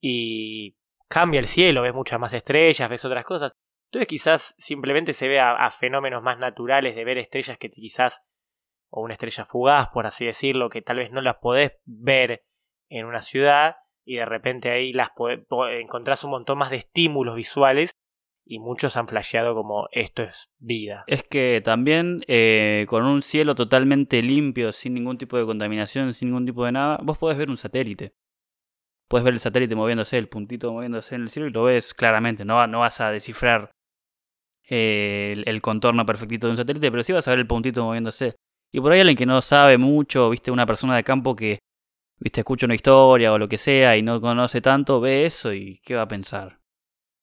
y 0.00 0.76
cambia 1.08 1.40
el 1.40 1.48
cielo, 1.48 1.82
ves 1.82 1.94
muchas 1.94 2.18
más 2.18 2.32
estrellas, 2.32 2.88
ves 2.88 3.04
otras 3.04 3.24
cosas. 3.24 3.52
Entonces 3.90 4.08
quizás 4.08 4.54
simplemente 4.56 5.12
se 5.12 5.28
ve 5.28 5.40
a, 5.40 5.52
a 5.52 5.70
fenómenos 5.70 6.22
más 6.22 6.38
naturales 6.38 6.96
de 6.96 7.04
ver 7.04 7.18
estrellas 7.18 7.58
que 7.58 7.68
quizás, 7.68 8.22
o 8.96 9.02
una 9.02 9.14
estrella 9.14 9.44
fugaz, 9.44 9.88
por 9.92 10.06
así 10.06 10.24
decirlo, 10.24 10.70
que 10.70 10.80
tal 10.80 10.98
vez 10.98 11.10
no 11.10 11.20
las 11.20 11.36
podés 11.38 11.72
ver 11.84 12.44
en 12.88 13.06
una 13.06 13.22
ciudad 13.22 13.76
y 14.06 14.16
de 14.16 14.24
repente 14.24 14.70
ahí 14.70 14.92
las 14.92 15.08
podés- 15.08 15.44
encontrás 15.80 16.22
un 16.22 16.30
montón 16.30 16.58
más 16.58 16.70
de 16.70 16.76
estímulos 16.76 17.34
visuales 17.34 17.90
y 18.46 18.60
muchos 18.60 18.96
han 18.96 19.08
flasheado 19.08 19.54
como 19.54 19.88
esto 19.90 20.22
es 20.22 20.50
vida. 20.58 21.02
Es 21.08 21.24
que 21.24 21.60
también 21.64 22.22
eh, 22.28 22.86
con 22.88 23.04
un 23.04 23.22
cielo 23.22 23.54
totalmente 23.56 24.22
limpio, 24.22 24.70
sin 24.72 24.94
ningún 24.94 25.18
tipo 25.18 25.36
de 25.38 25.46
contaminación, 25.46 26.14
sin 26.14 26.28
ningún 26.28 26.46
tipo 26.46 26.64
de 26.64 26.72
nada, 26.72 26.98
vos 27.02 27.18
podés 27.18 27.36
ver 27.38 27.50
un 27.50 27.56
satélite. 27.56 28.12
Puedes 29.08 29.24
ver 29.24 29.34
el 29.34 29.40
satélite 29.40 29.74
moviéndose, 29.74 30.18
el 30.18 30.28
puntito 30.28 30.72
moviéndose 30.72 31.14
en 31.16 31.22
el 31.22 31.30
cielo 31.30 31.48
y 31.48 31.52
lo 31.52 31.64
ves 31.64 31.94
claramente. 31.94 32.44
No, 32.44 32.56
va- 32.56 32.66
no 32.68 32.80
vas 32.80 33.00
a 33.00 33.10
descifrar 33.10 33.70
eh, 34.68 35.42
el 35.46 35.60
contorno 35.62 36.06
perfectito 36.06 36.46
de 36.46 36.52
un 36.52 36.56
satélite, 36.56 36.90
pero 36.90 37.02
sí 37.02 37.12
vas 37.12 37.26
a 37.28 37.32
ver 37.32 37.40
el 37.40 37.46
puntito 37.46 37.82
moviéndose. 37.84 38.36
Y 38.74 38.80
por 38.80 38.90
ahí 38.90 38.98
alguien 38.98 39.16
que 39.16 39.24
no 39.24 39.40
sabe 39.40 39.78
mucho, 39.78 40.30
viste, 40.30 40.50
una 40.50 40.66
persona 40.66 40.96
de 40.96 41.04
campo 41.04 41.36
que, 41.36 41.60
viste, 42.18 42.40
escucha 42.40 42.66
una 42.66 42.74
historia 42.74 43.32
o 43.32 43.38
lo 43.38 43.46
que 43.46 43.56
sea 43.56 43.96
y 43.96 44.02
no 44.02 44.20
conoce 44.20 44.60
tanto, 44.60 45.00
ve 45.00 45.26
eso 45.26 45.52
y 45.52 45.80
¿qué 45.84 45.94
va 45.94 46.02
a 46.02 46.08
pensar? 46.08 46.58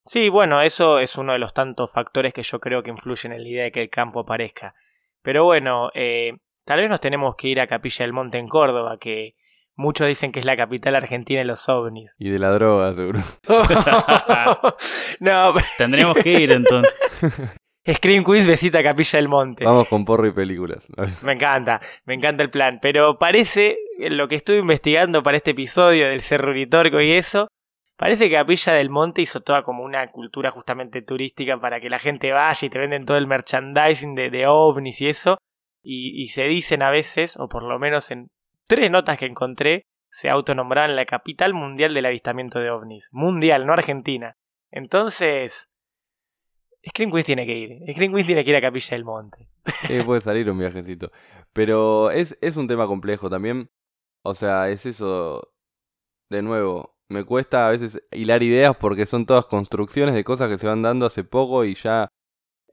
Sí, 0.05 0.29
bueno, 0.29 0.61
eso 0.61 0.99
es 0.99 1.17
uno 1.17 1.33
de 1.33 1.39
los 1.39 1.53
tantos 1.53 1.91
factores 1.91 2.33
que 2.33 2.41
yo 2.41 2.61
creo 2.61 2.83
que 2.83 2.91
influyen 2.91 3.33
en 3.33 3.43
la 3.43 3.49
idea 3.49 3.63
de 3.65 3.71
que 3.73 3.81
el 3.81 3.89
campo 3.89 4.21
aparezca. 4.21 4.75
Pero 5.21 5.43
bueno, 5.43 5.89
eh, 5.93 6.37
tal 6.63 6.79
vez 6.79 6.89
nos 6.89 7.01
tenemos 7.01 7.35
que 7.35 7.49
ir 7.49 7.59
a 7.59 7.67
Capilla 7.67 8.05
del 8.05 8.13
Monte 8.13 8.37
en 8.37 8.47
Córdoba, 8.47 8.97
que 8.97 9.35
muchos 9.75 10.07
dicen 10.07 10.31
que 10.31 10.39
es 10.39 10.45
la 10.45 10.55
capital 10.55 10.95
argentina 10.95 11.39
de 11.39 11.45
los 11.47 11.67
ovnis. 11.67 12.15
Y 12.17 12.29
de 12.29 12.39
la 12.39 12.51
droga, 12.51 12.93
seguro. 12.93 13.19
no, 15.19 15.53
Tendremos 15.77 16.15
que 16.15 16.31
ir 16.31 16.53
entonces. 16.53 16.95
Scream 17.87 18.23
Quiz 18.23 18.45
visita 18.45 18.83
Capilla 18.83 19.17
del 19.17 19.27
Monte. 19.27 19.65
Vamos 19.65 19.87
con 19.87 20.05
porro 20.05 20.27
y 20.27 20.31
películas. 20.31 20.87
Me 21.23 21.33
encanta, 21.33 21.81
me 22.05 22.13
encanta 22.13 22.43
el 22.43 22.51
plan. 22.51 22.79
Pero 22.81 23.17
parece, 23.17 23.77
lo 23.97 24.27
que 24.27 24.35
estuve 24.35 24.57
investigando 24.57 25.23
para 25.23 25.37
este 25.37 25.51
episodio 25.51 26.07
del 26.07 26.21
Cerro 26.21 26.51
Uritorco 26.51 27.01
y 27.01 27.13
eso, 27.13 27.47
parece 27.97 28.29
que 28.29 28.35
Capilla 28.35 28.73
del 28.73 28.91
Monte 28.91 29.23
hizo 29.23 29.41
toda 29.41 29.63
como 29.63 29.83
una 29.83 30.11
cultura 30.11 30.51
justamente 30.51 31.01
turística 31.01 31.59
para 31.59 31.79
que 31.79 31.89
la 31.89 31.97
gente 31.97 32.31
vaya 32.31 32.65
y 32.65 32.69
te 32.69 32.77
venden 32.77 33.05
todo 33.05 33.17
el 33.17 33.25
merchandising 33.25 34.13
de, 34.13 34.29
de 34.29 34.45
ovnis 34.45 35.01
y 35.01 35.09
eso. 35.09 35.37
Y, 35.83 36.21
y 36.21 36.27
se 36.27 36.43
dicen 36.43 36.83
a 36.83 36.91
veces, 36.91 37.35
o 37.37 37.49
por 37.49 37.63
lo 37.63 37.79
menos 37.79 38.11
en 38.11 38.27
tres 38.67 38.91
notas 38.91 39.17
que 39.17 39.25
encontré, 39.25 39.85
se 40.11 40.29
autonombraban 40.29 40.95
la 40.95 41.05
capital 41.05 41.55
mundial 41.55 41.95
del 41.95 42.05
avistamiento 42.05 42.59
de 42.59 42.69
ovnis. 42.69 43.09
Mundial, 43.11 43.65
no 43.65 43.73
Argentina. 43.73 44.35
Entonces, 44.69 45.70
Scream 46.89 47.11
Quiz 47.11 47.25
tiene 47.25 47.45
que 47.45 47.55
ir. 47.55 47.93
Scream 47.93 48.11
Quiz 48.11 48.25
tiene 48.25 48.43
que 48.43 48.49
ir 48.49 48.55
a 48.55 48.61
Capilla 48.61 48.95
del 48.95 49.05
Monte. 49.05 49.47
Eh, 49.89 50.03
puede 50.03 50.21
salir 50.21 50.49
un 50.49 50.57
viajecito. 50.57 51.11
Pero 51.53 52.11
es, 52.11 52.37
es 52.41 52.57
un 52.57 52.67
tema 52.67 52.87
complejo 52.87 53.29
también. 53.29 53.69
O 54.23 54.33
sea, 54.33 54.69
es 54.69 54.85
eso. 54.85 55.53
De 56.29 56.41
nuevo, 56.41 56.95
me 57.09 57.23
cuesta 57.25 57.67
a 57.67 57.71
veces 57.71 58.01
hilar 58.11 58.41
ideas 58.41 58.75
porque 58.77 59.05
son 59.05 59.25
todas 59.25 59.45
construcciones 59.45 60.15
de 60.15 60.23
cosas 60.23 60.49
que 60.49 60.57
se 60.57 60.67
van 60.67 60.81
dando 60.81 61.05
hace 61.05 61.23
poco 61.23 61.65
y 61.65 61.75
ya 61.75 62.07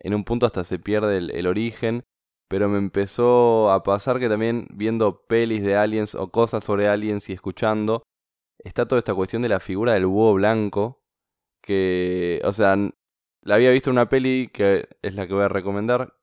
en 0.00 0.14
un 0.14 0.24
punto 0.24 0.46
hasta 0.46 0.64
se 0.64 0.78
pierde 0.78 1.18
el, 1.18 1.30
el 1.32 1.46
origen. 1.46 2.04
Pero 2.48 2.68
me 2.68 2.78
empezó 2.78 3.70
a 3.70 3.82
pasar 3.82 4.18
que 4.18 4.28
también 4.28 4.68
viendo 4.70 5.26
pelis 5.26 5.62
de 5.62 5.76
aliens 5.76 6.14
o 6.14 6.30
cosas 6.30 6.64
sobre 6.64 6.88
aliens 6.88 7.28
y 7.28 7.34
escuchando, 7.34 8.02
está 8.58 8.88
toda 8.88 9.00
esta 9.00 9.14
cuestión 9.14 9.42
de 9.42 9.50
la 9.50 9.60
figura 9.60 9.92
del 9.92 10.06
búho 10.06 10.32
blanco. 10.34 11.02
Que, 11.60 12.40
o 12.44 12.52
sea, 12.54 12.76
la 13.48 13.54
había 13.54 13.70
visto 13.70 13.88
en 13.88 13.96
una 13.96 14.10
peli 14.10 14.50
que 14.52 14.88
es 15.00 15.14
la 15.14 15.26
que 15.26 15.32
voy 15.32 15.44
a 15.44 15.48
recomendar, 15.48 16.14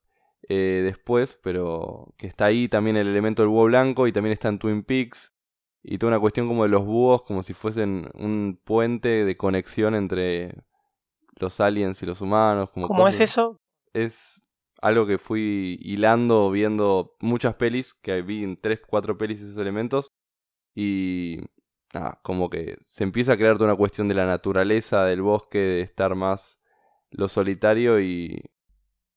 eh, 0.48 0.82
después, 0.84 1.40
pero 1.42 2.14
que 2.18 2.28
está 2.28 2.46
ahí 2.46 2.70
también 2.70 2.98
el 2.98 3.08
elemento 3.08 3.42
del 3.42 3.50
búho 3.50 3.64
blanco 3.64 4.06
y 4.06 4.12
también 4.12 4.34
está 4.34 4.48
en 4.48 4.60
Twin 4.60 4.84
Peaks. 4.84 5.34
Y 5.82 5.98
toda 5.98 6.12
una 6.12 6.20
cuestión 6.20 6.48
como 6.48 6.64
de 6.64 6.70
los 6.70 6.86
búhos, 6.86 7.24
como 7.24 7.42
si 7.42 7.54
fuesen 7.54 8.10
un 8.14 8.62
puente 8.64 9.26
de 9.26 9.38
conexión 9.38 9.96
entre 9.96 10.54
los 11.38 11.60
aliens 11.60 12.02
y 12.04 12.06
los 12.06 12.22
humanos. 12.22 12.70
Como 12.70 12.88
¿Cómo 12.88 13.08
es 13.08 13.20
eso? 13.20 13.60
Es 13.94 14.42
algo 14.80 15.08
que 15.08 15.18
fui 15.18 15.80
hilando, 15.82 16.52
viendo 16.52 17.16
muchas 17.22 17.56
pelis, 17.56 17.96
que 17.96 18.22
vi 18.22 18.44
en 18.44 18.62
3, 18.62 18.82
4 18.88 19.18
pelis 19.18 19.42
esos 19.42 19.58
elementos. 19.58 20.12
Y 20.76 21.40
nada, 21.92 22.20
como 22.22 22.52
que 22.52 22.78
se 22.82 23.04
empieza 23.04 23.34
a 23.34 23.38
crear 23.38 23.58
toda 23.58 23.70
una 23.72 23.78
cuestión 23.78 24.08
de 24.08 24.14
la 24.14 24.26
naturaleza, 24.26 25.06
del 25.06 25.24
bosque, 25.24 25.58
de 25.58 25.82
estar 25.82 26.14
más 26.14 26.60
lo 27.18 27.28
solitario 27.28 28.00
y... 28.00 28.42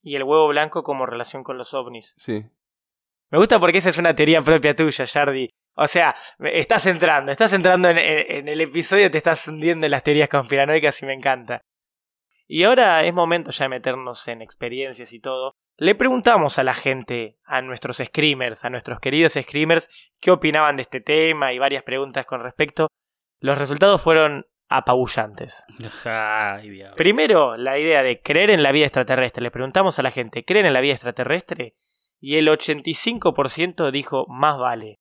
Y 0.03 0.17
el 0.17 0.23
huevo 0.23 0.49
blanco 0.49 0.83
como 0.83 1.07
relación 1.07 1.43
con 1.43 1.59
los 1.59 1.75
ovnis. 1.75 2.15
Sí, 2.17 2.45
Me 3.31 3.39
gusta 3.39 3.59
porque 3.61 3.79
esa 3.79 3.89
es 3.91 3.99
una 3.99 4.15
teoría 4.15 4.41
propia 4.43 4.75
tuya, 4.75 5.07
Jardi. 5.07 5.51
O 5.75 5.87
sea, 5.87 6.17
estás 6.41 6.87
entrando, 6.87 7.31
estás 7.31 7.53
entrando 7.53 7.89
en, 7.91 7.99
en- 7.99 8.31
en 8.39 8.49
el 8.49 8.61
episodio, 8.61 9.11
te 9.11 9.19
estás 9.19 9.47
hundiendo 9.49 9.87
en 9.87 9.91
las 9.93 10.03
teorías 10.03 10.29
conspiranoicas 10.29 11.03
y 11.03 11.07
me 11.07 11.15
encanta. 11.15 11.61
Y 12.47 12.65
ahora 12.65 13.05
es 13.05 13.13
momento 13.13 13.51
ya 13.51 13.67
de 13.67 13.69
meternos 13.69 14.27
en 14.29 14.41
experiencias 14.41 15.13
y 15.13 15.21
todo. 15.21 15.53
Le 15.77 15.95
preguntamos 15.95 16.59
a 16.59 16.65
la 16.65 16.75
gente, 16.75 17.39
a 17.45 17.61
nuestros 17.61 17.99
screamers, 17.99 18.65
a 18.65 18.71
nuestros 18.71 18.99
queridos 19.01 19.35
screamers, 19.35 19.89
qué 20.21 20.31
opinaban 20.31 20.77
de 20.77 20.83
este 20.83 21.01
tema 21.01 21.53
y 21.53 21.59
varias 21.59 21.85
preguntas 21.85 22.25
con 22.27 22.43
respecto. 22.43 22.89
Los 23.41 23.59
resultados 23.59 24.03
fueron 24.03 24.47
apabullantes. 24.69 25.65
Ay. 26.05 26.83
Primero, 26.97 27.57
la 27.57 27.79
idea 27.79 28.03
de 28.03 28.21
creer 28.21 28.51
en 28.51 28.63
la 28.63 28.73
vida 28.73 28.87
extraterrestre. 28.87 29.43
Le 29.43 29.51
preguntamos 29.51 29.99
a 29.99 30.03
la 30.03 30.11
gente, 30.11 30.45
¿creen 30.45 30.67
en 30.67 30.73
la 30.73 30.81
vida 30.81 30.93
extraterrestre? 30.93 31.75
Y 32.21 32.37
el 32.37 32.49
85% 32.49 33.91
dijo, 33.91 34.27
más 34.29 34.59
vale. 34.59 34.99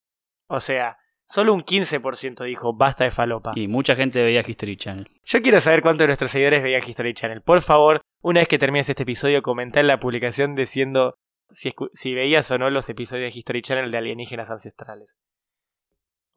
O 0.48 0.60
sea, 0.60 0.98
solo 1.26 1.54
un 1.54 1.64
15% 1.64 2.46
dijo, 2.46 2.74
basta 2.76 3.04
de 3.04 3.12
falopa. 3.12 3.54
Y 3.56 3.68
mucha 3.68 3.96
gente 3.96 4.24
veía 4.24 4.44
History 4.46 4.78
Channel. 4.78 5.08
Yo 5.24 5.42
quiero 5.42 5.60
saber 5.60 5.82
cuántos 5.82 6.04
de 6.04 6.08
nuestros 6.08 6.32
seguidores 6.32 6.64
veían 6.64 6.82
History 6.88 7.14
Channel. 7.14 7.42
Por 7.42 7.62
favor, 7.62 8.02
una 8.22 8.40
vez 8.40 8.48
que 8.48 8.60
termines 8.60 8.90
este 8.90 9.04
episodio, 9.04 9.42
comenta 9.42 9.80
en 9.80 9.88
la 9.88 10.00
publicación 10.00 10.56
diciendo 10.56 11.16
si, 11.50 11.74
si 11.94 12.14
veías 12.14 12.50
o 12.52 12.58
no 12.58 12.70
los 12.70 12.90
episodios 12.90 13.34
de 13.34 13.40
History 13.40 13.62
Channel 13.62 13.92
de 13.92 13.98
alienígenas 13.98 14.50
ancestrales. 14.50 15.18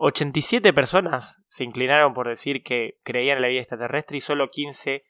87 0.03 0.72
personas 0.72 1.44
se 1.48 1.62
inclinaron 1.62 2.14
por 2.14 2.26
decir 2.26 2.62
que 2.62 2.98
creían 3.05 3.36
en 3.36 3.42
la 3.42 3.48
vida 3.48 3.61
extraterrestre 3.61 4.16
y 4.16 4.20
solo 4.22 4.48
15 4.51 5.05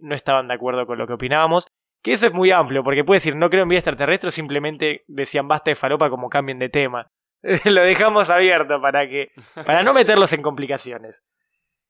no 0.00 0.16
estaban 0.16 0.48
de 0.48 0.54
acuerdo 0.54 0.84
con 0.84 0.98
lo 0.98 1.06
que 1.06 1.12
opinábamos. 1.12 1.68
Que 2.02 2.14
eso 2.14 2.26
es 2.26 2.32
muy 2.32 2.50
amplio, 2.50 2.82
porque 2.82 3.04
puede 3.04 3.18
decir 3.18 3.36
no 3.36 3.50
creo 3.50 3.62
en 3.62 3.68
vida 3.68 3.78
extraterrestre 3.78 4.28
o 4.28 4.32
simplemente 4.32 5.04
decían 5.06 5.46
basta 5.46 5.70
de 5.70 5.76
falopa 5.76 6.10
como 6.10 6.28
cambien 6.28 6.58
de 6.58 6.68
tema. 6.68 7.12
lo 7.64 7.82
dejamos 7.82 8.30
abierto 8.30 8.80
para 8.80 9.08
que. 9.08 9.30
para 9.64 9.82
no 9.82 9.94
meterlos 9.94 10.32
en 10.32 10.42
complicaciones. 10.42 11.22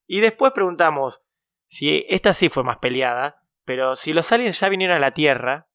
Y 0.07 0.21
después 0.21 0.53
preguntamos 0.53 1.23
si 1.69 2.05
esta 2.09 2.35
sí 2.35 2.49
fue 2.49 2.65
más 2.65 2.79
peleada, 2.79 3.43
pero 3.65 3.97
si 3.97 4.13
los 4.13 4.31
aliens 4.33 4.61
ya 4.61 4.69
vinieron 4.69 4.97
a 4.97 5.01
la 5.01 5.13
Tierra, 5.13 5.69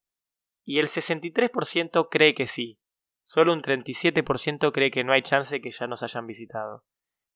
y 0.64 0.80
el 0.80 0.88
63% 0.88 2.08
cree 2.12 2.36
que 2.36 2.48
sí. 2.48 2.80
Solo 3.26 3.54
un 3.54 3.62
37% 3.62 4.72
cree 4.72 4.92
que 4.92 5.04
no 5.04 5.12
hay 5.12 5.24
chance 5.24 5.60
que 5.60 5.72
ya 5.72 5.88
nos 5.88 6.04
hayan 6.04 6.28
visitado. 6.28 6.86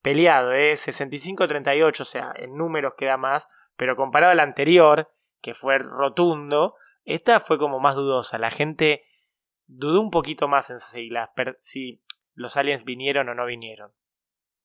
Peleado, 0.01 0.53
¿eh? 0.53 0.73
65-38, 0.73 1.99
o 1.99 2.05
sea, 2.05 2.31
en 2.35 2.55
números 2.55 2.93
queda 2.97 3.17
más, 3.17 3.49
pero 3.75 3.95
comparado 3.95 4.31
al 4.31 4.39
anterior, 4.39 5.11
que 5.41 5.53
fue 5.53 5.79
rotundo, 5.79 6.75
esta 7.03 7.39
fue 7.39 7.57
como 7.57 7.79
más 7.79 7.95
dudosa. 7.95 8.37
La 8.37 8.51
gente 8.51 9.03
dudó 9.65 9.99
un 9.99 10.11
poquito 10.11 10.47
más 10.47 10.69
en 10.69 10.79
si, 10.79 11.09
si 11.57 12.01
los 12.33 12.55
aliens 12.55 12.85
vinieron 12.85 13.27
o 13.29 13.35
no 13.35 13.45
vinieron. 13.45 13.91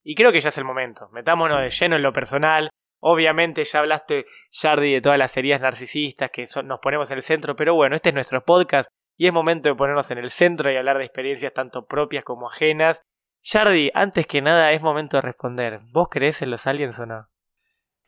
Y 0.02 0.14
creo 0.14 0.30
que 0.30 0.40
ya 0.40 0.50
es 0.50 0.58
el 0.58 0.64
momento. 0.64 1.08
Metámonos 1.08 1.62
de 1.62 1.70
lleno 1.70 1.96
en 1.96 2.02
lo 2.02 2.12
personal. 2.12 2.70
Obviamente 3.00 3.64
ya 3.64 3.80
hablaste, 3.80 4.26
Jardi, 4.52 4.92
de 4.92 5.00
todas 5.00 5.18
las 5.18 5.36
heridas 5.36 5.60
narcisistas 5.60 6.30
que 6.30 6.44
nos 6.64 6.80
ponemos 6.80 7.10
en 7.10 7.16
el 7.16 7.22
centro, 7.22 7.56
pero 7.56 7.74
bueno, 7.74 7.96
este 7.96 8.10
es 8.10 8.14
nuestro 8.14 8.44
podcast 8.44 8.88
y 9.16 9.26
es 9.26 9.32
momento 9.32 9.68
de 9.68 9.74
ponernos 9.74 10.10
en 10.10 10.18
el 10.18 10.30
centro 10.30 10.70
y 10.70 10.76
hablar 10.76 10.98
de 10.98 11.04
experiencias 11.04 11.52
tanto 11.52 11.86
propias 11.86 12.24
como 12.24 12.48
ajenas. 12.48 13.02
Jardi, 13.42 13.90
antes 13.94 14.26
que 14.26 14.42
nada 14.42 14.72
es 14.72 14.82
momento 14.82 15.16
de 15.16 15.22
responder. 15.22 15.80
¿Vos 15.92 16.08
crees 16.10 16.42
en 16.42 16.50
los 16.50 16.66
aliens 16.66 16.98
o 16.98 17.06
no? 17.06 17.28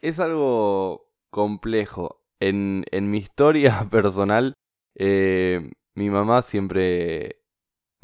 Es 0.01 0.21
algo 0.21 1.13
complejo. 1.31 2.23
En, 2.41 2.85
en 2.91 3.11
mi 3.11 3.19
historia 3.19 3.87
personal, 3.91 4.55
eh, 4.95 5.71
mi 5.95 6.11
mamá 6.11 6.43
siempre 6.43 7.41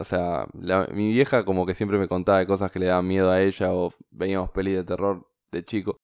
o 0.02 0.04
sea, 0.04 0.46
mi 0.92 1.12
vieja 1.12 1.44
como 1.44 1.66
que 1.66 1.74
siempre 1.74 1.98
me 1.98 2.08
contaba 2.08 2.38
de 2.38 2.46
cosas 2.46 2.72
que 2.72 2.78
le 2.78 2.86
daban 2.86 3.06
miedo 3.06 3.30
a 3.30 3.40
ella 3.40 3.72
o 3.72 3.92
veíamos 4.10 4.50
pelis 4.50 4.74
de 4.74 4.84
terror 4.84 5.28
de 5.52 5.64
chico. 5.64 5.96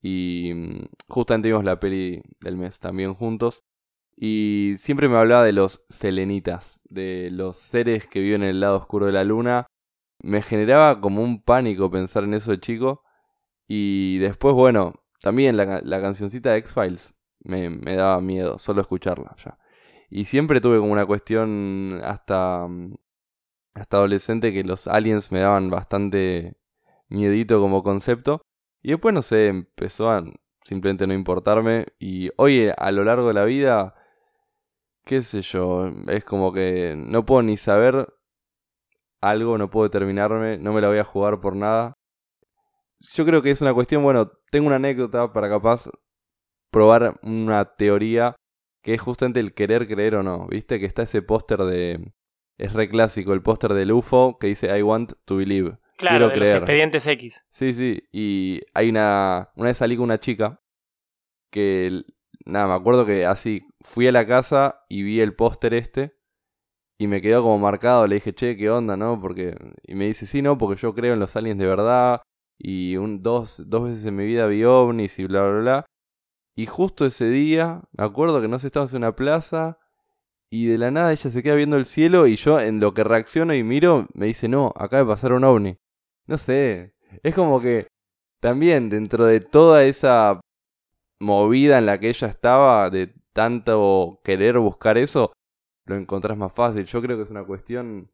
Y 0.00 0.52
mm, 0.54 0.86
justamente 1.08 1.48
vimos 1.48 1.64
la 1.64 1.78
peli 1.78 2.22
del 2.40 2.56
mes 2.56 2.78
también 2.78 3.14
juntos. 3.14 3.62
Y 4.16 4.74
siempre 4.78 5.08
me 5.08 5.16
hablaba 5.16 5.44
de 5.44 5.52
los 5.52 5.84
selenitas, 5.88 6.78
de 6.84 7.30
los 7.30 7.56
seres 7.56 8.06
que 8.08 8.20
viven 8.20 8.42
en 8.42 8.50
el 8.50 8.60
lado 8.60 8.76
oscuro 8.76 9.06
de 9.06 9.12
la 9.12 9.24
luna. 9.24 9.66
Me 10.22 10.42
generaba 10.42 11.00
como 11.00 11.22
un 11.22 11.42
pánico 11.42 11.90
pensar 11.90 12.24
en 12.24 12.34
eso 12.34 12.54
chico. 12.56 13.02
Y 13.66 14.18
después, 14.18 14.54
bueno, 14.54 14.94
también 15.20 15.56
la, 15.56 15.80
la 15.82 16.00
cancioncita 16.00 16.50
de 16.52 16.58
X-Files 16.58 17.14
me, 17.44 17.70
me 17.70 17.96
daba 17.96 18.20
miedo, 18.20 18.58
solo 18.58 18.80
escucharla 18.82 19.34
ya. 19.44 19.58
Y 20.10 20.26
siempre 20.26 20.60
tuve 20.60 20.78
como 20.78 20.92
una 20.92 21.06
cuestión 21.06 22.00
hasta, 22.04 22.66
mm, 22.68 22.94
hasta 23.74 23.96
adolescente 23.96 24.52
que 24.52 24.64
los 24.64 24.86
aliens 24.86 25.32
me 25.32 25.40
daban 25.40 25.70
bastante 25.70 26.54
miedito 27.08 27.60
como 27.60 27.82
concepto. 27.82 28.42
Y 28.82 28.90
después, 28.90 29.14
no 29.14 29.22
sé, 29.22 29.48
empezó 29.48 30.10
a 30.10 30.24
simplemente 30.64 31.06
no 31.06 31.14
importarme. 31.14 31.86
Y 31.98 32.30
hoy, 32.36 32.68
a 32.76 32.90
lo 32.92 33.04
largo 33.04 33.28
de 33.28 33.34
la 33.34 33.44
vida, 33.44 33.94
qué 35.04 35.22
sé 35.22 35.42
yo, 35.42 35.90
es 36.08 36.24
como 36.24 36.52
que 36.52 36.94
no 36.96 37.24
puedo 37.24 37.42
ni 37.42 37.56
saber 37.56 38.08
algo, 39.20 39.58
no 39.58 39.70
puedo 39.70 39.84
determinarme, 39.84 40.58
no 40.58 40.72
me 40.72 40.80
la 40.80 40.88
voy 40.88 40.98
a 40.98 41.04
jugar 41.04 41.40
por 41.40 41.56
nada. 41.56 41.94
Yo 43.00 43.24
creo 43.24 43.42
que 43.42 43.50
es 43.50 43.60
una 43.60 43.74
cuestión, 43.74 44.02
bueno, 44.02 44.30
tengo 44.50 44.66
una 44.66 44.76
anécdota 44.76 45.32
para 45.32 45.48
capaz 45.48 45.88
probar 46.70 47.18
una 47.22 47.64
teoría 47.74 48.36
que 48.82 48.94
es 48.94 49.00
justamente 49.00 49.40
el 49.40 49.54
querer 49.54 49.86
creer 49.86 50.16
o 50.16 50.22
no. 50.22 50.46
Viste 50.48 50.80
que 50.80 50.86
está 50.86 51.02
ese 51.02 51.22
póster 51.22 51.60
de... 51.60 52.12
Es 52.58 52.74
re 52.74 52.88
clásico, 52.88 53.32
el 53.32 53.42
póster 53.42 53.74
del 53.74 53.92
UFO 53.92 54.38
que 54.38 54.48
dice 54.48 54.76
I 54.76 54.82
want 54.82 55.12
to 55.24 55.36
believe. 55.36 55.78
Claro, 55.96 56.28
de 56.28 56.36
los 56.36 56.48
expedientes 56.48 57.06
X. 57.06 57.44
Sí, 57.48 57.72
sí. 57.72 58.02
Y 58.12 58.60
hay 58.74 58.90
una. 58.90 59.50
Una 59.56 59.68
vez 59.68 59.78
salí 59.78 59.96
con 59.96 60.04
una 60.04 60.18
chica 60.18 60.60
que. 61.50 62.02
Nada, 62.44 62.66
me 62.66 62.74
acuerdo 62.74 63.06
que 63.06 63.24
así 63.24 63.64
fui 63.84 64.06
a 64.08 64.12
la 64.12 64.26
casa 64.26 64.84
y 64.88 65.02
vi 65.02 65.20
el 65.20 65.34
póster 65.34 65.74
este. 65.74 66.16
Y 66.98 67.06
me 67.08 67.20
quedó 67.20 67.42
como 67.42 67.58
marcado. 67.58 68.06
Le 68.06 68.16
dije, 68.16 68.34
che, 68.34 68.56
¿qué 68.56 68.70
onda, 68.70 68.96
no? 68.96 69.20
Porque. 69.20 69.56
Y 69.84 69.94
me 69.94 70.06
dice, 70.06 70.26
sí, 70.26 70.42
no, 70.42 70.58
porque 70.58 70.80
yo 70.80 70.94
creo 70.94 71.14
en 71.14 71.20
los 71.20 71.36
aliens 71.36 71.58
de 71.58 71.66
verdad. 71.66 72.22
Y 72.58 72.96
un, 72.96 73.22
dos, 73.22 73.62
dos 73.66 73.84
veces 73.88 74.06
en 74.06 74.16
mi 74.16 74.26
vida 74.26 74.46
vi 74.46 74.64
ovnis 74.64 75.18
y 75.18 75.26
bla, 75.26 75.42
bla, 75.42 75.60
bla. 75.60 75.86
Y 76.56 76.66
justo 76.66 77.04
ese 77.06 77.28
día, 77.30 77.82
me 77.92 78.04
acuerdo 78.04 78.40
que 78.40 78.48
no 78.48 78.58
sé, 78.58 78.68
estábamos 78.68 78.92
en 78.94 78.98
una 78.98 79.16
plaza. 79.16 79.78
Y 80.50 80.66
de 80.66 80.78
la 80.78 80.90
nada 80.90 81.12
ella 81.12 81.30
se 81.30 81.42
queda 81.42 81.54
viendo 81.56 81.76
el 81.76 81.86
cielo. 81.86 82.26
Y 82.26 82.36
yo, 82.36 82.60
en 82.60 82.80
lo 82.80 82.94
que 82.94 83.04
reacciono 83.04 83.54
y 83.54 83.64
miro, 83.64 84.06
me 84.14 84.26
dice, 84.26 84.48
no, 84.48 84.72
acaba 84.76 85.02
de 85.02 85.08
pasar 85.08 85.32
un 85.32 85.44
ovni. 85.44 85.78
No 86.26 86.38
sé, 86.38 86.94
es 87.22 87.34
como 87.34 87.60
que 87.60 87.88
también 88.40 88.88
dentro 88.90 89.26
de 89.26 89.40
toda 89.40 89.84
esa 89.84 90.40
movida 91.20 91.78
en 91.78 91.86
la 91.86 91.98
que 91.98 92.08
ella 92.08 92.28
estaba, 92.28 92.90
de 92.90 93.14
tanto 93.32 94.20
querer 94.24 94.58
buscar 94.58 94.98
eso, 94.98 95.32
lo 95.86 95.96
encontrás 95.96 96.36
más 96.36 96.52
fácil. 96.52 96.84
Yo 96.84 97.02
creo 97.02 97.16
que 97.16 97.24
es 97.24 97.30
una 97.30 97.44
cuestión... 97.44 98.10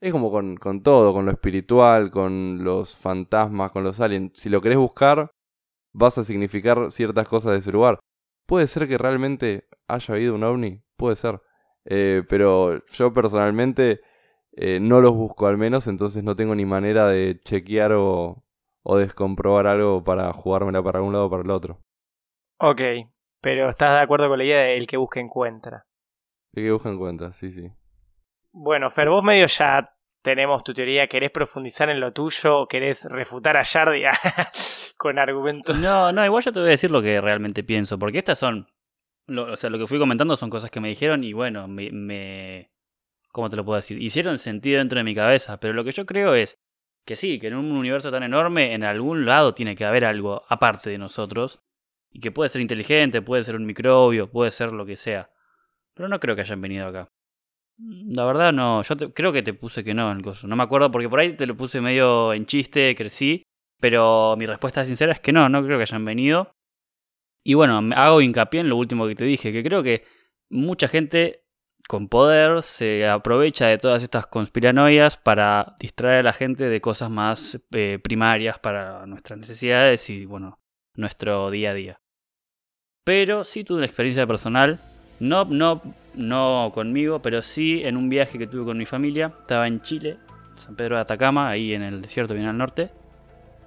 Es 0.00 0.12
como 0.12 0.30
con, 0.30 0.56
con 0.56 0.82
todo, 0.82 1.12
con 1.12 1.24
lo 1.24 1.30
espiritual, 1.30 2.10
con 2.10 2.62
los 2.62 2.96
fantasmas, 2.96 3.72
con 3.72 3.84
los 3.84 4.00
aliens. 4.00 4.32
Si 4.34 4.48
lo 4.50 4.60
querés 4.60 4.76
buscar, 4.76 5.30
vas 5.92 6.18
a 6.18 6.24
significar 6.24 6.90
ciertas 6.90 7.26
cosas 7.28 7.52
de 7.52 7.58
ese 7.58 7.72
lugar. 7.72 7.98
Puede 8.46 8.66
ser 8.66 8.86
que 8.86 8.98
realmente 8.98 9.66
haya 9.88 10.14
habido 10.14 10.34
un 10.34 10.44
ovni, 10.44 10.82
puede 10.96 11.16
ser. 11.16 11.40
Eh, 11.86 12.22
pero 12.28 12.84
yo 12.86 13.12
personalmente 13.12 14.00
eh, 14.52 14.78
no 14.80 15.00
los 15.00 15.14
busco 15.14 15.46
al 15.46 15.56
menos, 15.56 15.86
entonces 15.86 16.22
no 16.22 16.36
tengo 16.36 16.54
ni 16.54 16.66
manera 16.66 17.08
de 17.08 17.40
chequear 17.42 17.92
o, 17.92 18.44
o 18.82 18.96
descomprobar 18.98 19.66
algo 19.66 20.02
para 20.02 20.32
jugármela 20.32 20.82
para 20.82 21.00
un 21.00 21.12
lado 21.12 21.26
o 21.26 21.30
para 21.30 21.42
el 21.42 21.50
otro. 21.50 21.80
Ok, 22.58 22.80
pero 23.44 23.68
¿estás 23.68 23.98
de 23.98 24.02
acuerdo 24.02 24.30
con 24.30 24.38
la 24.38 24.44
idea 24.44 24.62
de 24.62 24.78
el 24.78 24.86
que 24.86 24.96
busca 24.96 25.20
encuentra? 25.20 25.84
El 26.54 26.64
que 26.64 26.72
busca 26.72 26.88
encuentra, 26.88 27.30
sí, 27.30 27.50
sí. 27.50 27.70
Bueno, 28.52 28.90
Fer, 28.90 29.10
vos 29.10 29.22
medio 29.22 29.46
ya 29.46 29.94
tenemos 30.22 30.64
tu 30.64 30.72
teoría, 30.72 31.08
¿querés 31.08 31.30
profundizar 31.30 31.90
en 31.90 32.00
lo 32.00 32.14
tuyo? 32.14 32.66
¿Querés 32.66 33.04
refutar 33.04 33.58
a 33.58 33.62
Yardia 33.62 34.12
con 34.96 35.18
argumentos? 35.18 35.78
No, 35.78 36.10
no, 36.10 36.24
igual 36.24 36.42
yo 36.42 36.52
te 36.52 36.60
voy 36.60 36.68
a 36.68 36.70
decir 36.70 36.90
lo 36.90 37.02
que 37.02 37.20
realmente 37.20 37.62
pienso, 37.62 37.98
porque 37.98 38.16
estas 38.16 38.38
son, 38.38 38.66
o 39.28 39.56
sea, 39.58 39.68
lo 39.68 39.76
que 39.76 39.86
fui 39.86 39.98
comentando 39.98 40.38
son 40.38 40.48
cosas 40.48 40.70
que 40.70 40.80
me 40.80 40.88
dijeron 40.88 41.22
y 41.22 41.34
bueno, 41.34 41.68
me, 41.68 42.70
¿Cómo 43.30 43.50
te 43.50 43.56
lo 43.56 43.64
puedo 43.66 43.76
decir? 43.76 44.00
Hicieron 44.00 44.38
sentido 44.38 44.78
dentro 44.78 44.96
de 44.96 45.04
mi 45.04 45.14
cabeza, 45.14 45.60
pero 45.60 45.74
lo 45.74 45.84
que 45.84 45.92
yo 45.92 46.06
creo 46.06 46.34
es 46.34 46.56
que 47.04 47.14
sí, 47.14 47.38
que 47.38 47.48
en 47.48 47.56
un 47.56 47.72
universo 47.72 48.10
tan 48.10 48.22
enorme, 48.22 48.72
en 48.72 48.84
algún 48.84 49.26
lado 49.26 49.52
tiene 49.52 49.76
que 49.76 49.84
haber 49.84 50.06
algo 50.06 50.44
aparte 50.48 50.88
de 50.88 50.96
nosotros, 50.96 51.60
y 52.14 52.20
que 52.20 52.30
puede 52.30 52.48
ser 52.48 52.62
inteligente, 52.62 53.20
puede 53.22 53.42
ser 53.42 53.56
un 53.56 53.66
microbio, 53.66 54.30
puede 54.30 54.52
ser 54.52 54.72
lo 54.72 54.86
que 54.86 54.96
sea. 54.96 55.30
Pero 55.94 56.08
no 56.08 56.20
creo 56.20 56.36
que 56.36 56.42
hayan 56.42 56.60
venido 56.60 56.86
acá. 56.86 57.08
La 57.76 58.24
verdad 58.24 58.52
no, 58.52 58.82
yo 58.82 59.12
creo 59.12 59.32
que 59.32 59.42
te 59.42 59.52
puse 59.52 59.82
que 59.82 59.94
no 59.94 60.12
en 60.12 60.18
el 60.18 60.22
coso. 60.22 60.46
No 60.46 60.54
me 60.54 60.62
acuerdo 60.62 60.92
porque 60.92 61.08
por 61.08 61.18
ahí 61.18 61.32
te 61.32 61.44
lo 61.44 61.56
puse 61.56 61.80
medio 61.80 62.32
en 62.32 62.46
chiste, 62.46 62.94
crecí, 62.94 63.42
pero 63.80 64.36
mi 64.38 64.46
respuesta 64.46 64.84
sincera 64.84 65.12
es 65.12 65.18
que 65.18 65.32
no, 65.32 65.48
no 65.48 65.64
creo 65.64 65.76
que 65.76 65.82
hayan 65.82 66.04
venido. 66.04 66.52
Y 67.42 67.54
bueno, 67.54 67.82
hago 67.96 68.20
hincapié 68.20 68.60
en 68.60 68.68
lo 68.68 68.76
último 68.76 69.08
que 69.08 69.16
te 69.16 69.24
dije, 69.24 69.52
que 69.52 69.64
creo 69.64 69.82
que 69.82 70.04
mucha 70.48 70.86
gente 70.86 71.42
con 71.88 72.08
poder 72.08 72.62
se 72.62 73.08
aprovecha 73.08 73.66
de 73.66 73.78
todas 73.78 74.04
estas 74.04 74.28
conspiranoias 74.28 75.16
para 75.16 75.74
distraer 75.80 76.20
a 76.20 76.22
la 76.22 76.32
gente 76.32 76.68
de 76.68 76.80
cosas 76.80 77.10
más 77.10 77.60
eh, 77.72 77.98
primarias 78.02 78.60
para 78.60 79.04
nuestras 79.06 79.38
necesidades 79.40 80.08
y 80.10 80.26
bueno, 80.26 80.60
nuestro 80.94 81.50
día 81.50 81.72
a 81.72 81.74
día. 81.74 82.03
Pero 83.04 83.44
sí 83.44 83.64
tuve 83.64 83.78
una 83.78 83.86
experiencia 83.86 84.26
personal, 84.26 84.80
no, 85.20 85.44
no, 85.44 85.82
no 86.14 86.70
conmigo, 86.72 87.20
pero 87.20 87.42
sí 87.42 87.82
en 87.84 87.98
un 87.98 88.08
viaje 88.08 88.38
que 88.38 88.46
tuve 88.46 88.64
con 88.64 88.78
mi 88.78 88.86
familia. 88.86 89.30
Estaba 89.40 89.66
en 89.66 89.82
Chile, 89.82 90.16
San 90.56 90.74
Pedro 90.74 90.96
de 90.96 91.02
Atacama, 91.02 91.50
ahí 91.50 91.74
en 91.74 91.82
el 91.82 92.00
desierto 92.00 92.32
bien 92.32 92.46
al 92.46 92.56
norte. 92.56 92.90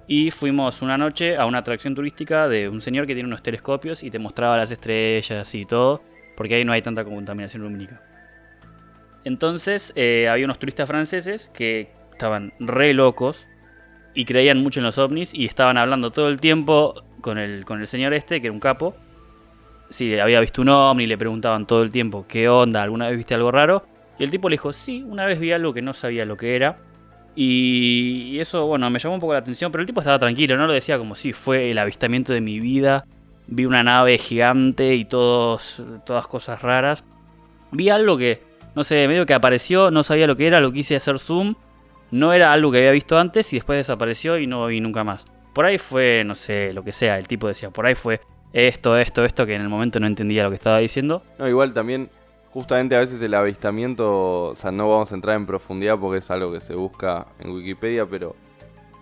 Y 0.08 0.32
fuimos 0.32 0.82
una 0.82 0.98
noche 0.98 1.36
a 1.36 1.46
una 1.46 1.58
atracción 1.58 1.94
turística 1.94 2.48
de 2.48 2.68
un 2.68 2.80
señor 2.80 3.06
que 3.06 3.14
tiene 3.14 3.28
unos 3.28 3.42
telescopios 3.42 4.02
y 4.02 4.10
te 4.10 4.18
mostraba 4.18 4.56
las 4.56 4.72
estrellas 4.72 5.54
y 5.54 5.64
todo, 5.66 6.02
porque 6.36 6.56
ahí 6.56 6.64
no 6.64 6.72
hay 6.72 6.82
tanta 6.82 7.04
contaminación 7.04 7.62
lumínica. 7.62 8.02
Entonces 9.22 9.92
eh, 9.94 10.28
había 10.28 10.46
unos 10.46 10.58
turistas 10.58 10.88
franceses 10.88 11.48
que 11.54 11.92
estaban 12.10 12.52
re 12.58 12.92
locos 12.92 13.46
y 14.14 14.24
creían 14.24 14.58
mucho 14.58 14.80
en 14.80 14.84
los 14.86 14.98
ovnis 14.98 15.32
y 15.32 15.44
estaban 15.44 15.76
hablando 15.76 16.10
todo 16.10 16.28
el 16.28 16.40
tiempo 16.40 17.04
con 17.20 17.38
el, 17.38 17.64
con 17.64 17.80
el 17.80 17.86
señor 17.86 18.14
este, 18.14 18.40
que 18.40 18.48
era 18.48 18.54
un 18.54 18.60
capo. 18.60 18.96
Si 19.90 20.18
había 20.18 20.40
visto 20.40 20.62
un 20.62 20.68
ovni, 20.68 21.06
le 21.06 21.16
preguntaban 21.16 21.66
todo 21.66 21.82
el 21.82 21.90
tiempo, 21.90 22.26
¿qué 22.28 22.48
onda? 22.48 22.82
¿Alguna 22.82 23.08
vez 23.08 23.16
viste 23.16 23.34
algo 23.34 23.50
raro? 23.50 23.84
Y 24.18 24.24
el 24.24 24.30
tipo 24.30 24.48
le 24.48 24.54
dijo, 24.54 24.72
sí, 24.72 25.04
una 25.06 25.24
vez 25.24 25.38
vi 25.40 25.52
algo 25.52 25.72
que 25.72 25.82
no 25.82 25.94
sabía 25.94 26.24
lo 26.24 26.36
que 26.36 26.56
era. 26.56 26.78
Y 27.34 28.38
eso, 28.40 28.66
bueno, 28.66 28.90
me 28.90 28.98
llamó 28.98 29.14
un 29.14 29.20
poco 29.20 29.32
la 29.32 29.38
atención, 29.38 29.70
pero 29.70 29.82
el 29.82 29.86
tipo 29.86 30.00
estaba 30.00 30.18
tranquilo, 30.18 30.56
no 30.56 30.66
lo 30.66 30.72
decía 30.72 30.98
como 30.98 31.14
si 31.14 31.32
fue 31.32 31.70
el 31.70 31.78
avistamiento 31.78 32.32
de 32.32 32.40
mi 32.40 32.58
vida. 32.58 33.06
Vi 33.46 33.64
una 33.64 33.82
nave 33.82 34.18
gigante 34.18 34.94
y 34.94 35.04
todos, 35.04 35.82
todas 36.04 36.26
cosas 36.26 36.60
raras. 36.62 37.04
Vi 37.70 37.88
algo 37.90 38.18
que 38.18 38.48
no 38.78 38.84
sé, 38.84 39.08
medio 39.08 39.26
que 39.26 39.34
apareció, 39.34 39.90
no 39.90 40.04
sabía 40.04 40.28
lo 40.28 40.36
que 40.36 40.46
era, 40.46 40.60
lo 40.60 40.70
quise 40.70 40.94
hacer 40.94 41.18
zoom. 41.18 41.56
No 42.12 42.32
era 42.32 42.52
algo 42.52 42.70
que 42.70 42.78
había 42.78 42.92
visto 42.92 43.18
antes 43.18 43.52
y 43.52 43.56
después 43.56 43.76
desapareció 43.76 44.38
y 44.38 44.46
no 44.46 44.66
vi 44.66 44.80
nunca 44.80 45.02
más. 45.02 45.26
por 45.52 45.64
ahí 45.64 45.78
fue, 45.78 46.22
no 46.24 46.36
sé, 46.36 46.72
lo 46.72 46.84
que 46.84 46.92
sea, 46.92 47.18
el 47.18 47.26
tipo 47.26 47.48
decía, 47.48 47.70
por 47.70 47.86
ahí 47.86 47.96
fue 47.96 48.20
esto, 48.52 48.96
esto, 48.96 49.24
esto, 49.24 49.46
que 49.46 49.54
en 49.54 49.62
el 49.62 49.68
momento 49.68 50.00
no 50.00 50.06
entendía 50.06 50.42
lo 50.44 50.50
que 50.50 50.54
estaba 50.56 50.78
diciendo. 50.78 51.22
No, 51.38 51.48
igual 51.48 51.72
también, 51.72 52.10
justamente 52.50 52.96
a 52.96 53.00
veces 53.00 53.20
el 53.20 53.34
avistamiento, 53.34 54.44
o 54.50 54.56
sea, 54.56 54.70
no 54.70 54.88
vamos 54.88 55.12
a 55.12 55.14
entrar 55.14 55.36
en 55.36 55.46
profundidad 55.46 55.98
porque 55.98 56.18
es 56.18 56.30
algo 56.30 56.52
que 56.52 56.60
se 56.60 56.74
busca 56.74 57.26
en 57.40 57.50
Wikipedia, 57.50 58.06
pero 58.06 58.34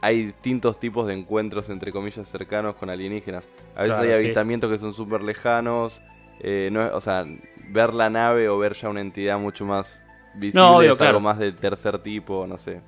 hay 0.01 0.27
distintos 0.27 0.79
tipos 0.79 1.07
de 1.07 1.15
encuentros, 1.15 1.69
entre 1.71 1.93
comillas, 1.93 2.29
cercanos 2.29 2.75
con 2.75 2.91
alienígenas. 2.91 3.49
A 3.75 3.83
veces 3.83 3.97
Claro, 3.97 4.03
hay 4.11 4.17
sí. 4.17 4.25
avistamientos 4.25 4.71
que 4.71 4.79
son 4.79 4.93
súper 4.93 5.23
lejanos, 5.23 6.03
eh, 6.41 6.69
no 6.71 6.87
o 6.95 7.01
sea, 7.01 7.25
ver 7.71 7.95
la 7.95 8.11
nave 8.11 8.49
o 8.49 8.59
ver 8.59 8.75
ya 8.75 8.89
una 8.89 9.01
entidad 9.01 9.39
mucho 9.39 9.65
más 9.65 10.05
visible 10.35 10.61
No, 10.61 10.77
obvio, 10.77 10.93
es 10.93 11.01
algo 11.01 11.21
más 11.21 11.39
del 11.39 11.57
tercer 11.57 11.99
tipo, 11.99 12.47
no 12.47 12.59
sé. 12.59 12.81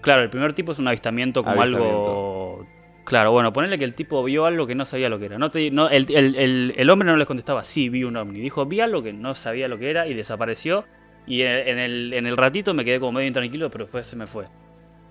Claro, 0.00 0.22
el 0.22 0.30
primer 0.30 0.52
tipo 0.52 0.72
es 0.72 0.78
un 0.78 0.88
avistamiento 0.88 1.44
como 1.44 1.60
algo. 1.62 2.66
Claro, 3.04 3.32
bueno, 3.32 3.52
ponerle 3.52 3.78
que 3.78 3.84
el 3.84 3.94
tipo 3.94 4.22
vio 4.22 4.46
algo 4.46 4.66
que 4.66 4.74
no 4.74 4.84
sabía 4.84 5.08
lo 5.08 5.18
que 5.18 5.26
era. 5.26 5.38
No 5.38 5.50
el, 5.52 6.90
hombre 6.90 7.06
no 7.06 7.16
les 7.16 7.26
contestaba, 7.26 7.64
sí, 7.64 7.88
vi 7.88 8.04
un 8.04 8.16
ovni. 8.16 8.40
Dijo, 8.40 8.64
vi 8.66 8.80
algo 8.80 9.02
que 9.02 9.12
no 9.12 9.34
sabía 9.34 9.66
lo 9.68 9.78
que 9.78 9.90
era 9.90 10.06
y 10.06 10.14
desapareció. 10.14 10.84
Y 11.26 11.42
en, 11.42 11.78
el, 11.78 12.36
ratito 12.36 12.74
me 12.74 12.84
quedé 12.84 13.00
como 13.00 13.12
medio 13.12 13.28
intranquilo, 13.28 13.70
pero 13.70 13.84
después 13.84 14.06
se 14.06 14.16
me 14.16 14.26
fue. 14.26 14.46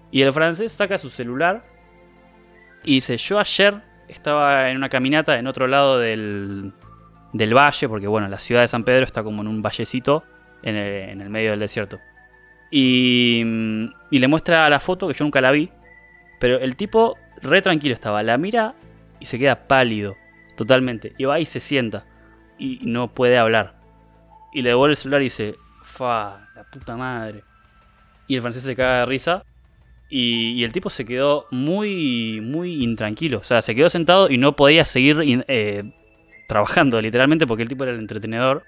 Y 0.09 0.21
el 0.21 0.31
francés 0.31 0.71
saca 0.71 0.97
su 0.97 1.09
celular 1.09 1.65
y 2.83 2.95
dice, 2.95 3.17
yo 3.17 3.39
ayer 3.39 3.81
estaba 4.07 4.69
en 4.69 4.77
una 4.77 4.89
caminata 4.89 5.37
en 5.37 5.47
otro 5.47 5.67
lado 5.67 5.99
del, 5.99 6.73
del 7.33 7.53
valle, 7.53 7.87
porque 7.89 8.07
bueno, 8.07 8.27
la 8.27 8.39
ciudad 8.39 8.61
de 8.61 8.67
San 8.67 8.83
Pedro 8.83 9.05
está 9.05 9.23
como 9.23 9.41
en 9.41 9.47
un 9.47 9.61
vallecito 9.61 10.23
en 10.63 10.75
el, 10.75 11.29
medio 11.29 11.51
del 11.51 11.59
desierto. 11.59 11.99
Y, 12.71 13.43
y 14.09 14.19
le 14.19 14.27
muestra 14.29 14.69
la 14.69 14.79
foto, 14.79 15.07
que 15.07 15.13
yo 15.13 15.25
nunca 15.25 15.41
la 15.41 15.51
vi, 15.51 15.69
pero 16.39 16.57
el 16.59 16.75
tipo 16.75 17.17
re 17.41 17.61
tranquilo 17.61 17.93
estaba, 17.93 18.23
la 18.23 18.37
mira 18.37 18.75
y 19.19 19.25
se 19.25 19.39
queda 19.39 19.67
pálido, 19.67 20.15
totalmente. 20.57 21.13
Y 21.17 21.25
va 21.25 21.39
y 21.39 21.45
se 21.45 21.59
sienta 21.59 22.05
y 22.57 22.79
no 22.83 23.13
puede 23.13 23.37
hablar. 23.37 23.75
Y 24.53 24.61
le 24.61 24.69
devuelve 24.69 24.93
el 24.93 24.97
celular 24.97 25.21
y 25.21 25.25
dice, 25.25 25.55
fa, 25.83 26.49
la 26.55 26.63
puta 26.63 26.95
madre. 26.95 27.43
Y 28.27 28.35
el 28.35 28.41
francés 28.41 28.63
se 28.63 28.75
caga 28.75 28.99
de 28.99 29.05
risa. 29.05 29.43
Y, 30.09 30.51
y 30.51 30.63
el 30.63 30.73
tipo 30.73 30.89
se 30.89 31.05
quedó 31.05 31.47
muy, 31.51 32.41
muy 32.41 32.83
intranquilo. 32.83 33.39
O 33.39 33.43
sea, 33.43 33.61
se 33.61 33.75
quedó 33.75 33.89
sentado 33.89 34.29
y 34.29 34.37
no 34.37 34.55
podía 34.55 34.83
seguir 34.83 35.45
eh, 35.47 35.83
trabajando, 36.47 37.01
literalmente, 37.01 37.47
porque 37.47 37.63
el 37.63 37.69
tipo 37.69 37.83
era 37.83 37.93
el 37.93 37.99
entretenedor. 37.99 38.63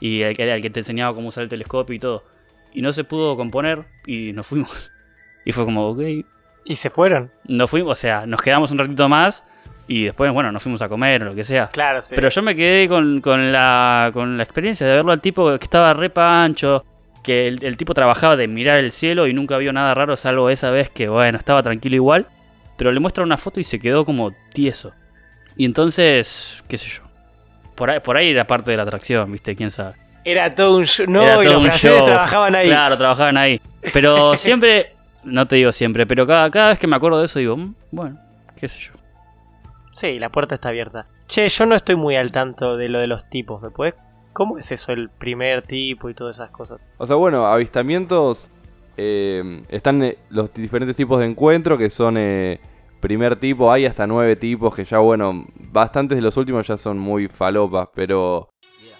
Y 0.00 0.22
el, 0.22 0.40
era 0.40 0.54
el 0.54 0.62
que 0.62 0.70
te 0.70 0.80
enseñaba 0.80 1.14
cómo 1.14 1.28
usar 1.28 1.44
el 1.44 1.50
telescopio 1.50 1.94
y 1.94 1.98
todo. 1.98 2.24
Y 2.72 2.82
no 2.82 2.92
se 2.92 3.04
pudo 3.04 3.36
componer 3.36 3.84
y 4.06 4.32
nos 4.32 4.46
fuimos. 4.46 4.90
Y 5.44 5.52
fue 5.52 5.64
como, 5.64 5.90
ok. 5.90 6.00
¿Y 6.66 6.76
se 6.76 6.90
fueron? 6.90 7.30
Nos 7.44 7.70
fuimos, 7.70 7.92
o 7.92 7.96
sea, 7.96 8.26
nos 8.26 8.42
quedamos 8.42 8.70
un 8.72 8.78
ratito 8.78 9.08
más. 9.08 9.44
Y 9.88 10.04
después, 10.06 10.32
bueno, 10.32 10.50
nos 10.50 10.62
fuimos 10.64 10.82
a 10.82 10.88
comer 10.88 11.22
o 11.22 11.26
lo 11.26 11.34
que 11.36 11.44
sea. 11.44 11.68
Claro, 11.68 12.02
sí. 12.02 12.12
Pero 12.14 12.28
yo 12.28 12.42
me 12.42 12.56
quedé 12.56 12.88
con, 12.88 13.20
con 13.20 13.52
la, 13.52 14.10
con 14.12 14.36
la 14.36 14.42
experiencia 14.42 14.84
de 14.84 14.96
verlo 14.96 15.12
al 15.12 15.20
tipo 15.20 15.56
que 15.58 15.64
estaba 15.64 15.94
re 15.94 16.10
pancho, 16.10 16.84
que 17.22 17.46
el, 17.46 17.62
el 17.64 17.76
tipo 17.76 17.94
trabajaba 17.94 18.36
de 18.36 18.48
mirar 18.48 18.78
el 18.78 18.90
cielo 18.90 19.28
y 19.28 19.32
nunca 19.32 19.56
vio 19.58 19.72
nada 19.72 19.94
raro, 19.94 20.16
salvo 20.16 20.50
esa 20.50 20.70
vez 20.70 20.90
que, 20.90 21.08
bueno, 21.08 21.38
estaba 21.38 21.62
tranquilo 21.62 21.94
igual. 21.94 22.26
Pero 22.76 22.90
le 22.90 22.98
muestra 22.98 23.22
una 23.22 23.36
foto 23.36 23.60
y 23.60 23.64
se 23.64 23.78
quedó 23.78 24.04
como 24.04 24.32
tieso. 24.52 24.92
Y 25.56 25.64
entonces, 25.64 26.64
qué 26.68 26.76
sé 26.78 26.88
yo. 26.88 27.02
Por 27.76 27.88
ahí, 27.90 28.00
por 28.00 28.16
ahí 28.16 28.30
era 28.30 28.44
parte 28.46 28.72
de 28.72 28.76
la 28.76 28.82
atracción, 28.82 29.30
¿viste? 29.30 29.54
¿Quién 29.54 29.70
sabe? 29.70 29.94
Era 30.24 30.52
todo 30.52 30.78
un 30.78 30.84
show. 30.86 31.06
No, 31.08 31.22
Era 31.22 31.42
y 31.42 31.46
los 31.46 31.56
un 31.58 31.62
franceses 31.66 31.96
show. 31.96 32.06
trabajaban 32.06 32.54
ahí. 32.56 32.66
Claro, 32.66 32.98
trabajaban 32.98 33.36
ahí. 33.36 33.60
Pero 33.92 34.34
siempre, 34.36 34.95
no 35.26 35.46
te 35.46 35.56
digo 35.56 35.72
siempre, 35.72 36.06
pero 36.06 36.26
cada, 36.26 36.50
cada 36.50 36.68
vez 36.70 36.78
que 36.78 36.86
me 36.86 36.96
acuerdo 36.96 37.18
de 37.20 37.26
eso 37.26 37.38
digo, 37.38 37.56
"Mm, 37.56 37.74
bueno, 37.90 38.18
qué 38.56 38.68
sé 38.68 38.80
yo. 38.80 38.92
Sí, 39.92 40.18
la 40.18 40.30
puerta 40.30 40.54
está 40.54 40.68
abierta. 40.70 41.06
Che, 41.26 41.48
yo 41.48 41.66
no 41.66 41.74
estoy 41.74 41.96
muy 41.96 42.16
al 42.16 42.30
tanto 42.32 42.76
de 42.76 42.88
lo 42.88 42.98
de 42.98 43.06
los 43.06 43.28
tipos. 43.30 43.60
¿Me 43.62 43.70
puedes? 43.70 43.94
¿Cómo 44.32 44.58
es 44.58 44.70
eso, 44.70 44.92
el 44.92 45.08
primer 45.08 45.62
tipo 45.62 46.10
y 46.10 46.14
todas 46.14 46.36
esas 46.36 46.50
cosas? 46.50 46.80
O 46.98 47.06
sea, 47.06 47.16
bueno, 47.16 47.46
avistamientos. 47.46 48.48
eh, 48.98 49.62
están 49.68 50.02
eh, 50.02 50.16
los 50.30 50.52
diferentes 50.54 50.96
tipos 50.96 51.18
de 51.20 51.26
encuentro 51.26 51.76
que 51.78 51.90
son 51.90 52.16
eh, 52.18 52.60
primer 53.00 53.36
tipo. 53.36 53.70
Hay 53.72 53.84
hasta 53.86 54.06
nueve 54.06 54.36
tipos 54.36 54.74
que 54.74 54.84
ya, 54.84 54.98
bueno, 54.98 55.44
bastantes 55.70 56.16
de 56.16 56.22
los 56.22 56.36
últimos 56.36 56.66
ya 56.66 56.76
son 56.76 56.98
muy 56.98 57.28
falopas, 57.28 57.88
pero 57.94 58.48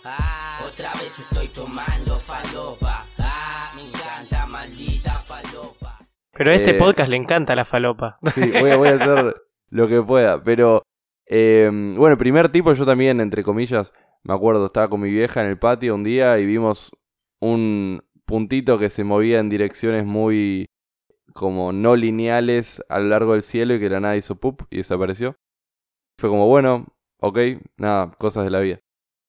Ah, 0.05 0.61
otra 0.71 0.93
vez 0.95 1.19
estoy 1.19 1.49
tomando 1.49 2.19
Pero 6.37 6.51
a 6.51 6.55
este 6.55 6.71
Eh, 6.71 6.79
podcast 6.79 7.11
le 7.11 7.17
encanta 7.17 7.55
la 7.55 7.65
falopa. 7.65 8.17
sí, 8.35 8.51
voy 8.61 8.71
a, 8.71 8.77
voy 8.77 8.89
a 8.89 8.95
hacer 8.95 9.37
lo 9.71 9.89
que 9.89 10.03
pueda. 10.03 10.43
Pero, 10.43 10.83
eh, 11.27 11.71
bueno, 11.97 12.17
primer 12.19 12.51
tipo 12.51 12.73
yo 12.73 12.85
también, 12.85 13.21
entre 13.21 13.43
comillas, 13.43 13.93
me 14.23 14.35
acuerdo, 14.35 14.67
estaba 14.67 14.89
con 14.89 15.01
mi 15.01 15.11
vieja 15.11 15.41
en 15.41 15.49
el 15.49 15.59
patio 15.59 15.95
un 15.95 16.05
día 16.05 16.39
y 16.39 16.47
vimos 16.47 16.91
un 17.41 18.03
puntito 18.25 18.79
que 18.79 18.91
se 18.91 19.05
movía 19.05 19.39
en 19.39 19.49
direcciones 19.49 20.05
muy 20.05 20.67
como 21.33 21.73
no 21.73 21.97
lineales 21.97 22.83
a 22.89 22.99
lo 22.99 23.09
largo 23.09 23.33
del 23.33 23.43
cielo 23.43 23.75
y 23.75 23.81
que 23.81 23.91
la 23.91 24.01
nada 24.01 24.17
hizo 24.17 24.37
pup 24.37 24.63
y 24.71 24.79
desapareció. 24.79 25.37
Fue 26.19 26.31
como, 26.31 26.49
bueno, 26.49 26.87
ok, 27.21 27.39
nada, 27.77 28.11
cosas 28.19 28.45
de 28.45 28.51
la 28.51 28.61
vida. 28.61 28.81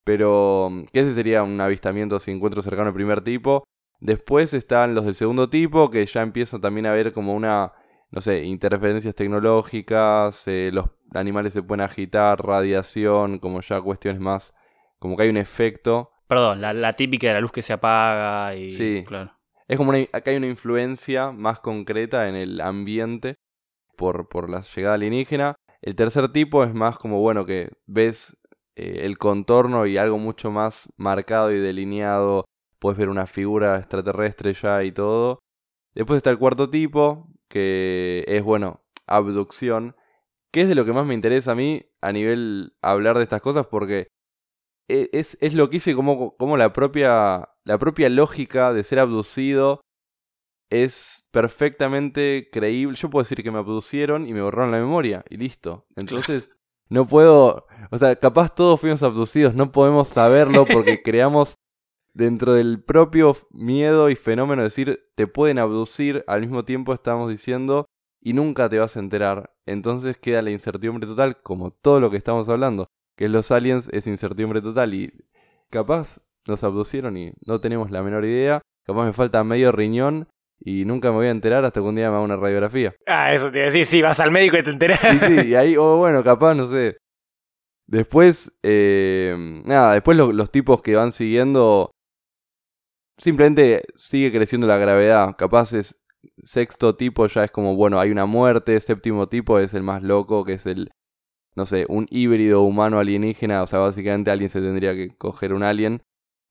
Pero 0.05 0.71
que 0.93 1.01
ese 1.01 1.13
sería 1.13 1.43
un 1.43 1.59
avistamiento 1.59 2.19
si 2.19 2.31
encuentro 2.31 2.61
cercano 2.61 2.87
al 2.87 2.93
primer 2.93 3.21
tipo. 3.21 3.63
Después 3.99 4.53
están 4.53 4.95
los 4.95 5.05
del 5.05 5.15
segundo 5.15 5.49
tipo, 5.49 5.89
que 5.89 6.05
ya 6.05 6.21
empiezan 6.21 6.61
también 6.61 6.85
a 6.85 6.91
ver 6.91 7.11
como 7.13 7.33
una, 7.33 7.73
no 8.11 8.21
sé, 8.21 8.43
interferencias 8.43 9.15
tecnológicas, 9.15 10.47
eh, 10.47 10.69
los 10.71 10.85
animales 11.13 11.53
se 11.53 11.63
pueden 11.63 11.81
agitar, 11.81 12.45
radiación, 12.45 13.39
como 13.39 13.61
ya 13.61 13.81
cuestiones 13.81 14.21
más, 14.21 14.53
como 14.99 15.17
que 15.17 15.23
hay 15.23 15.29
un 15.29 15.37
efecto. 15.37 16.11
Perdón, 16.27 16.61
la, 16.61 16.73
la 16.73 16.93
típica 16.93 17.27
de 17.27 17.33
la 17.33 17.41
luz 17.41 17.51
que 17.51 17.61
se 17.61 17.73
apaga 17.73 18.55
y... 18.55 18.71
Sí. 18.71 19.03
Claro. 19.07 19.31
Es 19.67 19.77
como 19.77 19.89
una, 19.89 19.99
acá 20.13 20.31
hay 20.31 20.37
una 20.37 20.47
influencia 20.47 21.31
más 21.31 21.59
concreta 21.59 22.29
en 22.29 22.35
el 22.35 22.61
ambiente 22.61 23.35
por, 23.97 24.29
por 24.29 24.49
la 24.49 24.61
llegada 24.61 24.95
alienígena. 24.95 25.55
El 25.81 25.95
tercer 25.95 26.31
tipo 26.31 26.63
es 26.63 26.73
más 26.73 26.97
como, 26.97 27.19
bueno, 27.19 27.45
que 27.45 27.71
ves 27.85 28.37
eh, 28.75 29.01
el 29.03 29.17
contorno 29.17 29.85
y 29.85 29.97
algo 29.97 30.17
mucho 30.17 30.51
más 30.51 30.87
marcado 30.95 31.51
y 31.51 31.59
delineado. 31.59 32.45
Puedes 32.79 32.97
ver 32.97 33.09
una 33.09 33.27
figura 33.27 33.77
extraterrestre 33.77 34.53
ya 34.53 34.83
y 34.83 34.91
todo. 34.91 35.39
Después 35.95 36.17
está 36.17 36.29
el 36.29 36.37
cuarto 36.37 36.69
tipo, 36.69 37.27
que 37.49 38.23
es, 38.27 38.43
bueno, 38.43 38.83
abducción. 39.07 39.95
Que 40.51 40.61
es 40.61 40.67
de 40.69 40.75
lo 40.75 40.85
que 40.85 40.93
más 40.93 41.05
me 41.05 41.13
interesa 41.13 41.51
a 41.51 41.55
mí 41.55 41.83
a 42.01 42.11
nivel 42.11 42.75
hablar 42.81 43.17
de 43.17 43.23
estas 43.23 43.41
cosas 43.41 43.67
porque 43.67 44.07
e- 44.89 45.09
es, 45.11 45.37
es 45.41 45.53
lo 45.53 45.69
que 45.69 45.77
hice 45.77 45.95
como, 45.95 46.35
como 46.37 46.55
la 46.57 46.71
propia 46.73 47.49
la 47.65 47.77
propia 47.77 48.07
lógica 48.09 48.71
de 48.73 48.83
ser 48.85 48.99
abducido 48.99 49.81
es 50.69 51.25
perfectamente 51.31 52.49
creíble. 52.51 52.95
Yo 52.95 53.09
puedo 53.09 53.23
decir 53.23 53.43
que 53.43 53.51
me 53.51 53.59
abducieron 53.59 54.27
y 54.27 54.33
me 54.33 54.41
borraron 54.41 54.71
la 54.71 54.79
memoria 54.79 55.23
y 55.29 55.37
listo. 55.37 55.85
Entonces, 55.95 56.49
no 56.89 57.05
puedo, 57.05 57.67
o 57.91 57.97
sea, 57.97 58.15
capaz 58.15 58.53
todos 58.55 58.79
fuimos 58.79 59.03
abducidos, 59.03 59.53
no 59.53 59.71
podemos 59.71 60.07
saberlo 60.07 60.65
porque 60.65 61.01
creamos 61.03 61.55
dentro 62.17 62.53
del 62.53 62.81
propio 62.83 63.35
miedo 63.51 64.09
y 64.09 64.15
fenómeno 64.15 64.63
de 64.63 64.67
decir, 64.69 64.99
te 65.15 65.27
pueden 65.27 65.59
abducir, 65.59 66.23
al 66.27 66.41
mismo 66.41 66.65
tiempo 66.65 66.93
estamos 66.93 67.29
diciendo 67.29 67.85
y 68.21 68.33
nunca 68.33 68.67
te 68.69 68.79
vas 68.79 68.97
a 68.97 68.99
enterar. 68.99 69.53
Entonces 69.67 70.17
queda 70.17 70.41
la 70.41 70.49
incertidumbre 70.51 71.07
total, 71.07 71.41
como 71.43 71.71
todo 71.71 71.99
lo 71.99 72.09
que 72.09 72.17
estamos 72.17 72.49
hablando, 72.49 72.87
que 73.15 73.25
es 73.25 73.31
los 73.31 73.51
aliens 73.51 73.89
es 73.93 74.07
incertidumbre 74.07 74.61
total 74.61 74.93
y 74.95 75.13
capaz 75.69 76.19
nos 76.47 76.63
abducieron 76.63 77.17
y 77.17 77.33
no 77.45 77.61
tenemos 77.61 77.91
la 77.91 78.01
menor 78.01 78.25
idea. 78.25 78.61
Capaz 78.85 79.05
me 79.05 79.13
falta 79.13 79.43
medio 79.43 79.71
riñón 79.71 80.27
y 80.59 80.85
nunca 80.85 81.09
me 81.11 81.17
voy 81.17 81.27
a 81.27 81.31
enterar 81.31 81.65
hasta 81.65 81.81
que 81.81 81.85
un 81.85 81.95
día 81.95 82.09
me 82.09 82.15
haga 82.15 82.23
una 82.25 82.37
radiografía. 82.37 82.95
Ah, 83.05 83.33
eso 83.33 83.51
te 83.51 83.59
iba 83.59 83.67
a 83.67 83.71
decir. 83.71 83.85
Sí, 83.85 84.01
vas 84.01 84.19
al 84.19 84.31
médico 84.31 84.57
y 84.57 84.63
te 84.63 84.71
enterás. 84.71 84.99
Sí, 85.01 85.19
sí, 85.19 85.47
y 85.49 85.55
ahí, 85.55 85.75
o 85.77 85.97
bueno, 85.97 86.23
capaz, 86.23 86.55
no 86.55 86.65
sé. 86.65 86.97
Después, 87.85 88.57
eh, 88.63 89.35
nada, 89.65 89.93
después 89.93 90.17
lo- 90.17 90.33
los 90.33 90.51
tipos 90.51 90.81
que 90.81 90.95
van 90.95 91.11
siguiendo, 91.11 91.91
simplemente 93.17 93.83
sigue 93.95 94.31
creciendo 94.31 94.67
la 94.67 94.77
gravedad. 94.77 95.35
Capaz 95.37 95.73
es 95.73 95.99
sexto 96.43 96.95
tipo 96.95 97.25
ya 97.27 97.43
es 97.43 97.51
como, 97.51 97.75
bueno, 97.75 97.99
hay 97.99 98.11
una 98.11 98.25
muerte, 98.25 98.79
séptimo 98.79 99.27
tipo 99.27 99.59
es 99.59 99.73
el 99.73 99.83
más 99.83 100.03
loco, 100.03 100.43
que 100.45 100.53
es 100.53 100.65
el, 100.65 100.91
no 101.55 101.65
sé, 101.65 101.85
un 101.89 102.05
híbrido 102.09 102.61
humano 102.63 102.99
alienígena, 102.99 103.63
o 103.63 103.67
sea, 103.67 103.79
básicamente 103.79 104.31
alguien 104.31 104.49
se 104.49 104.61
tendría 104.61 104.93
que 104.93 105.15
coger 105.17 105.53
un 105.53 105.63
alien. 105.63 106.01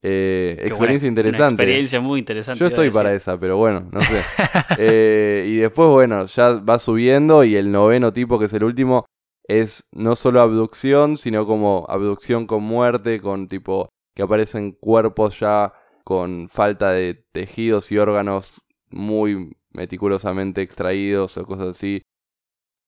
Eh, 0.02 0.58
experiencia 0.60 1.08
buena- 1.08 1.20
interesante. 1.20 1.54
Una 1.54 1.62
experiencia 1.62 2.00
muy 2.00 2.18
interesante. 2.20 2.60
Yo 2.60 2.66
estoy 2.66 2.90
para 2.90 3.12
esa, 3.14 3.38
pero 3.40 3.56
bueno, 3.56 3.88
no 3.92 4.02
sé. 4.02 4.22
Eh, 4.78 5.46
y 5.48 5.56
después, 5.56 5.88
bueno, 5.88 6.26
ya 6.26 6.50
va 6.50 6.78
subiendo 6.78 7.44
y 7.44 7.56
el 7.56 7.72
noveno 7.72 8.12
tipo, 8.12 8.38
que 8.38 8.44
es 8.46 8.52
el 8.52 8.64
último, 8.64 9.06
es 9.48 9.88
no 9.92 10.14
solo 10.16 10.40
abducción, 10.40 11.16
sino 11.16 11.46
como 11.46 11.86
abducción 11.88 12.46
con 12.46 12.62
muerte, 12.62 13.20
con 13.20 13.48
tipo 13.48 13.88
que 14.14 14.22
aparecen 14.22 14.72
cuerpos 14.72 15.38
ya 15.40 15.72
con 16.06 16.48
falta 16.48 16.92
de 16.92 17.18
tejidos 17.32 17.90
y 17.90 17.98
órganos 17.98 18.62
muy 18.90 19.56
meticulosamente 19.70 20.62
extraídos 20.62 21.36
o 21.36 21.44
cosas 21.44 21.66
así. 21.70 22.02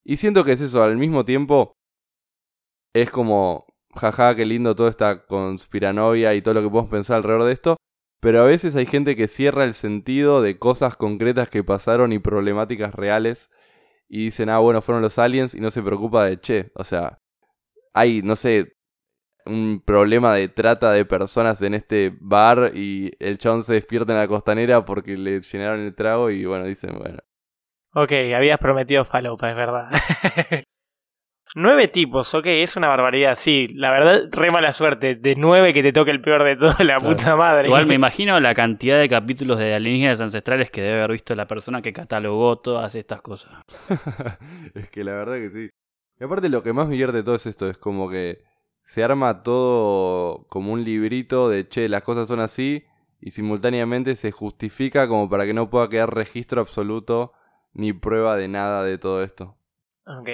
Y 0.05 0.19
siento 0.19 0.45
que 0.45 0.53
es 0.53 0.61
eso, 0.61 0.85
al 0.85 0.97
mismo 0.97 1.25
tiempo 1.25 1.73
es 2.95 3.11
como, 3.11 3.67
jaja, 3.97 4.37
qué 4.37 4.47
lindo 4.47 4.77
toda 4.77 4.89
esta 4.91 5.27
conspiranoia 5.27 6.33
y 6.35 6.43
todo 6.43 6.55
lo 6.55 6.63
que 6.63 6.71
podemos 6.71 6.93
pensar 6.93 7.17
alrededor 7.17 7.47
de 7.47 7.53
esto. 7.55 7.77
Pero 8.21 8.41
a 8.41 8.45
veces 8.45 8.77
hay 8.77 8.87
gente 8.87 9.17
que 9.17 9.27
cierra 9.27 9.65
el 9.65 9.75
sentido 9.75 10.41
de 10.41 10.57
cosas 10.61 10.97
concretas 10.97 11.49
que 11.51 11.65
pasaron 11.65 12.13
y 12.13 12.21
problemáticas 12.21 12.95
reales. 12.95 13.51
Y 14.09 14.27
dicen, 14.27 14.49
ah, 14.49 14.61
bueno, 14.61 14.81
fueron 14.81 15.03
los 15.03 15.19
aliens 15.19 15.57
y 15.57 15.61
no 15.61 15.73
se 15.73 15.83
preocupa 15.83 16.25
de, 16.25 16.41
che, 16.41 16.71
o 16.77 16.85
sea, 16.85 17.19
hay, 17.95 18.23
no 18.23 18.37
sé, 18.37 18.78
un 19.49 19.83
problema 19.85 20.35
de 20.35 20.49
trata 20.49 20.93
de 20.93 21.05
personas 21.05 21.61
en 21.63 21.75
este 21.75 22.17
bar 22.21 22.73
y 22.75 23.11
el 23.19 23.39
chabón 23.39 23.63
se 23.63 23.73
despierta 23.75 24.13
en 24.13 24.19
la 24.19 24.29
costanera 24.29 24.85
porque 24.85 25.17
le 25.17 25.41
llenaron 25.41 25.81
el 25.81 25.95
trago 25.95 26.31
y 26.31 26.45
bueno, 26.45 26.65
dicen, 26.65 26.97
bueno. 26.99 27.19
Ok, 27.95 28.13
habías 28.37 28.59
prometido 28.59 29.05
falopa, 29.05 29.51
es 29.51 29.57
verdad. 29.57 29.89
nueve 31.55 31.89
tipos, 31.89 32.35
ok, 32.35 32.45
es 32.47 32.77
una 32.77 32.89
barbaridad, 32.89 33.35
sí. 33.37 33.69
La 33.75 33.91
verdad, 33.91 34.29
re 34.31 34.51
mala 34.51 34.73
suerte. 34.73 35.15
De 35.15 35.35
nueve 35.35 35.73
que 35.73 35.83
te 35.83 35.93
toque 35.93 36.11
el 36.11 36.21
peor 36.21 36.45
de 36.45 36.57
todo, 36.57 36.69
la 36.85 36.99
Claro. 36.99 37.17
puta 37.17 37.37
madre. 37.37 37.69
Igual 37.69 37.87
me 37.87 37.95
imagino 37.97 38.39
la 38.41 38.55
cantidad 38.55 38.99
de 38.99 39.09
capítulos 39.09 39.59
de 39.59 39.75
alienígenas 39.75 40.21
ancestrales 40.21 40.71
que 40.71 40.83
debe 40.83 40.99
haber 40.99 41.13
visto 41.13 41.35
la 41.35 41.47
persona 41.47 41.81
que 41.83 41.93
catalogó 41.93 42.59
todas 42.59 42.95
estas 42.95 43.23
cosas. 43.23 43.51
es 44.75 44.91
que 44.91 45.03
la 45.05 45.13
verdad 45.13 45.37
que 45.37 45.51
sí. 45.51 45.71
Y 46.21 46.25
aparte 46.25 46.49
lo 46.49 46.63
que 46.63 46.73
más 46.73 46.87
me 46.87 46.93
divierte 46.93 47.19
de 47.19 47.23
todo 47.23 47.37
es 47.37 47.47
esto, 47.47 47.69
es 47.69 47.79
como 47.79 48.11
que 48.11 48.43
se 48.89 49.05
arma 49.05 49.43
todo 49.43 50.47
como 50.49 50.73
un 50.73 50.83
librito 50.83 51.51
de, 51.51 51.69
che, 51.69 51.91
las 51.91 52.01
cosas 52.01 52.27
son 52.27 52.41
así, 52.41 52.87
y 53.21 53.33
simultáneamente 53.33 54.17
se 54.17 54.33
justifica 54.33 55.07
como 55.09 55.29
para 55.29 55.45
que 55.45 55.53
no 55.53 55.69
pueda 55.69 55.91
quedar 55.91 56.15
registro 56.15 56.63
absoluto 56.63 57.35
ni 57.75 57.93
prueba 57.93 58.35
de 58.39 58.49
nada 58.49 58.83
de 58.85 58.97
todo 58.97 59.21
esto. 59.23 59.59
Ok. 60.07 60.31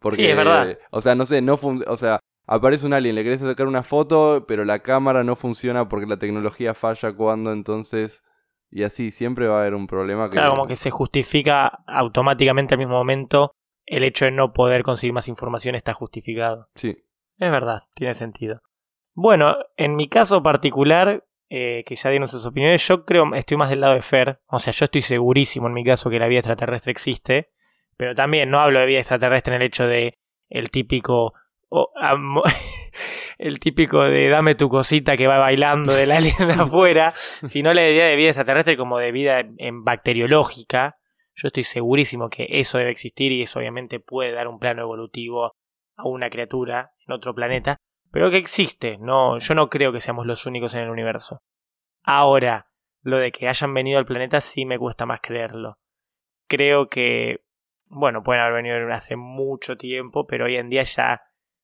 Porque, 0.00 0.16
Sí, 0.20 0.26
es 0.26 0.36
verdad. 0.36 0.76
O 0.90 1.00
sea, 1.00 1.14
no 1.14 1.24
sé, 1.24 1.40
no 1.40 1.56
fun- 1.56 1.82
o 1.86 1.96
sea, 1.96 2.20
aparece 2.46 2.84
un 2.84 2.92
alien, 2.92 3.14
le 3.14 3.24
querés 3.24 3.40
sacar 3.40 3.66
una 3.66 3.82
foto, 3.82 4.44
pero 4.46 4.66
la 4.66 4.80
cámara 4.80 5.24
no 5.24 5.34
funciona 5.34 5.88
porque 5.88 6.04
la 6.06 6.18
tecnología 6.18 6.74
falla 6.74 7.14
cuando 7.14 7.52
entonces... 7.52 8.22
Y 8.70 8.82
así, 8.82 9.10
siempre 9.10 9.48
va 9.48 9.56
a 9.56 9.60
haber 9.62 9.74
un 9.74 9.86
problema 9.86 10.28
que... 10.28 10.34
Claro, 10.34 10.50
como 10.50 10.66
que 10.66 10.76
se 10.76 10.90
justifica 10.90 11.68
automáticamente 11.86 12.74
al 12.74 12.78
mismo 12.78 12.96
momento 12.98 13.52
el 13.86 14.04
hecho 14.04 14.26
de 14.26 14.32
no 14.32 14.52
poder 14.52 14.82
conseguir 14.82 15.14
más 15.14 15.26
información 15.26 15.74
está 15.74 15.94
justificado. 15.94 16.68
Sí, 16.74 17.02
Es 17.38 17.50
verdad, 17.50 17.82
tiene 17.94 18.14
sentido. 18.14 18.60
Bueno, 19.14 19.56
en 19.76 19.96
mi 19.96 20.08
caso 20.08 20.42
particular, 20.42 21.24
eh, 21.50 21.84
que 21.86 21.96
ya 21.96 22.10
dieron 22.10 22.28
sus 22.28 22.44
opiniones, 22.46 22.86
yo 22.86 23.04
creo, 23.04 23.34
estoy 23.34 23.56
más 23.56 23.70
del 23.70 23.80
lado 23.80 23.94
de 23.94 24.02
Fer. 24.02 24.40
O 24.46 24.58
sea, 24.58 24.72
yo 24.72 24.84
estoy 24.84 25.02
segurísimo 25.02 25.66
en 25.66 25.72
mi 25.74 25.84
caso 25.84 26.10
que 26.10 26.18
la 26.18 26.28
vida 26.28 26.40
extraterrestre 26.40 26.92
existe. 26.92 27.50
Pero 27.96 28.14
también 28.14 28.50
no 28.50 28.60
hablo 28.60 28.78
de 28.80 28.86
vida 28.86 28.98
extraterrestre 28.98 29.56
en 29.56 29.62
el 29.62 29.66
hecho 29.66 29.86
de 29.86 30.18
el 30.48 30.70
típico. 30.70 31.32
amo- 32.00 32.42
el 33.38 33.58
típico 33.60 34.02
de 34.04 34.28
dame 34.28 34.54
tu 34.54 34.68
cosita 34.68 35.16
que 35.16 35.26
va 35.26 35.38
bailando 35.38 35.92
del 35.92 36.12
alien 36.12 36.36
de 36.38 36.54
afuera, 36.54 37.12
sino 37.44 37.72
la 37.74 37.88
idea 37.88 38.06
de 38.06 38.16
vida 38.16 38.28
extraterrestre 38.28 38.76
como 38.76 38.98
de 38.98 39.12
vida 39.12 39.40
en 39.58 39.84
bacteriológica. 39.84 40.96
Yo 41.34 41.48
estoy 41.48 41.64
segurísimo 41.64 42.30
que 42.30 42.46
eso 42.50 42.78
debe 42.78 42.90
existir 42.90 43.30
y 43.32 43.42
eso 43.42 43.58
obviamente 43.60 44.00
puede 44.00 44.32
dar 44.32 44.48
un 44.48 44.58
plano 44.58 44.82
evolutivo 44.82 45.52
a 45.98 46.08
una 46.08 46.30
criatura 46.30 46.92
en 47.06 47.12
otro 47.12 47.34
planeta, 47.34 47.76
pero 48.10 48.30
que 48.30 48.38
existe. 48.38 48.96
No, 48.98 49.38
yo 49.38 49.54
no 49.54 49.68
creo 49.68 49.92
que 49.92 50.00
seamos 50.00 50.26
los 50.26 50.46
únicos 50.46 50.74
en 50.74 50.80
el 50.80 50.90
universo. 50.90 51.42
Ahora, 52.02 52.68
lo 53.02 53.18
de 53.18 53.32
que 53.32 53.48
hayan 53.48 53.74
venido 53.74 53.98
al 53.98 54.06
planeta 54.06 54.40
sí 54.40 54.64
me 54.64 54.78
cuesta 54.78 55.04
más 55.04 55.20
creerlo. 55.20 55.76
Creo 56.46 56.88
que, 56.88 57.44
bueno, 57.86 58.22
pueden 58.22 58.42
haber 58.42 58.62
venido 58.62 58.94
hace 58.94 59.16
mucho 59.16 59.76
tiempo, 59.76 60.26
pero 60.26 60.46
hoy 60.46 60.56
en 60.56 60.70
día 60.70 60.84
ya 60.84 61.22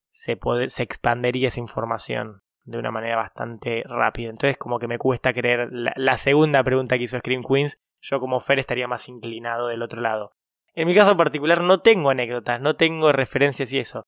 se, 0.09 0.37
poder, 0.37 0.69
se 0.69 0.83
expandería 0.83 1.47
esa 1.47 1.61
información 1.61 2.41
de 2.63 2.77
una 2.77 2.91
manera 2.91 3.15
bastante 3.15 3.83
rápida. 3.85 4.29
Entonces, 4.29 4.57
como 4.57 4.79
que 4.79 4.87
me 4.87 4.97
cuesta 4.97 5.33
creer 5.33 5.69
la, 5.71 5.93
la 5.95 6.17
segunda 6.17 6.63
pregunta 6.63 6.97
que 6.97 7.03
hizo 7.03 7.17
Scream 7.17 7.43
Queens. 7.43 7.79
Yo 8.01 8.19
como 8.19 8.39
Fer 8.39 8.59
estaría 8.59 8.87
más 8.87 9.07
inclinado 9.07 9.67
del 9.67 9.81
otro 9.81 10.01
lado. 10.01 10.33
En 10.73 10.87
mi 10.87 10.93
caso 10.93 11.15
particular 11.15 11.61
no 11.61 11.79
tengo 11.79 12.09
anécdotas, 12.09 12.59
no 12.59 12.75
tengo 12.75 13.11
referencias 13.11 13.71
y 13.71 13.79
eso. 13.79 14.05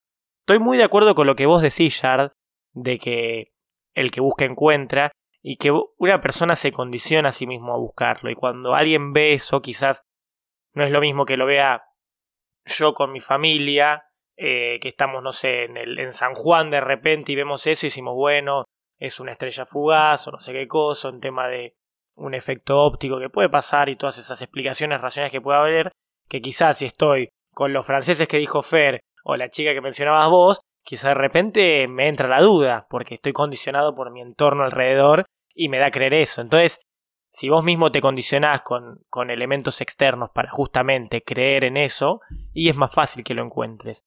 Estoy 0.48 0.60
muy 0.60 0.78
de 0.78 0.86
acuerdo 0.86 1.14
con 1.14 1.28
lo 1.28 1.36
que 1.36 1.46
vos 1.46 1.62
decís, 1.62 2.02
Yard, 2.02 2.32
de 2.72 2.98
que 3.00 3.52
el 3.94 4.12
que 4.12 4.22
busca 4.22 4.46
encuentra 4.46 5.12
y 5.42 5.58
que 5.58 5.74
una 5.98 6.22
persona 6.22 6.56
se 6.56 6.72
condiciona 6.72 7.30
a 7.30 7.32
sí 7.34 7.46
mismo 7.46 7.74
a 7.74 7.78
buscarlo. 7.78 8.30
Y 8.30 8.36
cuando 8.36 8.74
alguien 8.74 9.12
ve 9.12 9.34
eso, 9.34 9.62
quizás 9.62 10.04
no 10.74 10.86
es 10.86 10.92
lo 10.92 11.02
mismo 11.02 11.26
que 11.26 11.36
lo 11.36 11.46
vea 11.46 11.84
yo 12.64 12.94
con 12.94 13.12
mi 13.12 13.20
familia, 13.20 14.06
eh, 14.38 14.80
que 14.82 14.88
estamos, 14.88 15.22
no 15.22 15.34
sé, 15.34 15.66
en 15.66 16.14
San 16.14 16.34
Juan 16.34 16.70
de 16.70 16.80
repente 16.80 17.34
y 17.34 17.36
vemos 17.36 17.68
eso 17.68 17.86
y 17.86 17.90
decimos, 17.90 18.16
bueno, 18.16 18.64
es 19.00 19.20
una 19.20 19.34
estrella 19.34 19.66
fugaz 19.66 20.30
o 20.30 20.32
no 20.32 20.40
sé 20.40 20.54
qué 20.54 20.66
cosa, 20.66 21.10
un 21.10 21.20
tema 21.20 21.50
de 21.50 21.76
un 22.16 22.34
efecto 22.34 22.82
óptico 22.82 23.20
que 23.20 23.30
puede 23.30 23.50
pasar 23.50 23.90
y 23.90 23.98
todas 23.98 24.18
esas 24.18 24.42
explicaciones 24.42 25.02
racionales 25.02 25.34
que 25.34 25.42
puede 25.42 25.60
haber, 25.60 25.92
que 26.30 26.40
quizás 26.40 26.78
si 26.78 26.86
estoy 26.86 27.28
con 27.54 27.74
los 27.74 27.86
franceses 27.86 28.30
que 28.30 28.38
dijo 28.38 28.62
Fer 28.62 29.02
o 29.30 29.36
la 29.36 29.50
chica 29.50 29.74
que 29.74 29.82
mencionabas 29.82 30.30
vos, 30.30 30.62
quizás 30.84 31.10
de 31.10 31.16
repente 31.16 31.88
me 31.90 32.08
entra 32.08 32.30
la 32.30 32.42
duda, 32.42 32.88
porque 32.90 33.16
estoy 33.16 33.34
condicionado 33.34 33.94
por 33.94 34.10
mi 34.10 34.22
entorno 34.22 34.64
alrededor 34.64 35.26
y 35.54 35.68
me 35.68 35.80
da 35.80 35.88
a 35.88 35.92
creer 35.92 36.14
eso. 36.14 36.40
Entonces, 36.40 36.80
si 37.30 37.50
vos 37.50 37.62
mismo 37.62 37.92
te 37.92 38.00
condicionás 38.00 38.62
con, 38.62 39.00
con 39.10 39.30
elementos 39.30 39.82
externos 39.82 40.30
para 40.34 40.50
justamente 40.50 41.24
creer 41.24 41.66
en 41.66 41.76
eso, 41.76 42.22
y 42.54 42.70
es 42.70 42.78
más 42.78 42.94
fácil 42.94 43.26
que 43.26 43.34
lo 43.34 43.44
encuentres. 43.44 44.06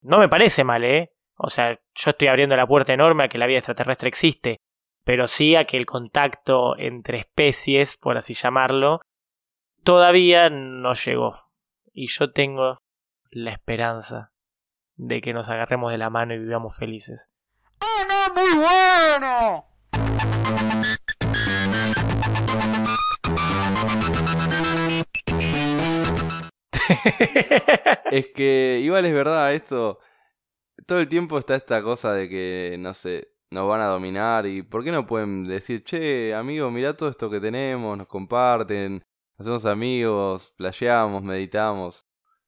No 0.00 0.18
me 0.18 0.30
parece 0.30 0.64
mal, 0.64 0.82
¿eh? 0.84 1.10
O 1.36 1.50
sea, 1.50 1.78
yo 1.94 2.10
estoy 2.10 2.28
abriendo 2.28 2.56
la 2.56 2.66
puerta 2.66 2.94
enorme 2.94 3.24
a 3.24 3.28
que 3.28 3.36
la 3.36 3.46
vida 3.46 3.58
extraterrestre 3.58 4.08
existe, 4.08 4.56
pero 5.04 5.26
sí 5.26 5.56
a 5.56 5.66
que 5.66 5.76
el 5.76 5.84
contacto 5.84 6.74
entre 6.78 7.18
especies, 7.18 7.98
por 7.98 8.16
así 8.16 8.32
llamarlo, 8.32 9.02
todavía 9.84 10.48
no 10.48 10.94
llegó. 10.94 11.50
Y 11.92 12.06
yo 12.06 12.32
tengo 12.32 12.78
la 13.30 13.52
esperanza 13.52 14.32
de 14.96 15.20
que 15.20 15.32
nos 15.32 15.48
agarremos 15.48 15.92
de 15.92 15.98
la 15.98 16.10
mano 16.10 16.34
y 16.34 16.38
vivamos 16.38 16.76
felices. 16.76 17.28
Es 28.10 28.28
que 28.34 28.80
igual 28.82 29.04
es 29.06 29.14
verdad 29.14 29.52
esto. 29.52 29.98
Todo 30.86 31.00
el 31.00 31.08
tiempo 31.08 31.38
está 31.38 31.56
esta 31.56 31.82
cosa 31.82 32.12
de 32.12 32.28
que, 32.28 32.76
no 32.78 32.94
sé, 32.94 33.28
nos 33.50 33.68
van 33.68 33.80
a 33.80 33.86
dominar 33.86 34.46
y 34.46 34.62
¿por 34.62 34.84
qué 34.84 34.92
no 34.92 35.06
pueden 35.06 35.44
decir, 35.44 35.84
che, 35.84 36.34
amigo, 36.34 36.70
mirá 36.70 36.96
todo 36.96 37.08
esto 37.08 37.30
que 37.30 37.40
tenemos, 37.40 37.96
nos 37.98 38.06
comparten, 38.06 39.02
hacemos 39.38 39.64
amigos, 39.66 40.54
flasheamos, 40.56 41.22
meditamos? 41.22 42.05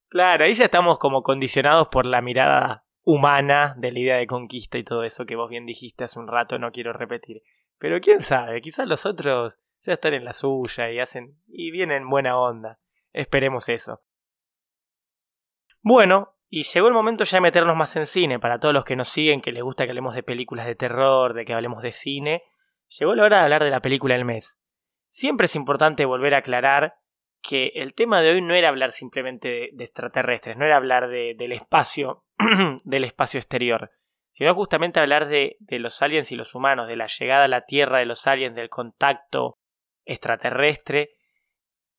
Claro, 0.08 0.44
ahí 0.44 0.54
ya 0.54 0.64
estamos 0.64 0.98
como 0.98 1.22
condicionados 1.22 1.88
por 1.88 2.06
la 2.06 2.22
mirada 2.22 2.84
humana 3.02 3.74
de 3.78 3.92
la 3.92 3.98
idea 3.98 4.16
de 4.16 4.26
conquista 4.26 4.78
y 4.78 4.84
todo 4.84 5.04
eso 5.04 5.26
que 5.26 5.36
vos 5.36 5.50
bien 5.50 5.66
dijiste 5.66 6.04
hace 6.04 6.18
un 6.18 6.28
rato, 6.28 6.58
no 6.58 6.72
quiero 6.72 6.92
repetir. 6.92 7.42
Pero 7.78 8.00
quién 8.00 8.22
sabe, 8.22 8.60
quizás 8.60 8.88
los 8.88 9.06
otros 9.06 9.58
ya 9.80 9.92
están 9.92 10.14
en 10.14 10.24
la 10.24 10.32
suya 10.32 10.90
y 10.90 10.98
hacen 10.98 11.38
y 11.46 11.70
vienen 11.70 12.08
buena 12.08 12.38
onda. 12.38 12.78
Esperemos 13.12 13.68
eso. 13.68 14.02
Bueno, 15.80 16.34
y 16.48 16.62
llegó 16.62 16.88
el 16.88 16.94
momento 16.94 17.24
ya 17.24 17.36
de 17.36 17.42
meternos 17.42 17.76
más 17.76 17.94
en 17.96 18.06
cine 18.06 18.38
para 18.38 18.58
todos 18.58 18.74
los 18.74 18.84
que 18.84 18.96
nos 18.96 19.08
siguen, 19.08 19.40
que 19.40 19.52
les 19.52 19.62
gusta 19.62 19.84
que 19.84 19.90
hablemos 19.90 20.14
de 20.14 20.22
películas 20.22 20.66
de 20.66 20.74
terror, 20.74 21.34
de 21.34 21.44
que 21.44 21.52
hablemos 21.52 21.82
de 21.82 21.92
cine. 21.92 22.42
Llegó 22.98 23.14
la 23.14 23.24
hora 23.24 23.38
de 23.38 23.42
hablar 23.44 23.62
de 23.62 23.70
la 23.70 23.80
película 23.80 24.14
del 24.14 24.24
mes. 24.24 24.60
Siempre 25.06 25.44
es 25.46 25.56
importante 25.56 26.04
volver 26.04 26.34
a 26.34 26.38
aclarar 26.38 26.96
que 27.42 27.68
el 27.74 27.94
tema 27.94 28.20
de 28.20 28.32
hoy 28.32 28.42
no 28.42 28.54
era 28.54 28.68
hablar 28.68 28.92
simplemente 28.92 29.70
de, 29.72 29.84
extraterrestres, 29.84 30.56
no 30.56 30.64
era 30.64 30.76
hablar 30.76 31.08
de, 31.08 31.34
del 31.36 31.52
espacio, 31.52 32.24
del 32.84 33.04
espacio 33.04 33.38
exterior, 33.38 33.90
sino 34.32 34.54
justamente 34.54 35.00
hablar 35.00 35.28
de, 35.28 35.56
de 35.60 35.78
los 35.78 36.00
aliens 36.02 36.30
y 36.32 36.36
los 36.36 36.54
humanos, 36.54 36.88
de 36.88 36.96
la 36.96 37.06
llegada 37.06 37.44
a 37.44 37.48
la 37.48 37.64
Tierra 37.64 37.98
de 37.98 38.06
los 38.06 38.26
aliens, 38.26 38.54
del 38.54 38.68
contacto 38.68 39.58
extraterrestre. 40.04 41.10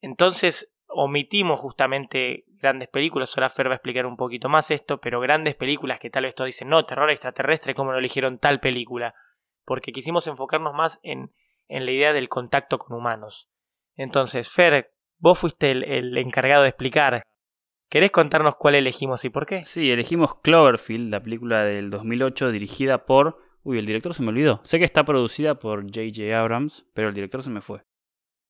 Entonces 0.02 0.74
omitimos 0.88 1.60
justamente 1.60 2.46
grandes 2.48 2.90
películas, 2.90 3.36
ahora 3.38 3.50
Fer 3.50 3.68
va 3.68 3.74
a 3.74 3.76
explicar 3.76 4.06
un 4.06 4.18
poquito 4.18 4.50
más 4.50 4.72
esto, 4.72 5.00
pero 5.00 5.20
grandes 5.20 5.56
películas 5.56 6.00
que 6.00 6.10
tal 6.10 6.24
vez 6.24 6.36
todos 6.36 6.48
dicen, 6.48 6.70
no, 6.70 6.86
terror 6.86 7.10
extraterrestre, 7.10 7.74
¿cómo 7.74 7.92
no 7.92 8.00
eligieron 8.00 8.40
tal 8.40 8.60
película? 8.60 9.14
Porque 9.66 9.92
quisimos 9.92 10.28
enfocarnos 10.28 10.74
más 10.74 11.00
en, 11.04 11.32
en 11.68 11.86
la 11.86 11.92
idea 11.92 12.14
del 12.14 12.28
contacto 12.28 12.80
con 12.80 12.98
humanos. 12.98 13.50
Entonces, 13.96 14.50
Fer, 14.50 14.92
vos 15.20 15.38
fuiste 15.38 15.72
el, 15.72 15.84
el, 15.84 16.18
encargado 16.18 16.64
de 16.64 16.70
explicar. 16.70 17.24
¿Querés 17.90 18.12
contarnos 18.12 18.56
cuál 18.56 18.76
elegimos 18.76 19.26
y 19.26 19.30
por 19.30 19.46
qué? 19.46 19.64
Sí, 19.64 19.92
elegimos 19.92 20.36
Cloverfield, 20.42 21.12
la 21.12 21.22
película 21.22 21.64
del 21.64 21.90
2008 21.90 22.52
dirigida 22.52 23.06
por... 23.06 23.40
Uy, 23.64 23.78
el 23.78 23.86
director 23.86 24.14
se 24.14 24.22
me 24.22 24.30
olvidó. 24.30 24.62
Sé 24.64 24.80
que 24.80 24.86
está 24.86 25.04
producida 25.04 25.60
por 25.60 25.84
J.J. 25.84 26.40
Abrams, 26.40 26.86
pero 26.94 27.10
el 27.10 27.14
director 27.14 27.44
se 27.44 27.50
me 27.50 27.62
fue. 27.62 27.84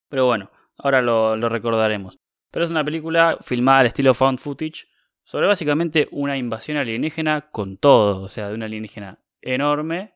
Pero 0.09 0.25
bueno, 0.25 0.51
ahora 0.77 1.01
lo, 1.01 1.35
lo 1.35 1.49
recordaremos. 1.49 2.17
Pero 2.51 2.65
es 2.65 2.71
una 2.71 2.83
película 2.83 3.37
filmada 3.41 3.79
al 3.79 3.87
estilo 3.87 4.13
found 4.13 4.39
footage, 4.39 4.87
sobre 5.23 5.47
básicamente 5.47 6.07
una 6.11 6.37
invasión 6.37 6.77
alienígena 6.77 7.49
con 7.51 7.77
todo, 7.77 8.21
o 8.21 8.29
sea, 8.29 8.49
de 8.49 8.55
una 8.55 8.65
alienígena 8.65 9.19
enorme. 9.41 10.15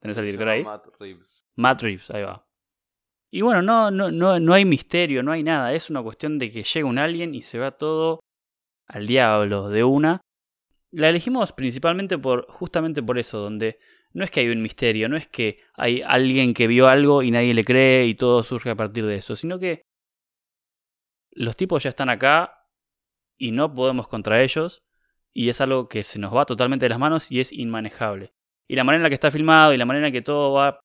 ¿Tenés 0.00 0.16
el 0.18 0.24
director 0.24 0.48
ahí? 0.48 0.64
Matt 0.64 0.86
Reeves. 0.98 1.46
Matt 1.56 1.82
Reeves, 1.82 2.10
ahí 2.10 2.22
va. 2.22 2.43
Y 3.34 3.40
bueno, 3.40 3.62
no, 3.62 3.90
no, 3.90 4.12
no, 4.12 4.38
no 4.38 4.54
hay 4.54 4.64
misterio, 4.64 5.24
no 5.24 5.32
hay 5.32 5.42
nada. 5.42 5.72
Es 5.72 5.90
una 5.90 6.00
cuestión 6.04 6.38
de 6.38 6.52
que 6.52 6.62
llega 6.62 6.86
un 6.86 6.98
alien 6.98 7.34
y 7.34 7.42
se 7.42 7.58
va 7.58 7.72
todo 7.72 8.20
al 8.86 9.08
diablo 9.08 9.70
de 9.70 9.82
una. 9.82 10.20
La 10.92 11.08
elegimos 11.08 11.50
principalmente 11.50 12.16
por, 12.16 12.46
justamente 12.48 13.02
por 13.02 13.18
eso, 13.18 13.40
donde 13.40 13.80
no 14.12 14.22
es 14.22 14.30
que 14.30 14.38
hay 14.38 14.50
un 14.50 14.62
misterio, 14.62 15.08
no 15.08 15.16
es 15.16 15.26
que 15.26 15.58
hay 15.74 16.00
alguien 16.02 16.54
que 16.54 16.68
vio 16.68 16.86
algo 16.86 17.24
y 17.24 17.32
nadie 17.32 17.54
le 17.54 17.64
cree 17.64 18.06
y 18.06 18.14
todo 18.14 18.44
surge 18.44 18.70
a 18.70 18.76
partir 18.76 19.04
de 19.04 19.16
eso, 19.16 19.34
sino 19.34 19.58
que 19.58 19.82
los 21.32 21.56
tipos 21.56 21.82
ya 21.82 21.88
están 21.88 22.10
acá 22.10 22.68
y 23.36 23.50
no 23.50 23.74
podemos 23.74 24.06
contra 24.06 24.44
ellos 24.44 24.84
y 25.32 25.48
es 25.48 25.60
algo 25.60 25.88
que 25.88 26.04
se 26.04 26.20
nos 26.20 26.32
va 26.32 26.46
totalmente 26.46 26.84
de 26.84 26.90
las 26.90 27.00
manos 27.00 27.32
y 27.32 27.40
es 27.40 27.50
inmanejable. 27.50 28.32
Y 28.68 28.76
la 28.76 28.84
manera 28.84 28.98
en 28.98 29.02
la 29.02 29.08
que 29.08 29.16
está 29.16 29.32
filmado 29.32 29.74
y 29.74 29.76
la 29.76 29.86
manera 29.86 30.06
en 30.06 30.12
que 30.12 30.22
todo 30.22 30.52
va 30.52 30.78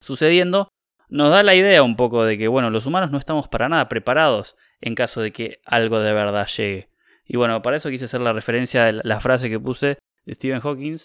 sucediendo 0.00 0.68
nos 1.08 1.30
da 1.30 1.42
la 1.42 1.54
idea 1.54 1.82
un 1.82 1.96
poco 1.96 2.24
de 2.24 2.38
que, 2.38 2.48
bueno, 2.48 2.70
los 2.70 2.86
humanos 2.86 3.10
no 3.10 3.18
estamos 3.18 3.48
para 3.48 3.68
nada 3.68 3.88
preparados 3.88 4.56
en 4.80 4.94
caso 4.94 5.20
de 5.20 5.32
que 5.32 5.60
algo 5.64 6.00
de 6.00 6.12
verdad 6.12 6.46
llegue. 6.48 6.90
Y 7.24 7.36
bueno, 7.36 7.62
para 7.62 7.76
eso 7.76 7.90
quise 7.90 8.04
hacer 8.04 8.20
la 8.20 8.32
referencia 8.32 8.84
de 8.84 9.00
la 9.02 9.20
frase 9.20 9.50
que 9.50 9.58
puse 9.58 9.98
de 10.24 10.34
Stephen 10.34 10.60
Hawking, 10.60 10.96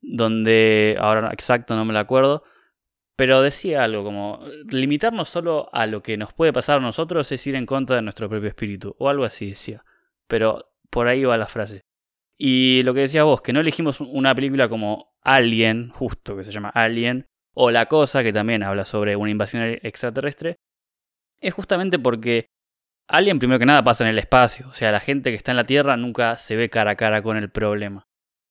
donde, 0.00 0.96
ahora 1.00 1.30
exacto 1.32 1.74
no 1.74 1.84
me 1.84 1.92
la 1.92 2.00
acuerdo, 2.00 2.44
pero 3.16 3.40
decía 3.40 3.82
algo 3.82 4.04
como, 4.04 4.44
limitarnos 4.68 5.28
solo 5.28 5.70
a 5.72 5.86
lo 5.86 6.02
que 6.02 6.16
nos 6.16 6.32
puede 6.32 6.52
pasar 6.52 6.78
a 6.78 6.82
nosotros 6.82 7.32
es 7.32 7.46
ir 7.46 7.54
en 7.54 7.66
contra 7.66 7.96
de 7.96 8.02
nuestro 8.02 8.28
propio 8.28 8.48
espíritu, 8.48 8.94
o 8.98 9.08
algo 9.08 9.24
así 9.24 9.50
decía. 9.50 9.84
Pero 10.28 10.70
por 10.90 11.08
ahí 11.08 11.24
va 11.24 11.36
la 11.36 11.46
frase. 11.46 11.82
Y 12.36 12.82
lo 12.82 12.92
que 12.92 13.00
decías 13.00 13.24
vos, 13.24 13.40
que 13.40 13.52
no 13.52 13.60
elegimos 13.60 14.00
una 14.00 14.34
película 14.34 14.68
como 14.68 15.14
Alien, 15.22 15.88
justo 15.90 16.36
que 16.36 16.44
se 16.44 16.52
llama 16.52 16.68
Alien, 16.68 17.26
o 17.58 17.70
La 17.70 17.86
Cosa, 17.86 18.22
que 18.22 18.32
también 18.32 18.62
habla 18.62 18.84
sobre 18.84 19.16
una 19.16 19.30
invasión 19.30 19.62
extraterrestre, 19.82 20.56
es 21.40 21.54
justamente 21.54 21.98
porque 21.98 22.48
Alien 23.08 23.38
primero 23.38 23.58
que 23.58 23.66
nada 23.66 23.84
pasa 23.84 24.04
en 24.04 24.10
el 24.10 24.18
espacio, 24.18 24.68
o 24.68 24.74
sea, 24.74 24.92
la 24.92 25.00
gente 25.00 25.30
que 25.30 25.36
está 25.36 25.52
en 25.52 25.56
la 25.56 25.64
Tierra 25.64 25.96
nunca 25.96 26.36
se 26.36 26.56
ve 26.56 26.68
cara 26.68 26.92
a 26.92 26.96
cara 26.96 27.22
con 27.22 27.36
el 27.36 27.50
problema. 27.50 28.04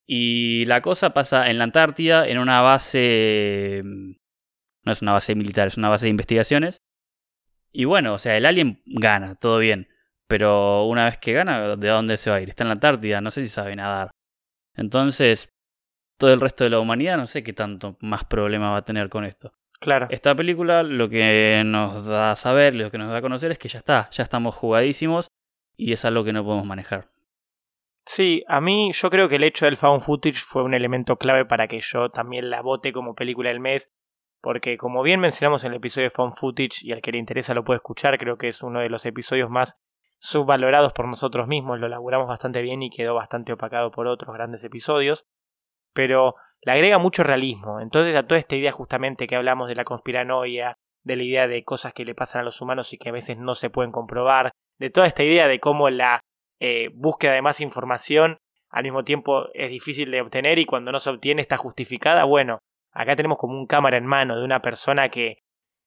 Y 0.07 0.65
la 0.65 0.81
cosa 0.81 1.13
pasa 1.13 1.49
en 1.49 1.57
la 1.57 1.65
Antártida, 1.65 2.27
en 2.27 2.37
una 2.39 2.61
base... 2.61 3.81
No 3.83 4.91
es 4.91 5.01
una 5.01 5.13
base 5.13 5.35
militar, 5.35 5.67
es 5.67 5.77
una 5.77 5.89
base 5.89 6.05
de 6.05 6.11
investigaciones. 6.11 6.77
Y 7.71 7.85
bueno, 7.85 8.13
o 8.13 8.19
sea, 8.19 8.37
el 8.37 8.45
alien 8.45 8.81
gana, 8.85 9.35
todo 9.35 9.57
bien. 9.57 9.87
Pero 10.27 10.85
una 10.85 11.05
vez 11.05 11.17
que 11.17 11.33
gana, 11.33 11.75
¿de 11.75 11.87
dónde 11.87 12.17
se 12.17 12.29
va 12.29 12.37
a 12.37 12.41
ir? 12.41 12.49
Está 12.49 12.63
en 12.63 12.69
la 12.69 12.73
Antártida, 12.73 13.19
no 13.19 13.31
sé 13.31 13.41
si 13.41 13.49
sabe 13.49 13.75
nadar. 13.75 14.11
Entonces, 14.75 15.49
todo 16.17 16.33
el 16.33 16.41
resto 16.41 16.63
de 16.63 16.69
la 16.69 16.79
humanidad 16.79 17.17
no 17.17 17.27
sé 17.27 17.43
qué 17.43 17.53
tanto 17.53 17.97
más 17.99 18.23
problema 18.25 18.71
va 18.71 18.77
a 18.77 18.85
tener 18.85 19.09
con 19.09 19.25
esto. 19.25 19.53
Claro. 19.79 20.07
Esta 20.09 20.33
película 20.35 20.83
lo 20.83 21.09
que 21.09 21.61
nos 21.65 22.05
da 22.05 22.31
a 22.31 22.35
saber, 22.35 22.75
lo 22.75 22.89
que 22.89 22.97
nos 22.97 23.11
da 23.11 23.17
a 23.17 23.21
conocer 23.21 23.51
es 23.51 23.59
que 23.59 23.67
ya 23.67 23.79
está, 23.79 24.09
ya 24.11 24.23
estamos 24.23 24.55
jugadísimos 24.55 25.27
y 25.75 25.93
es 25.93 26.05
algo 26.05 26.23
que 26.23 26.33
no 26.33 26.43
podemos 26.43 26.65
manejar. 26.65 27.09
Sí, 28.05 28.43
a 28.47 28.61
mí 28.61 28.91
yo 28.93 29.09
creo 29.09 29.27
que 29.27 29.37
el 29.37 29.43
hecho 29.43 29.65
del 29.65 29.77
found 29.77 30.01
footage 30.01 30.39
fue 30.39 30.63
un 30.63 30.73
elemento 30.73 31.17
clave 31.17 31.45
para 31.45 31.67
que 31.67 31.79
yo 31.81 32.09
también 32.09 32.49
la 32.49 32.61
vote 32.61 32.93
como 32.93 33.15
película 33.15 33.49
del 33.49 33.59
mes, 33.59 33.91
porque 34.41 34.77
como 34.77 35.01
bien 35.01 35.19
mencionamos 35.19 35.63
en 35.63 35.71
el 35.71 35.77
episodio 35.77 36.05
de 36.05 36.11
found 36.11 36.35
footage 36.35 36.83
y 36.83 36.91
al 36.91 37.01
que 37.01 37.11
le 37.11 37.17
interesa 37.17 37.55
lo 37.55 37.63
puede 37.63 37.77
escuchar, 37.77 38.17
creo 38.19 38.37
que 38.37 38.49
es 38.49 38.61
uno 38.61 38.79
de 38.79 38.89
los 38.89 39.05
episodios 39.07 39.49
más 39.49 39.77
subvalorados 40.19 40.93
por 40.93 41.07
nosotros 41.07 41.47
mismos, 41.47 41.79
lo 41.79 41.87
elaboramos 41.87 42.27
bastante 42.27 42.61
bien 42.61 42.83
y 42.83 42.91
quedó 42.91 43.15
bastante 43.15 43.53
opacado 43.53 43.91
por 43.91 44.07
otros 44.07 44.33
grandes 44.33 44.63
episodios, 44.63 45.25
pero 45.95 46.35
le 46.61 46.73
agrega 46.73 46.99
mucho 46.99 47.23
realismo. 47.23 47.79
Entonces, 47.79 48.15
a 48.15 48.27
toda 48.27 48.39
esta 48.39 48.55
idea 48.55 48.71
justamente 48.71 49.25
que 49.25 49.35
hablamos 49.35 49.67
de 49.67 49.75
la 49.75 49.85
conspiranoia, 49.85 50.77
de 51.03 51.15
la 51.15 51.23
idea 51.23 51.47
de 51.47 51.63
cosas 51.63 51.93
que 51.93 52.05
le 52.05 52.13
pasan 52.13 52.41
a 52.41 52.43
los 52.43 52.61
humanos 52.61 52.91
y 52.93 52.97
que 52.97 53.09
a 53.09 53.13
veces 53.13 53.37
no 53.37 53.55
se 53.55 53.69
pueden 53.69 53.91
comprobar, 53.91 54.51
de 54.77 54.89
toda 54.89 55.07
esta 55.07 55.23
idea 55.23 55.47
de 55.47 55.59
cómo 55.59 55.89
la 55.89 56.19
eh, 56.59 56.89
búsqueda 56.93 57.33
de 57.33 57.41
más 57.41 57.61
información 57.61 58.37
al 58.69 58.83
mismo 58.83 59.03
tiempo 59.03 59.45
es 59.53 59.69
difícil 59.69 60.11
de 60.11 60.21
obtener 60.21 60.59
y 60.59 60.65
cuando 60.65 60.91
no 60.91 60.99
se 60.99 61.09
obtiene 61.09 61.41
está 61.41 61.55
justificada, 61.55 62.25
bueno, 62.25 62.59
acá 62.91 63.15
tenemos 63.15 63.37
como 63.37 63.57
un 63.57 63.67
cámara 63.67 63.97
en 63.97 64.05
mano 64.05 64.37
de 64.37 64.43
una 64.43 64.61
persona 64.61 65.07
que 65.07 65.37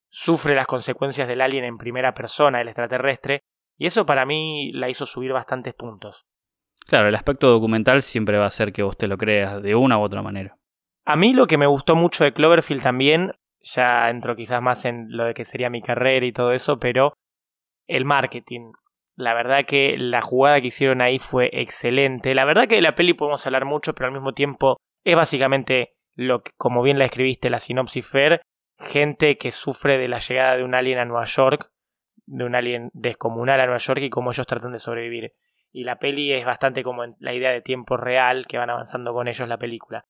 sufre 0.09 0.55
las 0.55 0.67
consecuencias 0.67 1.29
del 1.29 1.43
alien 1.43 1.65
en 1.65 1.77
primera 1.77 2.15
persona, 2.15 2.61
el 2.61 2.69
extraterrestre, 2.69 3.41
y 3.77 3.87
eso 3.87 4.07
para 4.07 4.25
mí 4.25 4.73
la 4.73 4.89
hizo 4.89 5.05
subir 5.05 5.33
bastantes 5.33 5.75
puntos. 5.75 6.27
Claro, 6.89 7.09
el 7.09 7.15
aspecto 7.15 7.51
documental 7.51 8.01
siempre 8.01 8.39
va 8.39 8.45
a 8.45 8.49
hacer 8.49 8.73
que 8.73 8.83
vos 8.83 8.97
te 8.97 9.09
lo 9.09 9.19
creas 9.19 9.63
de 9.63 9.75
una 9.75 9.99
u 9.99 10.01
otra 10.01 10.23
manera. 10.23 10.57
A 11.05 11.17
mí 11.17 11.35
lo 11.35 11.47
que 11.47 11.59
me 11.59 11.67
gustó 11.67 11.97
mucho 11.97 12.25
de 12.25 12.33
Cloverfield 12.33 12.83
también, 12.83 13.33
ya 13.61 14.09
entro 14.09 14.35
quizás 14.35 14.63
más 14.63 14.87
en 14.87 15.07
lo 15.11 15.25
de 15.25 15.35
que 15.35 15.45
sería 15.45 15.69
mi 15.69 15.83
carrera 15.83 16.25
y 16.25 16.33
todo 16.33 16.53
eso, 16.53 16.79
pero 16.79 17.13
el 17.87 18.07
marketing. 18.07 18.73
La 19.17 19.35
verdad 19.35 19.67
que 19.67 19.97
la 19.99 20.23
jugada 20.23 20.63
que 20.63 20.69
hicieron 20.69 21.03
ahí 21.03 21.19
fue 21.19 21.51
excelente. 21.53 22.35
La 22.35 22.47
verdad 22.47 22.67
que 22.67 22.77
de 22.77 22.83
la 22.83 22.95
peli 22.95 23.13
podemos 23.13 23.45
hablar 23.47 23.67
mucho, 23.67 23.95
pero 23.95 24.07
al 24.07 24.15
mismo 24.15 24.33
tiempo 24.33 24.79
es 25.05 25.15
básicamente 25.15 25.91
lo 26.15 26.43
que, 26.43 26.53
como 26.57 26.83
bien 26.83 26.99
la 26.99 27.05
escribiste, 27.05 27.51
la 27.51 27.61
sinopsis 27.61 28.07
Fair, 28.07 28.41
gente 28.79 29.37
que 29.37 29.53
sufre 29.53 29.99
de 29.99 30.09
la 30.09 30.21
llegada 30.21 30.57
de 30.57 30.65
un 30.65 30.75
alien 30.75 31.01
a 31.01 31.05
Nueva 31.05 31.27
York, 31.27 31.71
de 32.25 32.45
un 32.45 32.55
alien 32.55 32.89
descomunal 32.95 33.61
a 33.61 33.67
Nueva 33.67 33.79
York 33.79 34.01
y 34.01 34.09
cómo 34.09 34.31
ellos 34.31 34.47
tratan 34.47 34.73
de 34.73 34.79
sobrevivir. 34.79 35.33
Y 35.73 35.85
la 35.85 35.99
peli 35.99 36.33
es 36.33 36.45
bastante 36.45 36.83
como 36.83 37.05
la 37.19 37.35
idea 37.35 37.51
de 37.51 37.61
tiempo 37.61 37.97
real 37.97 38.47
que 38.47 38.59
van 38.59 38.71
avanzando 38.71 39.13
con 39.13 39.29
ellos 39.29 39.49
la 39.49 39.59
película. 39.59 40.07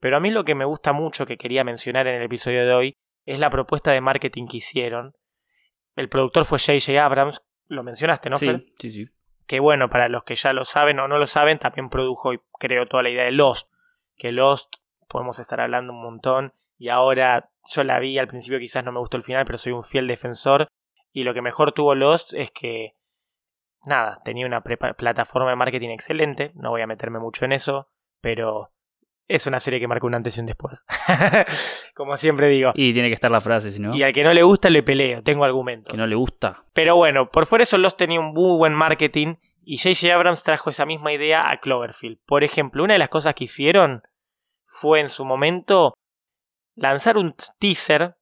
Pero 0.00 0.16
a 0.16 0.20
mí 0.20 0.30
lo 0.30 0.44
que 0.44 0.54
me 0.54 0.64
gusta 0.64 0.92
mucho 0.92 1.26
que 1.26 1.36
quería 1.36 1.64
mencionar 1.64 2.06
en 2.06 2.16
el 2.16 2.22
episodio 2.22 2.66
de 2.66 2.74
hoy 2.74 2.96
es 3.24 3.38
la 3.38 3.50
propuesta 3.50 3.92
de 3.92 4.00
marketing 4.00 4.46
que 4.46 4.56
hicieron. 4.56 5.14
El 5.94 6.08
productor 6.08 6.44
fue 6.44 6.58
J.J. 6.58 7.04
Abrams, 7.04 7.42
lo 7.68 7.82
mencionaste, 7.82 8.30
¿no? 8.30 8.36
Fer? 8.36 8.64
Sí, 8.78 8.90
sí, 8.90 8.90
sí. 8.90 9.12
Que 9.46 9.60
bueno, 9.60 9.88
para 9.88 10.08
los 10.08 10.24
que 10.24 10.34
ya 10.34 10.52
lo 10.52 10.64
saben 10.64 10.98
o 10.98 11.08
no 11.08 11.18
lo 11.18 11.26
saben, 11.26 11.58
también 11.58 11.88
produjo 11.88 12.32
y 12.32 12.40
creó 12.58 12.86
toda 12.86 13.02
la 13.02 13.10
idea 13.10 13.24
de 13.24 13.32
Lost. 13.32 13.70
Que 14.16 14.32
Lost 14.32 14.76
podemos 15.08 15.38
estar 15.38 15.60
hablando 15.60 15.92
un 15.92 16.02
montón. 16.02 16.52
Y 16.78 16.88
ahora 16.88 17.50
yo 17.68 17.84
la 17.84 18.00
vi 18.00 18.18
al 18.18 18.26
principio, 18.26 18.58
quizás 18.58 18.84
no 18.84 18.92
me 18.92 18.98
gustó 18.98 19.16
el 19.16 19.22
final, 19.22 19.44
pero 19.44 19.58
soy 19.58 19.72
un 19.72 19.84
fiel 19.84 20.06
defensor. 20.06 20.68
Y 21.12 21.24
lo 21.24 21.34
que 21.34 21.42
mejor 21.42 21.72
tuvo 21.72 21.94
Lost 21.94 22.32
es 22.34 22.50
que, 22.50 22.94
nada, 23.86 24.20
tenía 24.24 24.46
una 24.46 24.62
plataforma 24.62 25.50
de 25.50 25.56
marketing 25.56 25.90
excelente. 25.90 26.52
No 26.54 26.70
voy 26.70 26.82
a 26.82 26.86
meterme 26.86 27.18
mucho 27.18 27.44
en 27.44 27.52
eso, 27.52 27.88
pero 28.20 28.72
es 29.28 29.46
una 29.46 29.60
serie 29.60 29.80
que 29.80 29.88
marca 29.88 30.06
un 30.06 30.14
antes 30.14 30.36
y 30.36 30.40
un 30.40 30.46
después. 30.46 30.84
Como 31.94 32.16
siempre 32.16 32.48
digo. 32.48 32.72
Y 32.74 32.92
tiene 32.92 33.08
que 33.08 33.14
estar 33.14 33.30
la 33.30 33.40
frase, 33.40 33.70
si 33.70 33.80
no. 33.80 33.94
Y 33.94 34.02
al 34.02 34.12
que 34.12 34.24
no 34.24 34.32
le 34.32 34.42
gusta 34.42 34.68
le 34.70 34.82
peleo, 34.82 35.22
tengo 35.22 35.44
argumentos. 35.44 35.92
Que 35.92 35.98
no 35.98 36.06
le 36.06 36.14
gusta. 36.14 36.64
Pero 36.72 36.96
bueno, 36.96 37.30
por 37.30 37.46
fuera 37.46 37.64
eso 37.64 37.78
Lost 37.78 37.96
tenía 37.96 38.20
un 38.20 38.32
muy 38.32 38.56
buen 38.58 38.74
marketing 38.74 39.36
y 39.64 39.78
J.J. 39.78 40.14
Abrams 40.14 40.42
trajo 40.42 40.70
esa 40.70 40.86
misma 40.86 41.12
idea 41.12 41.50
a 41.50 41.60
Cloverfield. 41.60 42.18
Por 42.26 42.44
ejemplo, 42.44 42.84
una 42.84 42.94
de 42.94 42.98
las 42.98 43.08
cosas 43.08 43.34
que 43.34 43.44
hicieron 43.44 44.02
fue 44.66 45.00
en 45.00 45.08
su 45.08 45.24
momento 45.24 45.94
lanzar 46.74 47.16
un 47.16 47.34
teaser 47.58 48.16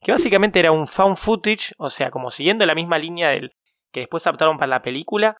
que 0.00 0.12
básicamente 0.12 0.58
era 0.58 0.72
un 0.72 0.88
found 0.88 1.16
footage, 1.16 1.74
o 1.78 1.88
sea, 1.88 2.10
como 2.10 2.30
siguiendo 2.30 2.66
la 2.66 2.74
misma 2.74 2.98
línea 2.98 3.30
del 3.30 3.54
que 3.92 4.00
después 4.00 4.26
adaptaron 4.26 4.58
para 4.58 4.68
la 4.68 4.82
película, 4.82 5.36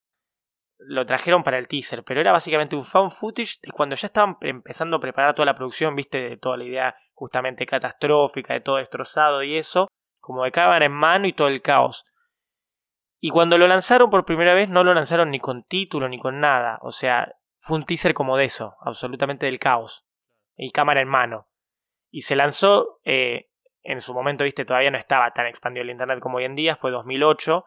lo 0.78 1.06
trajeron 1.06 1.42
para 1.42 1.58
el 1.58 1.68
teaser, 1.68 2.02
pero 2.04 2.20
era 2.20 2.32
básicamente 2.32 2.76
un 2.76 2.84
found 2.84 3.10
footage 3.10 3.58
de 3.62 3.70
cuando 3.72 3.94
ya 3.94 4.06
estaban 4.06 4.36
empezando 4.40 4.96
a 4.96 5.00
preparar 5.00 5.34
toda 5.34 5.46
la 5.46 5.54
producción, 5.54 5.94
viste, 5.94 6.18
de 6.18 6.36
toda 6.36 6.56
la 6.56 6.64
idea 6.64 6.96
justamente 7.14 7.66
catastrófica, 7.66 8.54
de 8.54 8.60
todo 8.60 8.76
destrozado 8.76 9.42
y 9.42 9.56
eso, 9.56 9.88
como 10.20 10.44
de 10.44 10.50
cámara 10.50 10.84
en 10.84 10.92
mano 10.92 11.26
y 11.26 11.32
todo 11.32 11.48
el 11.48 11.62
caos. 11.62 12.04
Y 13.20 13.30
cuando 13.30 13.58
lo 13.58 13.68
lanzaron 13.68 14.10
por 14.10 14.24
primera 14.24 14.54
vez, 14.54 14.68
no 14.68 14.82
lo 14.82 14.94
lanzaron 14.94 15.30
ni 15.30 15.38
con 15.38 15.62
título 15.62 16.08
ni 16.08 16.18
con 16.18 16.40
nada, 16.40 16.78
o 16.82 16.90
sea, 16.90 17.32
fue 17.58 17.78
un 17.78 17.84
teaser 17.84 18.14
como 18.14 18.36
de 18.36 18.46
eso, 18.46 18.74
absolutamente 18.80 19.46
del 19.46 19.60
caos, 19.60 20.04
y 20.56 20.72
cámara 20.72 21.00
en 21.00 21.08
mano. 21.08 21.46
Y 22.10 22.22
se 22.22 22.34
lanzó, 22.34 22.98
eh, 23.04 23.50
en 23.84 24.00
su 24.00 24.12
momento, 24.14 24.44
viste, 24.44 24.64
todavía 24.64 24.90
no 24.90 24.98
estaba 24.98 25.30
tan 25.30 25.46
expandido 25.46 25.82
el 25.82 25.90
internet 25.90 26.18
como 26.18 26.38
hoy 26.38 26.44
en 26.44 26.56
día, 26.56 26.74
fue 26.74 26.90
2008, 26.90 27.64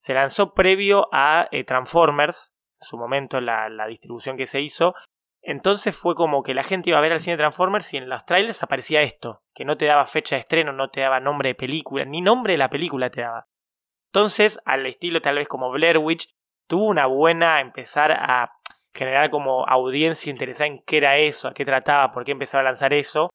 se 0.00 0.14
lanzó 0.14 0.54
previo 0.54 1.08
a 1.12 1.48
eh, 1.52 1.64
Transformers, 1.64 2.52
en 2.80 2.86
su 2.86 2.96
momento 2.96 3.40
la, 3.40 3.68
la, 3.68 3.86
distribución 3.86 4.36
que 4.36 4.46
se 4.46 4.60
hizo. 4.60 4.94
Entonces 5.42 5.96
fue 5.96 6.14
como 6.14 6.42
que 6.42 6.54
la 6.54 6.64
gente 6.64 6.90
iba 6.90 6.98
a 6.98 7.02
ver 7.02 7.12
al 7.12 7.20
cine 7.20 7.36
Transformers 7.36 7.92
y 7.94 7.98
en 7.98 8.08
los 8.08 8.24
trailers 8.24 8.62
aparecía 8.62 9.02
esto, 9.02 9.42
que 9.54 9.64
no 9.64 9.76
te 9.76 9.86
daba 9.86 10.06
fecha 10.06 10.36
de 10.36 10.40
estreno, 10.40 10.72
no 10.72 10.88
te 10.90 11.00
daba 11.00 11.20
nombre 11.20 11.50
de 11.50 11.54
película, 11.54 12.04
ni 12.04 12.20
nombre 12.20 12.54
de 12.54 12.58
la 12.58 12.70
película 12.70 13.10
te 13.10 13.22
daba. 13.22 13.46
Entonces, 14.12 14.58
al 14.64 14.86
estilo 14.86 15.20
tal 15.20 15.36
vez 15.36 15.48
como 15.48 15.70
Blair 15.70 15.98
Witch, 15.98 16.30
tuvo 16.66 16.86
una 16.86 17.06
buena 17.06 17.60
empezar 17.60 18.12
a 18.12 18.52
generar 18.94 19.30
como 19.30 19.66
audiencia 19.66 20.30
interesada 20.30 20.66
en 20.66 20.82
qué 20.84 20.96
era 20.96 21.18
eso, 21.18 21.48
a 21.48 21.54
qué 21.54 21.64
trataba, 21.64 22.10
por 22.10 22.24
qué 22.24 22.32
empezaba 22.32 22.62
a 22.62 22.64
lanzar 22.64 22.92
eso, 22.92 23.30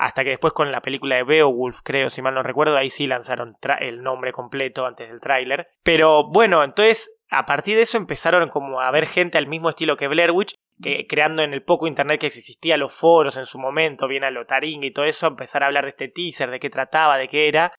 hasta 0.00 0.24
que 0.24 0.30
después 0.30 0.54
con 0.54 0.72
la 0.72 0.80
película 0.80 1.16
de 1.16 1.24
Beowulf, 1.24 1.80
creo, 1.84 2.08
si 2.08 2.22
mal 2.22 2.32
no 2.32 2.42
recuerdo, 2.42 2.74
ahí 2.74 2.88
sí 2.88 3.06
lanzaron 3.06 3.54
el 3.80 4.02
nombre 4.02 4.32
completo 4.32 4.86
antes 4.86 5.10
del 5.10 5.20
tráiler. 5.20 5.68
Pero 5.84 6.24
bueno, 6.30 6.64
entonces 6.64 7.14
a 7.28 7.44
partir 7.44 7.76
de 7.76 7.82
eso 7.82 7.98
empezaron 7.98 8.48
como 8.48 8.80
a 8.80 8.90
ver 8.90 9.06
gente 9.06 9.36
al 9.36 9.46
mismo 9.46 9.68
estilo 9.68 9.98
que 9.98 10.08
Blair 10.08 10.30
Witch, 10.30 10.54
que 10.82 11.06
creando 11.06 11.42
en 11.42 11.52
el 11.52 11.62
poco 11.62 11.86
internet 11.86 12.18
que 12.18 12.28
existía 12.28 12.78
los 12.78 12.94
foros 12.94 13.36
en 13.36 13.44
su 13.44 13.58
momento, 13.58 14.08
bien 14.08 14.24
a 14.24 14.30
lo 14.30 14.46
Taringa 14.46 14.86
y 14.86 14.90
todo 14.90 15.04
eso, 15.04 15.26
empezar 15.26 15.62
a 15.62 15.66
hablar 15.66 15.84
de 15.84 15.90
este 15.90 16.08
teaser, 16.08 16.50
de 16.50 16.60
qué 16.60 16.70
trataba, 16.70 17.18
de 17.18 17.28
qué 17.28 17.48
era. 17.48 17.74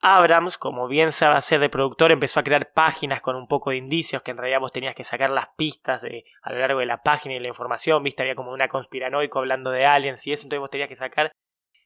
Abrams, 0.00 0.58
como 0.58 0.86
bien 0.86 1.10
sabe 1.10 1.36
hacer 1.36 1.58
de 1.58 1.68
productor, 1.68 2.12
empezó 2.12 2.38
a 2.38 2.44
crear 2.44 2.72
páginas 2.72 3.20
con 3.20 3.34
un 3.34 3.48
poco 3.48 3.70
de 3.70 3.76
indicios 3.76 4.22
que 4.22 4.30
en 4.30 4.36
realidad 4.36 4.60
vos 4.60 4.70
tenías 4.70 4.94
que 4.94 5.02
sacar 5.02 5.30
las 5.30 5.48
pistas 5.56 6.02
de, 6.02 6.24
a 6.42 6.52
lo 6.52 6.60
largo 6.60 6.78
de 6.78 6.86
la 6.86 7.02
página 7.02 7.34
y 7.34 7.40
la 7.40 7.48
información, 7.48 8.02
viste, 8.04 8.22
había 8.22 8.36
como 8.36 8.52
una 8.52 8.68
conspiranoico 8.68 9.40
hablando 9.40 9.70
de 9.70 9.86
aliens 9.86 10.24
y 10.26 10.32
eso, 10.32 10.44
entonces 10.44 10.60
vos 10.60 10.70
tenías 10.70 10.88
que 10.88 10.94
sacar. 10.94 11.32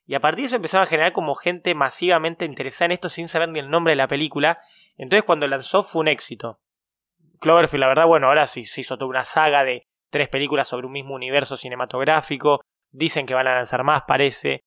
Y 0.04 0.14
a 0.14 0.20
partir 0.20 0.42
de 0.42 0.46
eso 0.46 0.56
empezaron 0.56 0.86
a 0.86 0.90
generar 0.90 1.12
como 1.12 1.34
gente 1.34 1.74
masivamente 1.74 2.44
interesada 2.44 2.86
en 2.86 2.92
esto 2.92 3.08
sin 3.08 3.28
saber 3.28 3.48
ni 3.48 3.60
el 3.60 3.70
nombre 3.70 3.92
de 3.92 3.96
la 3.96 4.08
película. 4.08 4.58
Entonces 4.98 5.24
cuando 5.24 5.46
lanzó 5.46 5.82
fue 5.82 6.00
un 6.00 6.08
éxito. 6.08 6.60
Cloverfield, 7.40 7.80
la 7.80 7.88
verdad, 7.88 8.06
bueno, 8.06 8.26
ahora 8.26 8.46
sí 8.46 8.64
se 8.64 8.82
hizo 8.82 8.98
toda 8.98 9.08
una 9.08 9.24
saga 9.24 9.64
de 9.64 9.86
tres 10.10 10.28
películas 10.28 10.68
sobre 10.68 10.86
un 10.86 10.92
mismo 10.92 11.14
universo 11.14 11.56
cinematográfico. 11.56 12.60
Dicen 12.90 13.26
que 13.26 13.34
van 13.34 13.46
a 13.46 13.54
lanzar 13.54 13.84
más, 13.84 14.02
parece. 14.06 14.60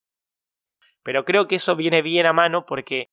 Pero 1.03 1.25
creo 1.25 1.47
que 1.47 1.55
eso 1.55 1.75
viene 1.75 2.01
bien 2.01 2.25
a 2.25 2.33
mano 2.33 2.65
porque 2.65 3.09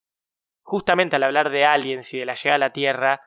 justamente 0.62 1.16
al 1.16 1.22
hablar 1.22 1.50
de 1.50 1.64
aliens 1.64 2.12
y 2.14 2.18
de 2.18 2.26
la 2.26 2.34
llegada 2.34 2.56
a 2.56 2.58
la 2.58 2.72
Tierra, 2.72 3.20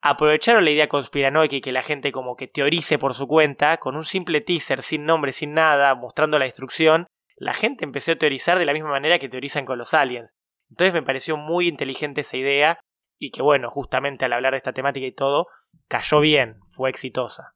aprovecharon 0.00 0.64
la 0.64 0.70
idea 0.70 0.88
conspiranoica 0.88 1.56
y 1.56 1.60
que 1.60 1.72
la 1.72 1.82
gente 1.82 2.12
como 2.12 2.36
que 2.36 2.48
teorice 2.48 2.98
por 2.98 3.14
su 3.14 3.26
cuenta, 3.26 3.76
con 3.78 3.96
un 3.96 4.04
simple 4.04 4.40
teaser 4.40 4.82
sin 4.82 5.04
nombre, 5.04 5.32
sin 5.32 5.54
nada, 5.54 5.94
mostrando 5.94 6.38
la 6.38 6.44
destrucción, 6.44 7.06
la 7.36 7.54
gente 7.54 7.84
empezó 7.84 8.12
a 8.12 8.16
teorizar 8.16 8.58
de 8.58 8.66
la 8.66 8.72
misma 8.72 8.90
manera 8.90 9.18
que 9.18 9.28
teorizan 9.28 9.64
con 9.64 9.78
los 9.78 9.94
aliens. 9.94 10.34
Entonces 10.70 10.92
me 10.92 11.02
pareció 11.02 11.36
muy 11.36 11.68
inteligente 11.68 12.22
esa 12.22 12.36
idea 12.36 12.80
y 13.18 13.30
que 13.30 13.42
bueno, 13.42 13.70
justamente 13.70 14.24
al 14.24 14.32
hablar 14.32 14.52
de 14.52 14.58
esta 14.58 14.72
temática 14.72 15.06
y 15.06 15.14
todo, 15.14 15.46
cayó 15.88 16.20
bien, 16.20 16.60
fue 16.68 16.90
exitosa. 16.90 17.54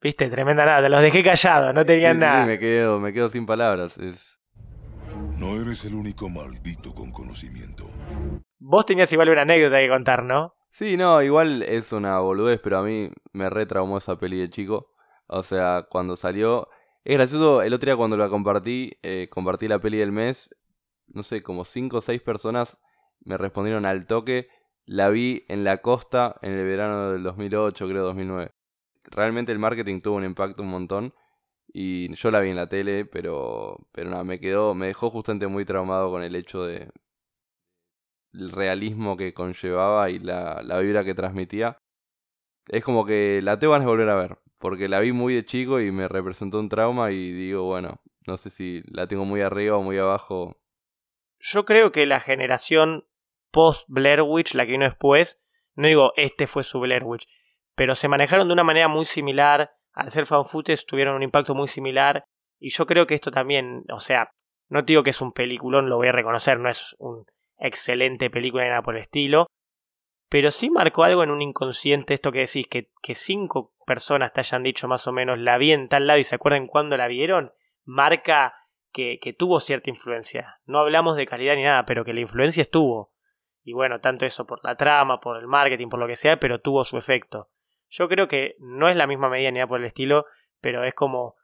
Viste, 0.00 0.28
tremenda 0.28 0.64
nada, 0.64 0.88
los 0.88 1.02
dejé 1.02 1.22
callados, 1.22 1.72
no 1.74 1.86
tenían 1.86 2.14
Sí, 2.14 2.18
sí, 2.18 2.20
nada. 2.20 2.46
me 2.46 2.58
quedo, 2.58 3.00
me 3.00 3.12
quedo 3.12 3.28
sin 3.28 3.46
palabras. 3.46 3.98
Es... 3.98 4.40
No 5.42 5.60
eres 5.60 5.84
el 5.84 5.96
único 5.96 6.28
maldito 6.28 6.94
con 6.94 7.10
conocimiento. 7.10 7.90
Vos 8.60 8.86
tenías 8.86 9.12
igual 9.12 9.28
una 9.28 9.42
anécdota 9.42 9.80
que 9.80 9.88
contar, 9.88 10.22
¿no? 10.22 10.54
Sí, 10.70 10.96
no, 10.96 11.20
igual 11.20 11.64
es 11.64 11.90
una 11.90 12.20
boludez, 12.20 12.60
pero 12.62 12.78
a 12.78 12.84
mí 12.84 13.10
me 13.32 13.50
retraumó 13.50 13.98
esa 13.98 14.16
peli 14.20 14.38
de 14.38 14.48
chico. 14.50 14.92
O 15.26 15.42
sea, 15.42 15.88
cuando 15.90 16.14
salió... 16.14 16.68
Es 17.02 17.16
gracioso, 17.16 17.60
el 17.62 17.74
otro 17.74 17.86
día 17.86 17.96
cuando 17.96 18.16
la 18.16 18.28
compartí, 18.28 18.92
eh, 19.02 19.26
compartí 19.32 19.66
la 19.66 19.80
peli 19.80 19.98
del 19.98 20.12
mes, 20.12 20.54
no 21.08 21.24
sé, 21.24 21.42
como 21.42 21.64
5 21.64 21.96
o 21.96 22.00
6 22.00 22.22
personas 22.22 22.78
me 23.24 23.36
respondieron 23.36 23.84
al 23.84 24.06
toque. 24.06 24.46
La 24.84 25.08
vi 25.08 25.44
en 25.48 25.64
la 25.64 25.78
costa 25.78 26.36
en 26.42 26.52
el 26.52 26.64
verano 26.64 27.10
del 27.10 27.24
2008, 27.24 27.88
creo 27.88 28.04
2009. 28.04 28.52
Realmente 29.10 29.50
el 29.50 29.58
marketing 29.58 30.02
tuvo 30.02 30.18
un 30.18 30.24
impacto 30.24 30.62
un 30.62 30.68
montón. 30.68 31.14
Y 31.72 32.14
yo 32.14 32.30
la 32.30 32.40
vi 32.40 32.50
en 32.50 32.56
la 32.56 32.68
tele, 32.68 33.06
pero, 33.06 33.78
pero 33.92 34.10
nada, 34.10 34.24
me 34.24 34.38
quedó, 34.38 34.74
me 34.74 34.88
dejó 34.88 35.08
justamente 35.08 35.46
muy 35.46 35.64
traumado 35.64 36.10
con 36.10 36.22
el 36.22 36.36
hecho 36.36 36.64
de 36.64 36.90
el 38.34 38.50
realismo 38.50 39.16
que 39.16 39.34
conllevaba 39.34 40.10
y 40.10 40.18
la, 40.18 40.62
la 40.62 40.78
vibra 40.78 41.04
que 41.04 41.14
transmitía. 41.14 41.78
Es 42.68 42.84
como 42.84 43.04
que 43.04 43.40
la 43.42 43.58
tengo 43.58 43.72
ganas 43.72 43.86
de 43.86 43.92
volver 43.92 44.08
a 44.08 44.16
ver, 44.16 44.38
porque 44.58 44.88
la 44.88 45.00
vi 45.00 45.12
muy 45.12 45.34
de 45.34 45.44
chico 45.44 45.80
y 45.80 45.90
me 45.90 46.08
representó 46.08 46.58
un 46.60 46.68
trauma 46.68 47.10
y 47.10 47.32
digo, 47.32 47.64
bueno, 47.64 48.00
no 48.26 48.36
sé 48.36 48.50
si 48.50 48.82
la 48.86 49.06
tengo 49.06 49.24
muy 49.24 49.40
arriba 49.40 49.76
o 49.76 49.82
muy 49.82 49.98
abajo. 49.98 50.56
Yo 51.40 51.64
creo 51.64 51.90
que 51.92 52.06
la 52.06 52.20
generación 52.20 53.06
post 53.50 53.86
Blair 53.88 54.22
Witch, 54.22 54.54
la 54.54 54.64
que 54.64 54.72
vino 54.72 54.84
después, 54.84 55.42
no 55.74 55.88
digo 55.88 56.12
este 56.16 56.46
fue 56.46 56.62
su 56.62 56.80
Blair 56.80 57.02
Witch, 57.04 57.26
pero 57.74 57.94
se 57.94 58.08
manejaron 58.08 58.46
de 58.46 58.54
una 58.54 58.64
manera 58.64 58.88
muy 58.88 59.04
similar, 59.04 59.74
al 59.92 60.10
ser 60.10 60.26
fan 60.26 60.44
footage 60.44 60.84
tuvieron 60.86 61.16
un 61.16 61.22
impacto 61.22 61.54
muy 61.54 61.68
similar, 61.68 62.24
y 62.58 62.70
yo 62.70 62.86
creo 62.86 63.06
que 63.06 63.14
esto 63.14 63.30
también, 63.30 63.84
o 63.92 64.00
sea, 64.00 64.30
no 64.68 64.84
te 64.84 64.92
digo 64.92 65.02
que 65.02 65.10
es 65.10 65.20
un 65.20 65.32
peliculón, 65.32 65.88
lo 65.88 65.96
voy 65.96 66.08
a 66.08 66.12
reconocer, 66.12 66.58
no 66.58 66.68
es 66.68 66.94
un 66.98 67.26
excelente 67.58 68.30
película 68.30 68.64
ni 68.64 68.70
nada 68.70 68.82
por 68.82 68.94
el 68.94 69.02
estilo, 69.02 69.46
pero 70.28 70.50
sí 70.50 70.70
marcó 70.70 71.04
algo 71.04 71.22
en 71.22 71.30
un 71.30 71.42
inconsciente, 71.42 72.14
esto 72.14 72.32
que 72.32 72.40
decís, 72.40 72.66
que, 72.66 72.90
que 73.02 73.14
cinco 73.14 73.74
personas 73.86 74.32
te 74.32 74.40
hayan 74.40 74.62
dicho 74.62 74.88
más 74.88 75.06
o 75.06 75.12
menos 75.12 75.38
la 75.38 75.58
vi 75.58 75.72
en 75.72 75.88
tal 75.88 76.06
lado 76.06 76.18
y 76.18 76.24
se 76.24 76.36
acuerdan 76.36 76.66
cuándo 76.66 76.96
la 76.96 77.06
vieron, 77.06 77.52
marca 77.84 78.54
que, 78.92 79.18
que 79.20 79.32
tuvo 79.32 79.60
cierta 79.60 79.90
influencia. 79.90 80.60
No 80.64 80.78
hablamos 80.78 81.16
de 81.16 81.26
calidad 81.26 81.56
ni 81.56 81.64
nada, 81.64 81.84
pero 81.84 82.04
que 82.04 82.14
la 82.14 82.20
influencia 82.20 82.62
estuvo. 82.62 83.12
Y 83.64 83.74
bueno, 83.74 84.00
tanto 84.00 84.24
eso 84.24 84.46
por 84.46 84.64
la 84.64 84.76
trama, 84.76 85.20
por 85.20 85.36
el 85.38 85.46
marketing, 85.46 85.88
por 85.88 86.00
lo 86.00 86.06
que 86.06 86.16
sea, 86.16 86.38
pero 86.38 86.60
tuvo 86.60 86.84
su 86.84 86.96
efecto. 86.96 87.50
Yo 87.92 88.08
creo 88.08 88.26
que 88.26 88.56
no 88.58 88.88
es 88.88 88.96
la 88.96 89.06
misma 89.06 89.28
medida 89.28 89.50
ni 89.50 89.56
nada 89.56 89.68
por 89.68 89.78
el 89.78 89.86
estilo, 89.86 90.24
pero 90.62 90.82
es 90.82 90.94
como 90.94 91.36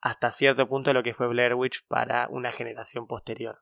hasta 0.00 0.30
cierto 0.30 0.66
punto 0.66 0.94
lo 0.94 1.02
que 1.02 1.12
fue 1.12 1.28
Blair 1.28 1.54
Witch 1.54 1.86
para 1.86 2.26
una 2.30 2.52
generación 2.52 3.06
posterior. 3.06 3.58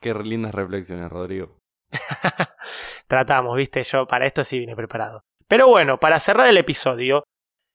Qué 0.00 0.14
lindas 0.14 0.54
reflexiones, 0.54 1.10
Rodrigo. 1.10 1.58
Tratamos, 3.08 3.58
viste, 3.58 3.82
yo 3.82 4.06
para 4.06 4.24
esto 4.24 4.42
sí 4.42 4.58
vine 4.58 4.74
preparado. 4.74 5.22
Pero 5.46 5.68
bueno, 5.68 6.00
para 6.00 6.18
cerrar 6.18 6.46
el 6.46 6.56
episodio, 6.56 7.24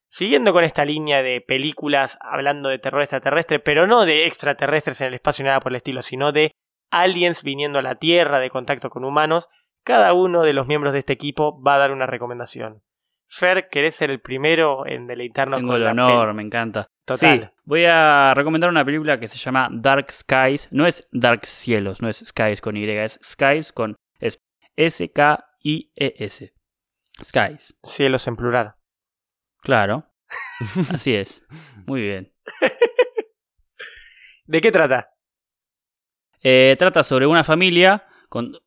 siguiendo 0.09 0.51
con 0.51 0.63
esta 0.63 0.83
línea 0.83 1.21
de 1.21 1.39
películas 1.39 2.17
hablando 2.21 2.69
de 2.69 2.79
terror 2.79 3.03
extraterrestre, 3.03 3.59
pero 3.59 3.85
no 3.85 4.03
de 4.05 4.25
extraterrestres 4.25 4.99
en 5.01 5.09
el 5.09 5.13
espacio 5.13 5.43
ni 5.43 5.49
nada 5.49 5.59
por 5.59 5.71
el 5.71 5.77
estilo, 5.77 6.01
sino 6.01 6.31
de 6.31 6.53
aliens 6.91 7.43
viniendo 7.43 7.77
a 7.77 7.83
la 7.83 7.95
Tierra 7.99 8.39
de 8.39 8.49
contacto 8.49 8.89
con 8.89 9.05
humanos, 9.05 9.47
cada 9.85 10.13
uno 10.13 10.41
de 10.41 10.53
los 10.53 10.65
miembros 10.65 10.93
de 10.93 10.99
este 10.99 11.13
equipo 11.13 11.61
va 11.61 11.75
a 11.75 11.79
dar 11.79 11.91
una 11.91 12.07
recomendación. 12.07 12.81
Fer, 13.31 13.69
¿querés 13.69 13.95
ser 13.95 14.09
el 14.09 14.21
primero 14.21 14.87
en 14.87 15.05
deleitarnos 15.05 15.59
Tengo 15.59 15.73
con 15.73 15.81
el 15.81 15.87
honor, 15.87 16.33
me 16.33 16.41
encanta. 16.41 16.87
Total. 17.05 17.41
Sí, 17.41 17.61
voy 17.63 17.85
a 17.85 18.33
recomendar 18.35 18.71
una 18.71 18.83
película 18.83 19.19
que 19.19 19.27
se 19.27 19.37
llama 19.37 19.69
Dark 19.71 20.11
Skies. 20.11 20.67
No 20.71 20.87
es 20.87 21.07
Dark 21.11 21.45
Cielos, 21.45 22.01
no 22.01 22.09
es 22.09 22.23
Skies 22.25 22.59
con 22.59 22.75
Y, 22.75 22.89
es 22.89 23.19
Skies 23.23 23.71
con 23.71 23.95
es 24.19 24.39
S-K-I-E-S. 24.75 26.53
Skies. 27.23 27.75
Cielos 27.83 28.27
en 28.27 28.35
plural. 28.35 28.73
Claro. 29.61 30.05
Así 30.91 31.13
es. 31.13 31.43
Muy 31.85 32.01
bien. 32.01 32.33
¿De 34.45 34.59
qué 34.59 34.71
trata? 34.71 35.13
Eh, 36.41 36.75
trata 36.79 37.03
sobre 37.03 37.27
una 37.27 37.43
familia 37.43 38.07
con... 38.27 38.57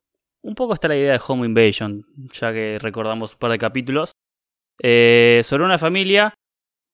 Un 0.42 0.54
poco 0.54 0.74
está 0.74 0.88
la 0.88 0.96
idea 0.96 1.12
de 1.12 1.20
Home 1.26 1.46
Invasion, 1.46 2.04
ya 2.32 2.52
que 2.52 2.78
recordamos 2.80 3.32
un 3.32 3.38
par 3.38 3.52
de 3.52 3.58
capítulos. 3.58 4.12
Eh, 4.84 5.42
sobre 5.44 5.64
una 5.64 5.78
familia 5.78 6.34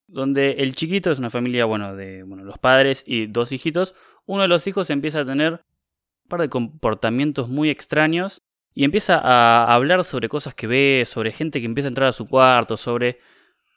donde 0.07 0.53
el 0.59 0.75
chiquito 0.75 1.11
es 1.11 1.19
una 1.19 1.31
familia, 1.31 1.65
bueno, 1.65 1.97
de 1.97 2.23
bueno, 2.23 2.45
los 2.45 2.59
padres 2.59 3.03
y 3.07 3.27
dos 3.27 3.51
hijitos. 3.51 3.95
Uno 4.27 4.43
de 4.43 4.49
los 4.49 4.67
hijos 4.67 4.91
empieza 4.91 5.21
a 5.21 5.27
tener 5.27 5.53
un 5.55 6.29
par 6.29 6.41
de 6.41 6.51
comportamientos 6.51 7.49
muy 7.49 7.71
extraños 7.71 8.43
y 8.75 8.85
empieza 8.85 9.19
a 9.19 9.75
hablar 9.75 10.05
sobre 10.05 10.29
cosas 10.29 10.55
que 10.55 10.67
ve, 10.67 11.05
sobre 11.07 11.33
gente 11.33 11.61
que 11.61 11.67
empieza 11.67 11.89
a 11.89 11.91
entrar 11.91 12.09
a 12.09 12.13
su 12.13 12.29
cuarto, 12.29 12.77
sobre 12.77 13.21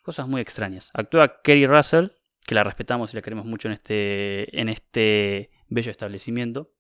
cosas 0.04 0.28
muy 0.28 0.42
extrañas. 0.42 0.90
Actúa 0.94 1.42
Kerry 1.42 1.66
Russell, 1.66 2.10
que 2.46 2.56
la 2.56 2.64
respetamos 2.64 3.14
y 3.14 3.16
la 3.16 3.22
queremos 3.22 3.46
mucho 3.46 3.68
en 3.68 3.74
este, 3.74 4.60
en 4.60 4.70
este 4.70 5.52
bello 5.70 5.92
establecimiento. 5.92 6.72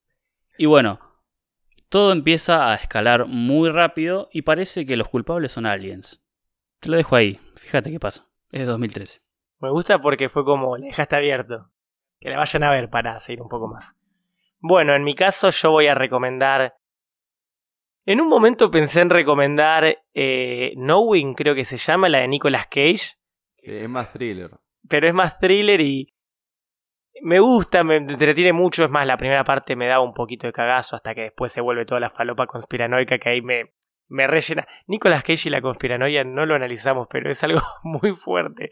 Y 0.58 0.66
bueno, 0.66 1.00
todo 1.90 2.12
empieza 2.12 2.72
a 2.72 2.76
escalar 2.76 3.26
muy 3.26 3.70
rápido 3.70 4.30
y 4.32 4.44
parece 4.44 4.86
que 4.86 4.98
los 4.98 5.10
culpables 5.10 5.54
son 5.54 5.66
aliens. 5.66 6.21
Te 6.82 6.90
lo 6.90 6.98
dejo 6.98 7.16
ahí, 7.16 7.40
fíjate 7.58 7.92
qué 7.92 8.00
pasa. 8.00 8.28
Es 8.52 8.62
de 8.62 8.66
2013. 8.66 9.22
Me 9.60 9.70
gusta 9.70 10.02
porque 10.02 10.30
fue 10.30 10.44
como, 10.44 10.78
le 10.78 10.88
dejaste 10.88 11.16
abierto. 11.16 11.72
Que 12.20 12.30
la 12.30 12.38
vayan 12.38 12.64
a 12.64 12.72
ver 12.72 12.90
para 12.90 13.20
seguir 13.20 13.42
un 13.42 13.50
poco 13.50 13.68
más. 13.68 13.96
Bueno, 14.60 14.96
en 14.96 15.04
mi 15.04 15.14
caso 15.14 15.52
yo 15.52 15.72
voy 15.72 15.88
a 15.88 15.96
recomendar... 15.96 16.76
En 18.04 18.20
un 18.20 18.28
momento 18.28 18.72
pensé 18.72 19.02
en 19.02 19.12
recomendar 19.12 19.96
eh, 20.16 20.72
Knowing, 20.76 21.36
creo 21.36 21.54
que 21.54 21.66
se 21.66 21.78
llama, 21.78 22.10
la 22.10 22.18
de 22.18 22.28
Nicolas 22.28 22.66
Cage. 22.66 23.16
Eh, 23.58 23.84
es 23.84 23.90
más 23.90 24.12
thriller. 24.12 24.50
Pero 24.90 25.08
es 25.08 25.14
más 25.14 25.40
thriller 25.40 25.80
y... 25.82 26.16
Me 27.22 27.40
gusta, 27.40 27.84
me 27.84 27.98
entretiene 27.98 28.54
mucho. 28.54 28.84
Es 28.84 28.90
más, 28.90 29.06
la 29.06 29.18
primera 29.18 29.44
parte 29.44 29.76
me 29.76 29.86
daba 29.86 30.04
un 30.04 30.16
poquito 30.16 30.48
de 30.48 30.54
cagazo 30.54 30.96
hasta 30.96 31.14
que 31.14 31.22
después 31.22 31.52
se 31.52 31.62
vuelve 31.62 31.86
toda 31.86 32.00
la 32.00 32.10
falopa 32.10 32.48
conspiranoica 32.48 33.20
que 33.20 33.30
ahí 33.30 33.42
me, 33.44 33.72
me 34.12 34.28
rellena. 34.28 34.68
Nicolas 34.88 35.24
Cage 35.24 35.48
y 35.48 35.50
la 35.50 35.62
conspiranoia 35.62 36.24
no 36.24 36.46
lo 36.46 36.56
analizamos, 36.56 37.08
pero 37.10 37.32
es 37.32 37.44
algo 37.44 37.62
muy 37.84 38.16
fuerte. 38.16 38.70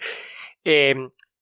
Eh, 0.63 0.95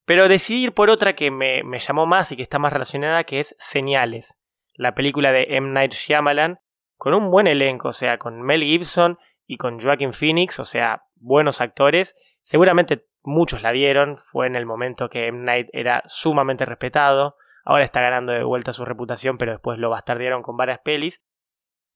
pero 0.05 0.29
decidí 0.29 0.65
ir 0.65 0.73
por 0.73 0.89
otra 0.89 1.13
que 1.13 1.31
me, 1.31 1.63
me 1.63 1.79
llamó 1.79 2.05
más 2.05 2.31
y 2.31 2.37
que 2.37 2.43
está 2.43 2.59
más 2.59 2.71
relacionada, 2.71 3.25
que 3.25 3.39
es 3.39 3.55
Señales, 3.59 4.39
la 4.75 4.95
película 4.95 5.31
de 5.31 5.47
M. 5.49 5.71
Night 5.71 5.91
Shyamalan, 5.93 6.59
con 6.95 7.13
un 7.13 7.29
buen 7.29 7.47
elenco, 7.47 7.89
o 7.89 7.93
sea, 7.93 8.17
con 8.17 8.41
Mel 8.41 8.63
Gibson 8.63 9.17
y 9.45 9.57
con 9.57 9.81
Joaquin 9.81 10.13
Phoenix, 10.13 10.59
o 10.59 10.65
sea, 10.65 11.03
buenos 11.15 11.59
actores. 11.59 12.15
Seguramente 12.41 13.05
muchos 13.23 13.61
la 13.61 13.71
vieron, 13.71 14.17
fue 14.17 14.47
en 14.47 14.55
el 14.55 14.65
momento 14.65 15.09
que 15.09 15.27
M. 15.27 15.43
Night 15.43 15.67
era 15.73 16.03
sumamente 16.05 16.63
respetado, 16.65 17.35
ahora 17.65 17.83
está 17.83 17.99
ganando 17.99 18.31
de 18.31 18.43
vuelta 18.43 18.71
su 18.71 18.85
reputación, 18.85 19.37
pero 19.37 19.51
después 19.51 19.77
lo 19.79 19.89
bastardearon 19.89 20.41
con 20.41 20.55
varias 20.55 20.79
pelis. 20.79 21.21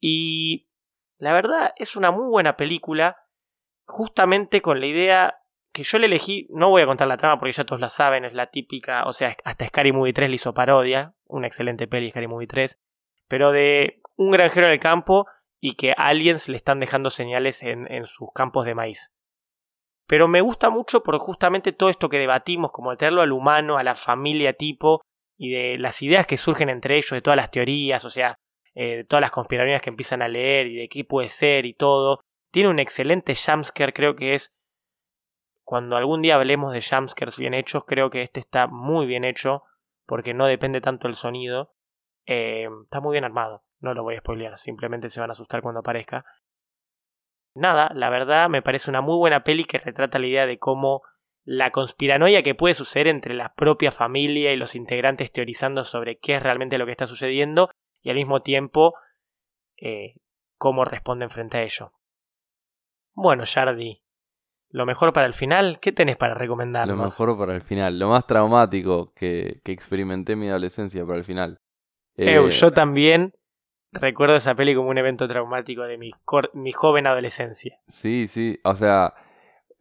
Y 0.02 0.68
la 1.22 1.34
verdad 1.34 1.74
es 1.78 1.96
una 1.96 2.10
muy 2.10 2.26
buena 2.26 2.58
película 2.58 3.16
justamente 3.86 4.62
con 4.62 4.80
la 4.80 4.88
idea 4.88 5.38
que 5.72 5.84
yo 5.84 6.00
le 6.00 6.08
elegí, 6.08 6.48
no 6.50 6.70
voy 6.70 6.82
a 6.82 6.88
contar 6.88 7.08
la 7.08 7.18
trama 7.18 7.40
porque 7.40 7.54
ya 7.54 7.64
todos 7.64 7.80
la 7.80 7.90
saben, 7.90 8.26
es 8.26 8.34
la 8.34 8.48
típica, 8.48 9.04
o 9.06 9.14
sea, 9.14 9.38
hasta 9.46 9.68
Scary 9.68 9.92
Movie 9.92 10.14
3 10.14 10.30
le 10.30 10.36
hizo 10.36 10.56
parodia, 10.56 11.14
una 11.28 11.46
excelente 11.46 11.88
peli 11.88 12.10
Scary 12.10 12.28
Movie 12.28 12.48
3, 12.48 12.80
pero 13.28 13.52
de 13.52 14.02
un 14.18 14.32
granjero 14.32 14.66
en 14.66 14.74
el 14.74 14.80
campo 14.80 15.28
y 15.60 15.76
que 15.76 15.94
aliens 15.96 16.50
le 16.50 16.58
están 16.58 16.80
dejando 16.80 17.12
señales 17.12 17.62
en, 17.62 18.06
sus 18.08 18.30
campos 18.34 18.66
de 18.66 18.74
maíz. 18.74 19.14
Pero 20.08 20.28
me 20.28 20.42
gusta 20.42 20.72
mucho 20.72 21.04
por 21.04 21.20
justamente 21.20 21.72
todo 21.72 21.90
esto 21.90 22.10
que 22.10 22.18
debatimos, 22.18 22.72
como 22.72 22.90
de 22.90 22.98
traerlo 22.98 23.22
al 23.22 23.32
humano, 23.32 23.78
a 23.78 23.84
la 23.84 23.94
familia 23.94 24.54
tipo, 24.54 25.02
y 25.38 25.52
de 25.52 25.78
las 25.78 26.02
ideas 26.02 26.26
que 26.26 26.38
surgen 26.38 26.70
entre 26.70 26.98
ellos, 26.98 27.12
de 27.12 27.22
todas 27.22 27.38
las 27.38 27.52
teorías, 27.52 28.04
o 28.06 28.10
sea, 28.10 28.36
eh, 28.74 28.98
de 28.98 29.04
todas 29.04 29.22
las 29.22 29.32
conspiraciones 29.32 29.82
que 29.82 29.90
empiezan 29.90 30.22
a 30.22 30.28
leer 30.28 30.68
y 30.68 30.76
de 30.78 30.90
qué 30.90 31.04
puede 31.04 31.30
ser 31.30 31.66
y 31.66 31.74
todo. 31.74 32.22
Tiene 32.52 32.70
un 32.70 32.80
excelente 32.80 33.36
jumpscare, 33.36 33.94
creo 33.94 34.16
que 34.16 34.34
es 34.34 34.54
cuando 35.64 35.96
algún 35.96 36.22
día 36.22 36.36
hablemos 36.36 36.74
de 36.74 36.82
jumpscares 36.82 37.38
bien 37.38 37.54
hechos, 37.54 37.86
creo 37.86 38.10
que 38.10 38.22
este 38.22 38.40
está 38.40 38.68
muy 38.68 39.06
bien 39.06 39.24
hecho, 39.24 39.64
porque 40.06 40.34
no 40.34 40.46
depende 40.46 40.82
tanto 40.82 41.08
del 41.08 41.16
sonido. 41.16 41.74
Eh, 42.26 42.68
está 42.84 43.00
muy 43.00 43.14
bien 43.14 43.24
armado, 43.24 43.64
no 43.80 43.94
lo 43.94 44.04
voy 44.04 44.16
a 44.16 44.20
spoilear, 44.20 44.58
simplemente 44.58 45.10
se 45.10 45.20
van 45.20 45.30
a 45.30 45.34
asustar 45.34 45.62
cuando 45.62 45.80
aparezca. 45.80 46.26
Nada, 47.56 47.92
la 47.94 48.10
verdad 48.10 48.50
me 48.50 48.62
parece 48.62 48.90
una 48.90 49.02
muy 49.02 49.18
buena 49.18 49.44
peli 49.44 49.66
que 49.66 49.78
retrata 49.78 50.20
la 50.20 50.28
idea 50.28 50.46
de 50.46 50.58
cómo 50.58 51.02
la 51.44 51.72
conspiranoia 51.72 52.44
que 52.44 52.56
puede 52.56 52.76
suceder 52.76 53.08
entre 53.08 53.34
la 53.34 53.54
propia 53.54 53.92
familia 53.92 54.54
y 54.54 54.58
los 54.58 54.76
integrantes 54.76 55.32
teorizando 55.32 55.84
sobre 55.84 56.20
qué 56.20 56.36
es 56.36 56.44
realmente 56.44 56.78
lo 56.78 56.86
que 56.86 56.92
está 56.92 57.08
sucediendo 57.08 57.72
y 58.02 58.10
al 58.10 58.16
mismo 58.16 58.42
tiempo 58.42 58.94
eh, 59.78 60.16
cómo 60.58 60.86
responden 60.86 61.30
frente 61.30 61.58
a 61.58 61.64
ello. 61.64 61.92
Bueno, 63.14 63.44
Jardi, 63.46 64.02
lo 64.70 64.86
mejor 64.86 65.14
para 65.14 65.28
el 65.28 65.34
final, 65.34 65.80
¿qué 65.80 65.92
tenés 65.92 66.18
para 66.18 66.34
recomendarnos? 66.34 66.98
Lo 66.98 67.04
mejor 67.04 67.38
para 67.38 67.56
el 67.56 67.62
final, 67.62 68.00
lo 68.00 68.10
más 68.10 68.26
traumático 68.26 69.14
que, 69.14 69.62
que 69.64 69.72
experimenté 69.72 70.34
en 70.34 70.40
mi 70.40 70.50
adolescencia 70.50 71.06
para 71.06 71.18
el 71.18 71.26
final. 71.26 71.60
Eu, 72.16 72.48
Eh, 72.48 72.52
yo 72.52 72.72
también 72.72 73.34
recuerdo 73.92 74.36
esa 74.36 74.56
peli 74.56 74.76
como 74.76 74.90
un 74.90 74.98
evento 74.98 75.28
traumático 75.28 75.84
de 75.84 75.98
mi, 75.98 76.12
mi 76.54 76.72
joven 76.72 77.08
adolescencia. 77.08 77.80
Sí, 77.88 78.28
sí, 78.28 78.60
o 78.64 78.76
sea, 78.76 79.14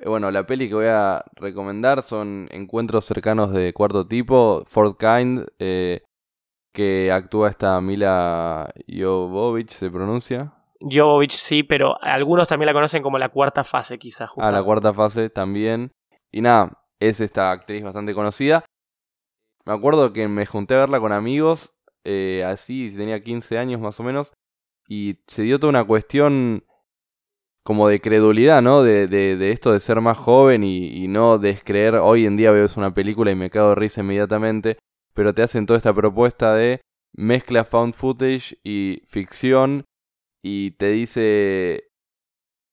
bueno, 0.04 0.30
la 0.30 0.46
peli 0.46 0.68
que 0.68 0.74
voy 0.74 0.86
a 0.86 1.24
recomendar 1.36 2.02
son 2.02 2.48
Encuentros 2.50 3.04
cercanos 3.04 3.52
de 3.52 3.72
cuarto 3.72 4.06
tipo, 4.06 4.64
Fourth 4.66 4.98
Kind, 4.98 5.46
eh, 5.58 6.02
que 6.72 7.10
actúa 7.12 7.48
esta 7.48 7.80
Mila 7.80 8.70
Jovovich, 8.88 9.70
se 9.70 9.90
pronuncia. 9.90 10.54
Jovovich 10.80 11.36
sí, 11.36 11.62
pero 11.62 12.00
algunos 12.02 12.48
también 12.48 12.66
la 12.66 12.72
conocen 12.72 13.02
como 13.02 13.18
la 13.18 13.28
cuarta 13.28 13.64
fase, 13.64 13.98
quizás. 13.98 14.30
Ah, 14.36 14.50
la 14.50 14.58
justamente. 14.60 14.64
cuarta 14.64 14.94
fase 14.94 15.30
también. 15.30 15.92
Y 16.32 16.40
nada, 16.40 16.84
es 17.00 17.20
esta 17.20 17.50
actriz 17.50 17.82
bastante 17.82 18.14
conocida. 18.14 18.64
Me 19.66 19.72
acuerdo 19.74 20.12
que 20.12 20.26
me 20.28 20.46
junté 20.46 20.74
a 20.74 20.78
verla 20.78 21.00
con 21.00 21.12
amigos, 21.12 21.72
eh, 22.04 22.44
así, 22.46 22.94
tenía 22.96 23.20
15 23.20 23.58
años 23.58 23.80
más 23.80 24.00
o 24.00 24.02
menos, 24.02 24.32
y 24.88 25.20
se 25.26 25.42
dio 25.42 25.58
toda 25.58 25.70
una 25.70 25.84
cuestión 25.84 26.64
como 27.62 27.88
de 27.88 28.00
credulidad, 28.00 28.62
¿no? 28.62 28.82
De, 28.82 29.06
de, 29.06 29.36
de 29.36 29.50
esto 29.50 29.72
de 29.72 29.80
ser 29.80 30.00
más 30.00 30.16
joven 30.16 30.64
y, 30.64 30.86
y 31.04 31.08
no 31.08 31.38
descreer. 31.38 31.96
Hoy 31.96 32.24
en 32.24 32.36
día 32.36 32.52
veo 32.52 32.66
una 32.76 32.94
película 32.94 33.30
y 33.30 33.34
me 33.34 33.50
cago 33.50 33.70
de 33.70 33.74
risa 33.74 34.00
inmediatamente, 34.00 34.78
pero 35.14 35.34
te 35.34 35.42
hacen 35.42 35.66
toda 35.66 35.78
esta 35.78 35.94
propuesta 35.94 36.54
de 36.54 36.80
mezcla 37.12 37.64
found 37.64 37.94
footage 37.94 38.58
y 38.62 39.02
ficción 39.06 39.84
y 40.42 40.72
te 40.72 40.90
dice 40.90 41.90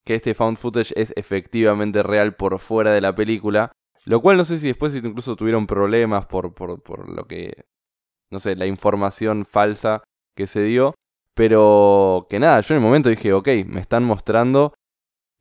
que 0.06 0.16
este 0.16 0.34
found 0.34 0.58
footage 0.58 0.94
es 0.96 1.14
efectivamente 1.18 2.02
real 2.02 2.36
por 2.36 2.60
fuera 2.60 2.94
de 2.94 3.02
la 3.02 3.14
película. 3.14 3.72
Lo 4.06 4.22
cual 4.22 4.38
no 4.38 4.46
sé 4.46 4.58
si 4.58 4.68
después 4.68 4.96
incluso 4.96 5.36
tuvieron 5.36 5.68
problemas 5.68 6.26
por, 6.28 6.54
por, 6.54 6.82
por 6.82 7.10
lo 7.10 7.28
que, 7.28 7.66
no 8.32 8.40
sé, 8.40 8.56
la 8.56 8.66
información 8.66 9.44
falsa 9.44 10.04
que 10.34 10.48
se 10.48 10.64
dio. 10.64 10.96
Pero 11.34 12.26
que 12.30 12.40
nada, 12.40 12.62
yo 12.62 12.74
en 12.74 12.82
el 12.82 12.88
momento 12.88 13.10
dije, 13.10 13.34
ok, 13.34 13.50
me 13.66 13.82
están 13.82 14.06
mostrando 14.06 14.74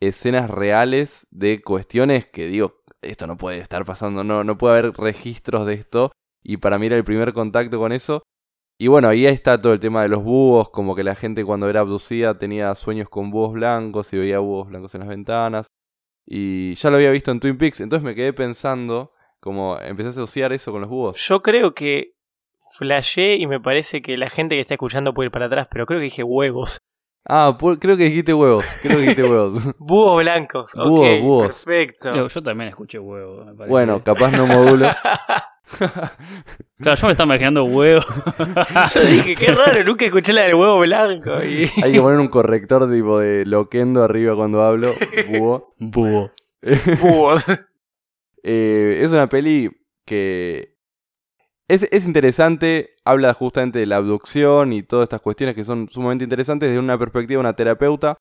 escenas 0.01 0.51
reales 0.51 1.26
de 1.30 1.62
cuestiones 1.62 2.26
que 2.26 2.49
digo, 2.49 2.80
esto 3.03 3.26
no 3.26 3.36
puede 3.36 3.59
estar 3.59 3.84
pasando, 3.84 4.24
no, 4.24 4.44
no 4.44 4.59
puede 4.59 4.78
haber 4.78 4.92
registros 4.97 5.64
de 5.64 5.74
esto. 5.74 6.12
Y 6.49 6.59
para 6.59 6.78
mí 6.78 6.86
era 6.86 6.97
el 6.97 7.03
primer 7.03 7.32
contacto 7.32 7.78
con 7.78 7.90
eso. 7.90 8.22
Y 8.78 8.86
bueno, 8.86 9.09
ahí 9.09 9.26
está 9.26 9.59
todo 9.59 9.72
el 9.72 9.80
tema 9.80 10.03
de 10.03 10.09
los 10.09 10.22
búhos, 10.22 10.68
como 10.68 10.94
que 10.94 11.03
la 11.03 11.16
gente 11.16 11.44
cuando 11.44 11.68
era 11.68 11.80
abducida 11.80 12.38
tenía 12.38 12.72
sueños 12.76 13.09
con 13.09 13.30
búhos 13.30 13.55
blancos 13.55 14.12
y 14.12 14.18
veía 14.18 14.38
búhos 14.38 14.68
blancos 14.68 14.94
en 14.94 15.01
las 15.01 15.09
ventanas. 15.09 15.66
Y 16.24 16.74
ya 16.74 16.90
lo 16.90 16.97
había 16.97 17.11
visto 17.11 17.32
en 17.32 17.40
Twin 17.40 17.59
Peaks, 17.59 17.80
entonces 17.80 18.05
me 18.05 18.14
quedé 18.14 18.32
pensando, 18.32 19.12
como 19.40 19.78
empecé 19.80 20.09
a 20.09 20.11
asociar 20.11 20.53
eso 20.53 20.70
con 20.70 20.82
los 20.82 20.90
búhos. 20.90 21.16
Yo 21.26 21.42
creo 21.42 21.74
que 21.74 22.12
flashé 22.76 23.36
y 23.36 23.49
me 23.49 23.61
parece 23.61 24.01
que 24.01 24.16
la 24.16 24.30
gente 24.30 24.55
que 24.55 24.61
está 24.61 24.74
escuchando 24.74 25.14
puede 25.14 25.26
ir 25.26 25.32
para 25.32 25.47
atrás, 25.47 25.66
pero 25.70 25.86
creo 25.86 25.99
que 25.99 26.05
dije 26.05 26.22
huevos. 26.22 26.78
Ah, 27.28 27.56
creo 27.58 27.96
que 27.96 28.04
dijiste 28.04 28.32
huevos, 28.32 28.64
creo 28.82 28.98
que 28.98 29.02
dijiste 29.02 29.24
huevos. 29.24 29.62
Búhos 29.78 30.22
blancos. 30.22 30.72
Búhos, 30.74 31.20
búhos. 31.22 31.64
Perfecto. 31.64 32.14
Yo, 32.14 32.28
yo 32.28 32.42
también 32.42 32.68
escuché 32.68 32.98
huevo, 32.98 33.44
me 33.44 33.52
parece. 33.54 33.70
bueno, 33.70 34.02
capaz 34.02 34.30
no 34.32 34.46
modulo. 34.46 34.88
Claro, 36.78 36.96
yo 36.96 37.06
me 37.08 37.12
estaba 37.12 37.26
imaginando 37.26 37.64
huevo. 37.64 38.00
Yo 38.94 39.00
dije, 39.00 39.34
qué 39.34 39.46
raro, 39.46 39.82
nunca 39.82 40.04
escuché 40.04 40.32
la 40.32 40.42
del 40.42 40.54
huevo 40.54 40.78
blanco. 40.78 41.42
Y... 41.42 41.68
Hay 41.82 41.92
que 41.92 42.00
poner 42.00 42.20
un 42.20 42.28
corrector 42.28 42.88
tipo 42.88 43.18
de 43.18 43.44
loquendo 43.46 44.04
arriba 44.04 44.36
cuando 44.36 44.62
hablo. 44.62 44.94
Búho. 45.28 45.74
Búho. 45.78 46.30
Búhos. 47.00 47.44
Eh, 48.44 49.00
es 49.02 49.10
una 49.10 49.28
peli 49.28 49.68
que 50.04 50.75
es, 51.68 51.88
es 51.90 52.06
interesante, 52.06 52.90
habla 53.04 53.34
justamente 53.34 53.78
de 53.78 53.86
la 53.86 53.96
abducción 53.96 54.72
y 54.72 54.82
todas 54.82 55.04
estas 55.04 55.20
cuestiones 55.20 55.54
que 55.54 55.64
son 55.64 55.88
sumamente 55.88 56.24
interesantes 56.24 56.68
desde 56.68 56.80
una 56.80 56.98
perspectiva 56.98 57.38
de 57.38 57.40
una 57.40 57.56
terapeuta 57.56 58.18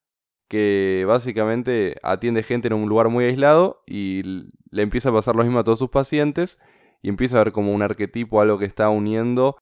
que 0.48 1.06
básicamente 1.08 1.98
atiende 2.04 2.44
gente 2.44 2.68
en 2.68 2.74
un 2.74 2.90
lugar 2.90 3.10
muy 3.10 3.26
aislado 3.26 3.84
y 3.88 4.22
le 4.24 4.84
empieza 4.84 5.10
a 5.10 5.14
pasar 5.14 5.36
lo 5.36 5.44
mismo 5.44 5.60
a 5.60 5.64
todos 5.64 5.80
sus 5.80 5.90
pacientes 5.90 6.60
y 7.02 7.10
empieza 7.10 7.38
a 7.38 7.44
ver 7.44 7.52
como 7.52 7.74
un 7.74 7.82
arquetipo, 7.82 8.42
algo 8.42 8.58
que 8.60 8.66
está 8.66 8.90
uniendo 8.90 9.58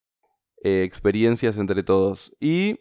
eh, 0.64 0.84
experiencias 0.84 1.58
entre 1.58 1.84
todos. 1.84 2.36
Y 2.40 2.80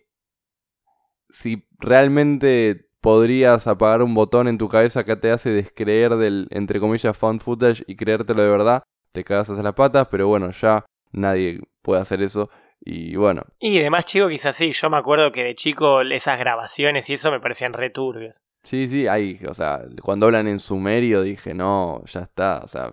si 1.29 1.67
realmente 1.79 2.89
podrías 3.01 3.67
apagar 3.67 4.03
un 4.03 4.15
botón 4.15 4.47
en 4.47 4.59
tu 4.59 4.69
cabeza 4.69 5.05
que 5.05 5.17
te 5.17 5.31
hace 5.31 5.51
descreer 5.51 6.17
del, 6.17 6.47
entre 6.51 6.79
comillas, 6.81 7.17
found 7.17 7.41
footage 7.41 7.83
y 7.87 7.97
creértelo 7.97 8.43
de 8.43 8.51
verdad, 8.51 8.83
te 9.13 9.25
cagas 9.25 9.51
hasta 9.51 9.63
las 9.63 9.75
patas, 9.75 10.09
pero 10.11 10.29
bueno, 10.29 10.51
ya 10.51 10.85
nadie 11.13 11.61
puede 11.83 12.01
hacer 12.01 12.23
eso. 12.23 12.51
Y 12.85 13.15
bueno, 13.15 13.43
Y 13.61 13.79
de 13.79 13.91
más 13.91 14.05
chico 14.07 14.29
quizás 14.29 14.57
sí, 14.57 14.73
yo 14.73 14.91
me 14.91 14.97
acuerdo 14.97 15.31
que 15.31 15.45
de 15.45 15.55
chico 15.55 16.01
esas 16.03 16.39
grabaciones 16.39 17.09
y 17.11 17.15
eso 17.15 17.31
me 17.31 17.39
parecían 17.39 17.73
re 17.75 17.91
turbios. 17.91 18.43
sí, 18.65 18.89
sí, 18.89 19.07
hay, 19.07 19.39
o 19.49 19.55
sea, 19.55 19.83
cuando 20.03 20.27
hablan 20.27 20.49
en 20.49 20.59
sumerio 20.59 21.23
dije, 21.23 21.55
no, 21.55 22.03
ya 22.07 22.21
está, 22.21 22.61
o 22.65 22.67
sea, 22.67 22.91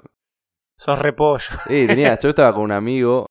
Sos 0.77 0.99
repollo. 0.99 1.47
eh, 1.69 1.87
tenía, 1.87 2.17
yo 2.21 2.29
estaba 2.29 2.53
con 2.53 2.63
un 2.63 2.71
amigo 2.71 3.25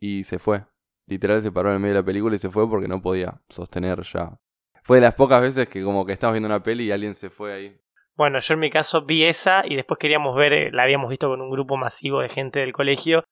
y 0.00 0.24
se 0.24 0.38
fue. 0.38 0.64
Literal 1.06 1.42
se 1.42 1.52
paró 1.52 1.68
en 1.70 1.74
el 1.74 1.80
medio 1.80 1.94
de 1.94 2.00
la 2.00 2.06
película 2.06 2.34
y 2.36 2.38
se 2.38 2.48
fue 2.50 2.68
porque 2.68 2.88
no 2.88 3.02
podía 3.02 3.40
sostener 3.50 4.00
ya. 4.02 4.38
Fue 4.84 4.98
de 4.98 5.02
las 5.02 5.14
pocas 5.14 5.42
veces 5.42 5.68
que 5.68 5.82
como 5.82 6.06
que 6.06 6.12
estábamos 6.12 6.34
viendo 6.34 6.46
una 6.46 6.62
peli 6.62 6.84
y 6.84 6.92
alguien 6.92 7.14
se 7.14 7.28
fue 7.28 7.52
ahí. 7.52 7.76
Bueno, 8.16 8.38
yo 8.38 8.54
en 8.54 8.60
mi 8.60 8.70
caso 8.70 9.04
vi 9.04 9.24
esa 9.24 9.64
y 9.66 9.74
después 9.74 9.98
queríamos 9.98 10.36
ver, 10.36 10.52
eh, 10.52 10.70
la 10.70 10.84
habíamos 10.84 11.10
visto 11.10 11.28
con 11.28 11.40
un 11.42 11.50
grupo 11.50 11.76
masivo 11.76 12.20
de 12.20 12.28
gente 12.28 12.60
del 12.60 12.72
colegio. 12.72 13.24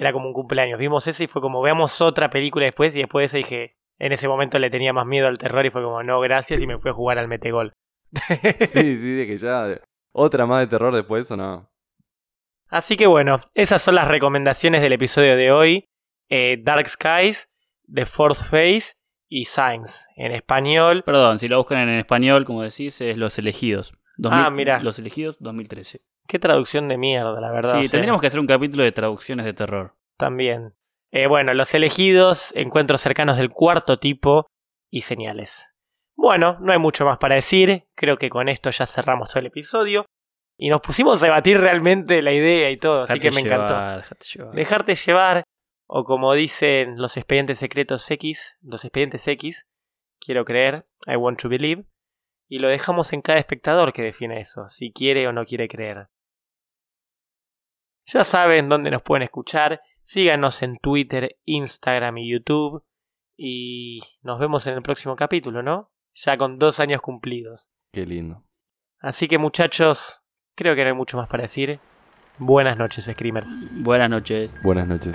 Era 0.00 0.12
como 0.12 0.28
un 0.28 0.32
cumpleaños. 0.32 0.78
Vimos 0.78 1.06
esa 1.08 1.24
y 1.24 1.26
fue 1.26 1.42
como, 1.42 1.60
veamos 1.60 2.00
otra 2.00 2.30
película 2.30 2.64
después. 2.64 2.94
Y 2.94 3.00
después 3.00 3.22
de 3.22 3.26
esa 3.26 3.36
dije, 3.38 3.76
en 3.98 4.12
ese 4.12 4.28
momento 4.28 4.58
le 4.58 4.70
tenía 4.70 4.92
más 4.92 5.06
miedo 5.06 5.26
al 5.26 5.38
terror 5.38 5.66
y 5.66 5.70
fue 5.70 5.82
como, 5.82 6.02
no, 6.04 6.20
gracias. 6.20 6.60
Y 6.60 6.66
me 6.68 6.78
fui 6.78 6.90
a 6.90 6.94
jugar 6.94 7.18
al 7.18 7.26
metegol. 7.28 7.72
Sí, 8.66 8.96
sí, 8.96 9.12
de 9.12 9.26
que 9.26 9.38
ya 9.38 9.66
otra 10.12 10.46
más 10.46 10.60
de 10.60 10.66
terror 10.68 10.94
después 10.94 11.18
de 11.18 11.22
eso, 11.22 11.36
no. 11.36 11.68
Así 12.68 12.96
que 12.96 13.06
bueno, 13.06 13.40
esas 13.54 13.82
son 13.82 13.96
las 13.96 14.06
recomendaciones 14.08 14.82
del 14.82 14.92
episodio 14.92 15.36
de 15.36 15.50
hoy. 15.50 15.84
Eh, 16.28 16.58
Dark 16.62 16.88
Skies, 16.88 17.48
The 17.92 18.06
Fourth 18.06 18.38
Phase 18.38 18.94
y 19.28 19.46
Signs. 19.46 20.06
En 20.16 20.32
español, 20.32 21.02
Perdón, 21.02 21.38
si 21.38 21.48
lo 21.48 21.56
buscan 21.56 21.88
en 21.88 21.98
español, 21.98 22.44
como 22.44 22.62
decís, 22.62 23.00
es 23.00 23.16
Los 23.16 23.38
Elegidos. 23.38 23.92
2000 24.18 24.44
Ah, 24.44 24.50
mirá. 24.50 24.82
Los 24.82 24.98
Elegidos 24.98 25.36
2013. 25.40 26.02
Qué 26.28 26.38
traducción 26.38 26.86
de 26.88 26.96
mierda, 26.98 27.40
la 27.40 27.50
verdad. 27.50 27.72
Sí, 27.72 27.78
o 27.78 27.82
sea, 27.82 27.90
tendríamos 27.90 28.20
que 28.20 28.28
hacer 28.28 28.38
un 28.38 28.46
capítulo 28.46 28.84
de 28.84 28.92
traducciones 28.92 29.44
de 29.44 29.52
terror. 29.54 29.96
También. 30.16 30.74
Eh, 31.10 31.26
bueno, 31.26 31.54
los 31.54 31.72
elegidos, 31.74 32.52
encuentros 32.54 33.00
cercanos 33.00 33.36
del 33.38 33.48
cuarto 33.48 33.98
tipo 33.98 34.46
y 34.90 35.00
señales. 35.00 35.74
Bueno, 36.16 36.58
no 36.60 36.72
hay 36.72 36.78
mucho 36.78 37.04
más 37.04 37.18
para 37.18 37.34
decir. 37.36 37.86
Creo 37.96 38.18
que 38.18 38.28
con 38.28 38.48
esto 38.48 38.70
ya 38.70 38.86
cerramos 38.86 39.28
todo 39.30 39.40
el 39.40 39.46
episodio. 39.46 40.04
Y 40.60 40.68
nos 40.70 40.80
pusimos 40.80 41.22
a 41.22 41.26
debatir 41.26 41.58
realmente 41.60 42.20
la 42.20 42.32
idea 42.32 42.70
y 42.70 42.76
todo, 42.76 43.02
así 43.04 43.20
que 43.20 43.30
me 43.30 43.42
Dejate 43.42 43.54
encantó. 43.54 43.74
llevar, 43.74 43.96
dejate 43.96 44.26
llevar. 44.34 44.54
Dejarte 44.54 44.94
llevar, 44.96 45.42
o 45.86 46.02
como 46.04 46.34
dicen 46.34 46.96
los 47.00 47.16
expedientes 47.16 47.58
secretos 47.60 48.10
X, 48.10 48.58
los 48.62 48.84
expedientes 48.84 49.26
X, 49.28 49.66
quiero 50.18 50.44
creer, 50.44 50.84
I 51.06 51.14
want 51.14 51.40
to 51.40 51.48
believe. 51.48 51.84
y 52.50 52.58
lo 52.58 52.66
dejamos 52.68 53.12
en 53.12 53.22
cada 53.22 53.38
espectador 53.38 53.92
que 53.92 54.02
define 54.02 54.40
eso, 54.40 54.68
si 54.68 54.90
quiere 54.92 55.28
o 55.28 55.32
no 55.32 55.44
quiere 55.44 55.68
creer. 55.68 56.08
Ya 58.10 58.24
saben 58.24 58.70
dónde 58.70 58.90
nos 58.90 59.02
pueden 59.02 59.22
escuchar, 59.22 59.82
síganos 60.02 60.62
en 60.62 60.78
Twitter, 60.78 61.36
Instagram 61.44 62.16
y 62.16 62.32
YouTube 62.32 62.82
y 63.36 64.00
nos 64.22 64.40
vemos 64.40 64.66
en 64.66 64.74
el 64.74 64.82
próximo 64.82 65.14
capítulo, 65.14 65.62
¿no? 65.62 65.90
Ya 66.14 66.38
con 66.38 66.58
dos 66.58 66.80
años 66.80 67.02
cumplidos. 67.02 67.70
Qué 67.92 68.06
lindo. 68.06 68.46
Así 68.98 69.28
que 69.28 69.36
muchachos, 69.36 70.22
creo 70.54 70.74
que 70.74 70.84
no 70.84 70.88
hay 70.88 70.96
mucho 70.96 71.18
más 71.18 71.28
para 71.28 71.42
decir. 71.42 71.80
Buenas 72.38 72.78
noches, 72.78 73.04
Screamers. 73.04 73.58
Buenas 73.82 74.08
noches. 74.08 74.54
Buenas 74.62 74.88
noches. 74.88 75.14